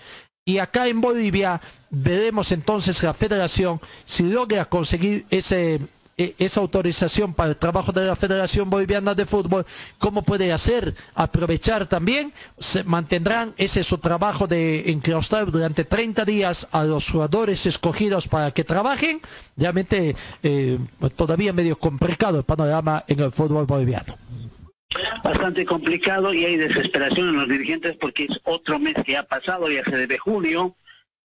[0.48, 1.60] Y acá en Bolivia
[1.90, 5.82] veremos entonces la federación si logra conseguir ese
[6.17, 9.65] esa autorización para el trabajo de la Federación Boliviana de Fútbol,
[9.99, 10.93] ¿cómo puede hacer?
[11.13, 17.65] Aprovechar también, se mantendrán ese su trabajo de enclaustrar durante 30 días a los jugadores
[17.65, 19.19] escogidos para que trabajen.
[19.57, 20.79] Realmente eh,
[21.15, 24.17] todavía medio complicado el panorama en el fútbol boliviano
[25.23, 29.69] bastante complicado y hay desesperación en los dirigentes porque es otro mes que ha pasado,
[29.69, 30.75] ya se debe junio,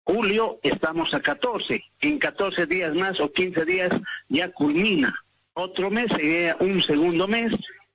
[0.05, 1.83] Julio estamos a 14.
[2.01, 3.91] En 14 días más o 15 días
[4.29, 5.15] ya culmina.
[5.55, 7.53] Otro mes sería un segundo mes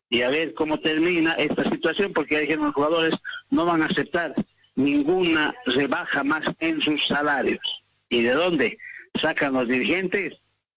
[0.09, 3.15] y a ver cómo termina esta situación, porque hay que los jugadores
[3.49, 4.35] no van a aceptar
[4.75, 7.83] ninguna rebaja más en sus salarios.
[8.09, 8.77] ¿Y de dónde
[9.19, 10.33] sacan los dirigentes?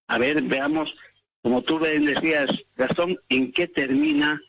[0.06, 0.96] A ver, veamos,
[1.42, 4.40] como tú bien decías, Gastón, en qué termina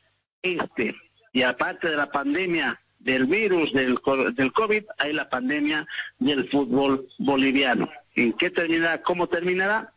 [0.41, 0.95] este.
[1.34, 2.81] Y aparte de la pandemia
[3.11, 3.99] del virus, del,
[4.36, 5.88] del COVID, hay la pandemia
[6.19, 7.90] del fútbol boliviano.
[8.15, 9.02] ¿En qué terminará?
[9.02, 9.94] ¿Cómo terminará?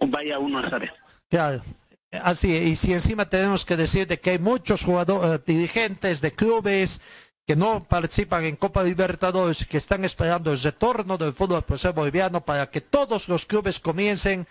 [0.00, 0.92] Vaya uno a saber.
[1.28, 1.62] Claro.
[2.10, 7.00] Así, y si encima tenemos que decir de que hay muchos jugadores, dirigentes de clubes
[7.46, 12.44] que no participan en Copa Libertadores, que están esperando el retorno del fútbol profesional boliviano
[12.44, 14.46] para que todos los clubes comiencen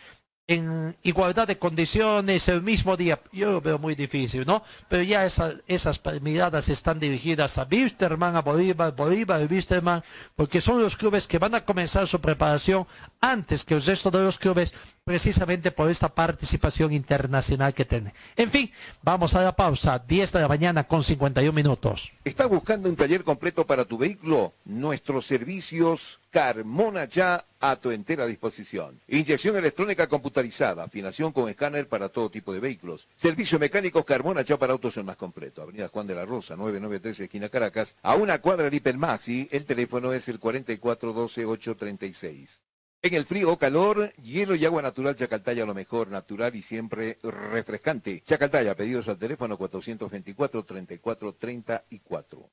[0.49, 3.19] en igualdad de condiciones el mismo día.
[3.31, 4.63] Yo lo veo muy difícil, ¿no?
[4.87, 10.03] Pero ya esa- esas miradas están dirigidas a Wisterman, a Bolívar, Bolívar y Wisterman,
[10.35, 12.87] porque son los clubes que van a comenzar su preparación
[13.21, 14.73] antes que el resto de los clubes,
[15.03, 18.13] precisamente por esta participación internacional que tienen.
[18.35, 18.71] En fin,
[19.03, 22.11] vamos a la pausa, 10 de la mañana con 51 minutos.
[22.23, 24.53] ¿Estás buscando un taller completo para tu vehículo?
[24.65, 29.01] Nuestros servicios Carmona ya a tu entera disposición.
[29.07, 33.07] Inyección electrónica computarizada, afinación con escáner para todo tipo de vehículos.
[33.15, 35.63] Servicio mecánico Carmona ya para autos el más completo.
[35.63, 39.49] Avenida Juan de la Rosa, 993 esquina Caracas, a una cuadra de Hipermaxi.
[39.51, 42.59] El teléfono es el 4412-836.
[43.01, 47.17] En el frío o calor, hielo y agua natural Chacaltaya lo mejor, natural y siempre
[47.23, 48.21] refrescante.
[48.25, 52.49] Chacaltaya, pedidos al teléfono 424-3434.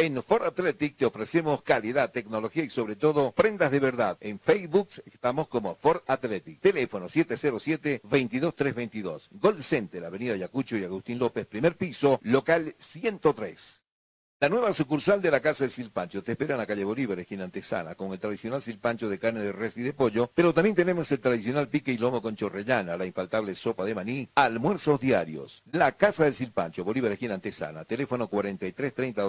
[0.00, 4.16] En Ford Athletic te ofrecemos calidad, tecnología y sobre todo prendas de verdad.
[4.20, 6.60] En Facebook estamos como Ford Athletic.
[6.60, 9.26] Teléfono 707-22322.
[9.32, 13.77] Gold Center, Avenida Yacucho y Agustín López, primer piso, local 103.
[14.40, 16.22] La nueva sucursal de la Casa del Silpancho.
[16.22, 19.50] Te espera en la calle Bolívar, esquina Antesana, con el tradicional silpancho de carne de
[19.50, 23.04] res y de pollo, pero también tenemos el tradicional pique y lomo con chorrellana, la
[23.04, 25.64] infaltable sopa de maní, almuerzos diarios.
[25.72, 29.24] La Casa del Silpancho, Bolívar, esquina Antesana, teléfono 43 30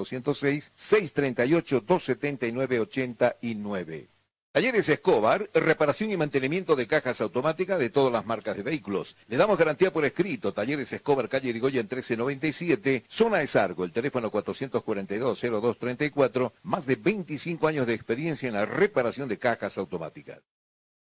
[4.49, 4.51] 206, 638 279 89.
[4.51, 9.15] Talleres Escobar, reparación y mantenimiento de cajas automáticas de todas las marcas de vehículos.
[9.27, 10.53] Le damos garantía por escrito.
[10.53, 17.85] Talleres Escobar, calle Irigoyen 1397, zona de Sargo, el teléfono 442-0234, más de 25 años
[17.85, 20.39] de experiencia en la reparación de cajas automáticas.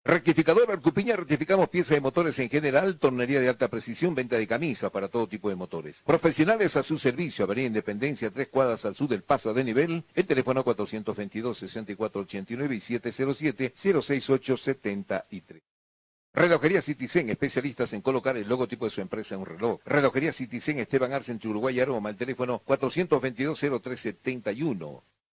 [0.10, 4.90] Rectificador Arcupiña, rectificamos piezas de motores en general, tornería de alta precisión, venta de camisas
[4.90, 6.02] para todo tipo de motores.
[6.04, 10.26] Profesionales a su servicio, Avenida Independencia, tres cuadras al sur del paso de nivel, el
[10.26, 15.62] teléfono 422-6489 y 707-06873.
[16.34, 19.80] Relojería Citizen, especialistas en colocar el logotipo de su empresa en un reloj.
[19.86, 25.04] Relojería Citizen, Esteban Arce, entre Uruguay Aroma, el teléfono 422-0371.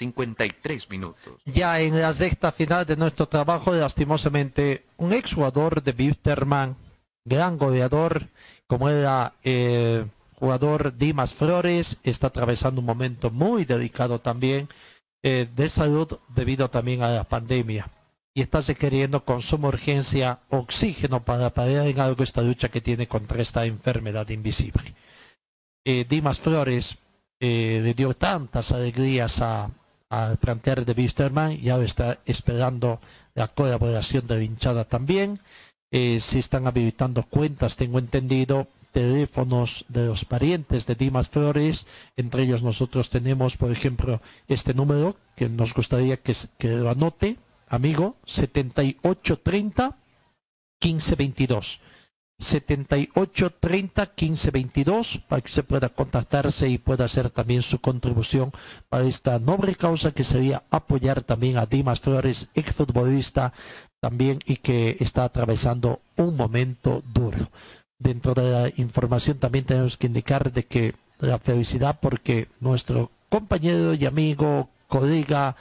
[0.00, 1.34] 53 minutos.
[1.44, 6.76] Ya en la sexta final de nuestro trabajo, lastimosamente, un exjugador de Wisterman,
[7.24, 8.28] gran goleador,
[8.66, 14.68] como era el jugador Dimas Flores, está atravesando un momento muy delicado también
[15.22, 17.90] eh, de salud debido también a la pandemia.
[18.32, 23.06] Y está requiriendo con suma urgencia oxígeno para paliar en algo esta lucha que tiene
[23.06, 24.94] contra esta enfermedad invisible.
[25.84, 26.96] Eh, Dimas Flores
[27.38, 29.70] eh, le dio tantas alegrías a,
[30.10, 33.00] al plantear de Wisterman y ahora está esperando
[33.34, 35.38] la colaboración de la hinchada también.
[35.92, 41.86] Eh, se están habilitando cuentas, tengo entendido, teléfonos de los parientes de Dimas Flores.
[42.16, 47.38] Entre ellos nosotros tenemos, por ejemplo, este número que nos gustaría que, que lo anote,
[47.68, 49.96] amigo, 7830
[50.82, 51.80] 1522.
[52.40, 58.50] 7830 1522 para que usted pueda contactarse y pueda hacer también su contribución
[58.88, 63.52] para esta noble causa que sería apoyar también a Dimas Flores, exfutbolista
[64.00, 67.50] también y que está atravesando un momento duro.
[67.98, 73.92] Dentro de la información también tenemos que indicar de que la felicidad porque nuestro compañero
[73.92, 75.56] y amigo, colega,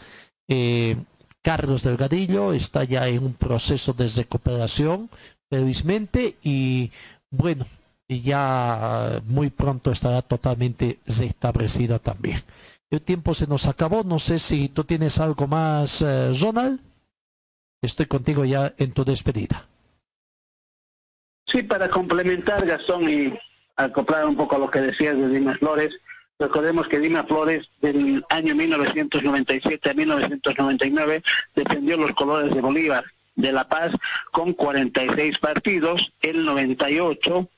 [0.48, 0.96] eh,
[1.42, 5.10] Carlos Delgadillo está ya en un proceso de recuperación,
[5.50, 6.92] felizmente, y
[7.30, 7.66] bueno,
[8.08, 12.40] ya muy pronto estará totalmente restablecido también.
[12.90, 16.80] El tiempo se nos acabó, no sé si tú tienes algo más, eh, Ronald.
[17.82, 19.68] Estoy contigo ya en tu despedida.
[21.46, 23.34] Sí, para complementar, Gastón, y
[23.76, 25.96] acoplar un poco lo que decías de Dimas Flores,
[26.38, 31.24] recordemos que Dimas Flores del año 1997 a 1999
[31.56, 33.06] defendió los colores de Bolívar
[33.40, 33.92] de La Paz
[34.32, 37.50] con 46 partidos, el 98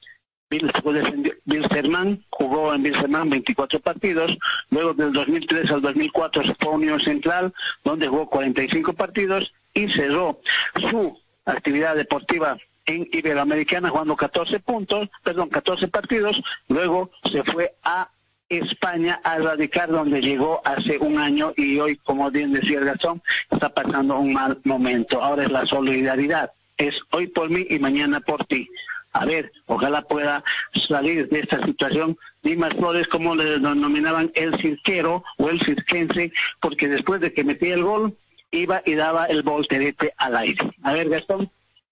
[1.46, 4.38] Bilsterman jugó en Bilsterman 24 partidos,
[4.70, 7.54] luego del 2003 al 2004 se fue a Unión Central,
[7.84, 10.42] donde jugó 45 partidos y cerró
[10.76, 18.12] su actividad deportiva en Iberoamericana jugando 14 puntos, perdón, 14 partidos, luego se fue a
[18.58, 23.22] España a radicar donde llegó hace un año y hoy, como bien decía el Gastón,
[23.50, 25.24] está pasando un mal momento.
[25.24, 28.70] Ahora es la solidaridad, es hoy por mí y mañana por ti.
[29.14, 35.24] A ver, ojalá pueda salir de esta situación Dimas Flores, como le denominaban el cirquero
[35.38, 38.16] o el cirquense, porque después de que metía el gol,
[38.52, 40.72] iba y daba el volterete al aire.
[40.84, 41.50] A ver, Gastón.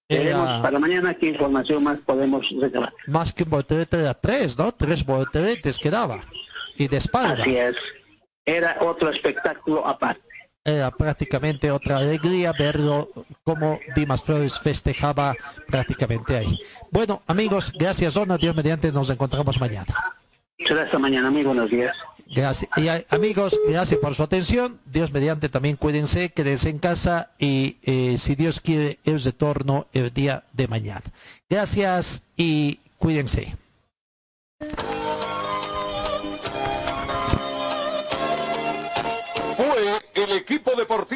[0.08, 2.92] Veremos para mañana qué información más podemos recabar.
[3.06, 4.72] Más que un volterete de tres, ¿no?
[4.72, 6.22] Tres volteretes que daba.
[6.80, 7.44] Y de espalda.
[7.44, 7.76] Así es.
[8.46, 10.22] Era otro espectáculo aparte.
[10.64, 13.10] Era prácticamente otra alegría verlo
[13.44, 15.36] como Dimas Flores festejaba
[15.68, 16.60] prácticamente ahí.
[16.90, 18.38] Bueno, amigos, gracias, Zona.
[18.38, 19.94] Dios mediante, nos encontramos mañana.
[20.58, 21.96] Será esta mañana, muy buenos días.
[22.28, 22.70] Gracias.
[22.78, 24.80] Y amigos, gracias por su atención.
[24.86, 30.14] Dios mediante también cuídense, quédense en casa y eh, si Dios quiere, el retorno el
[30.14, 31.04] día de mañana.
[31.50, 33.58] Gracias y cuídense.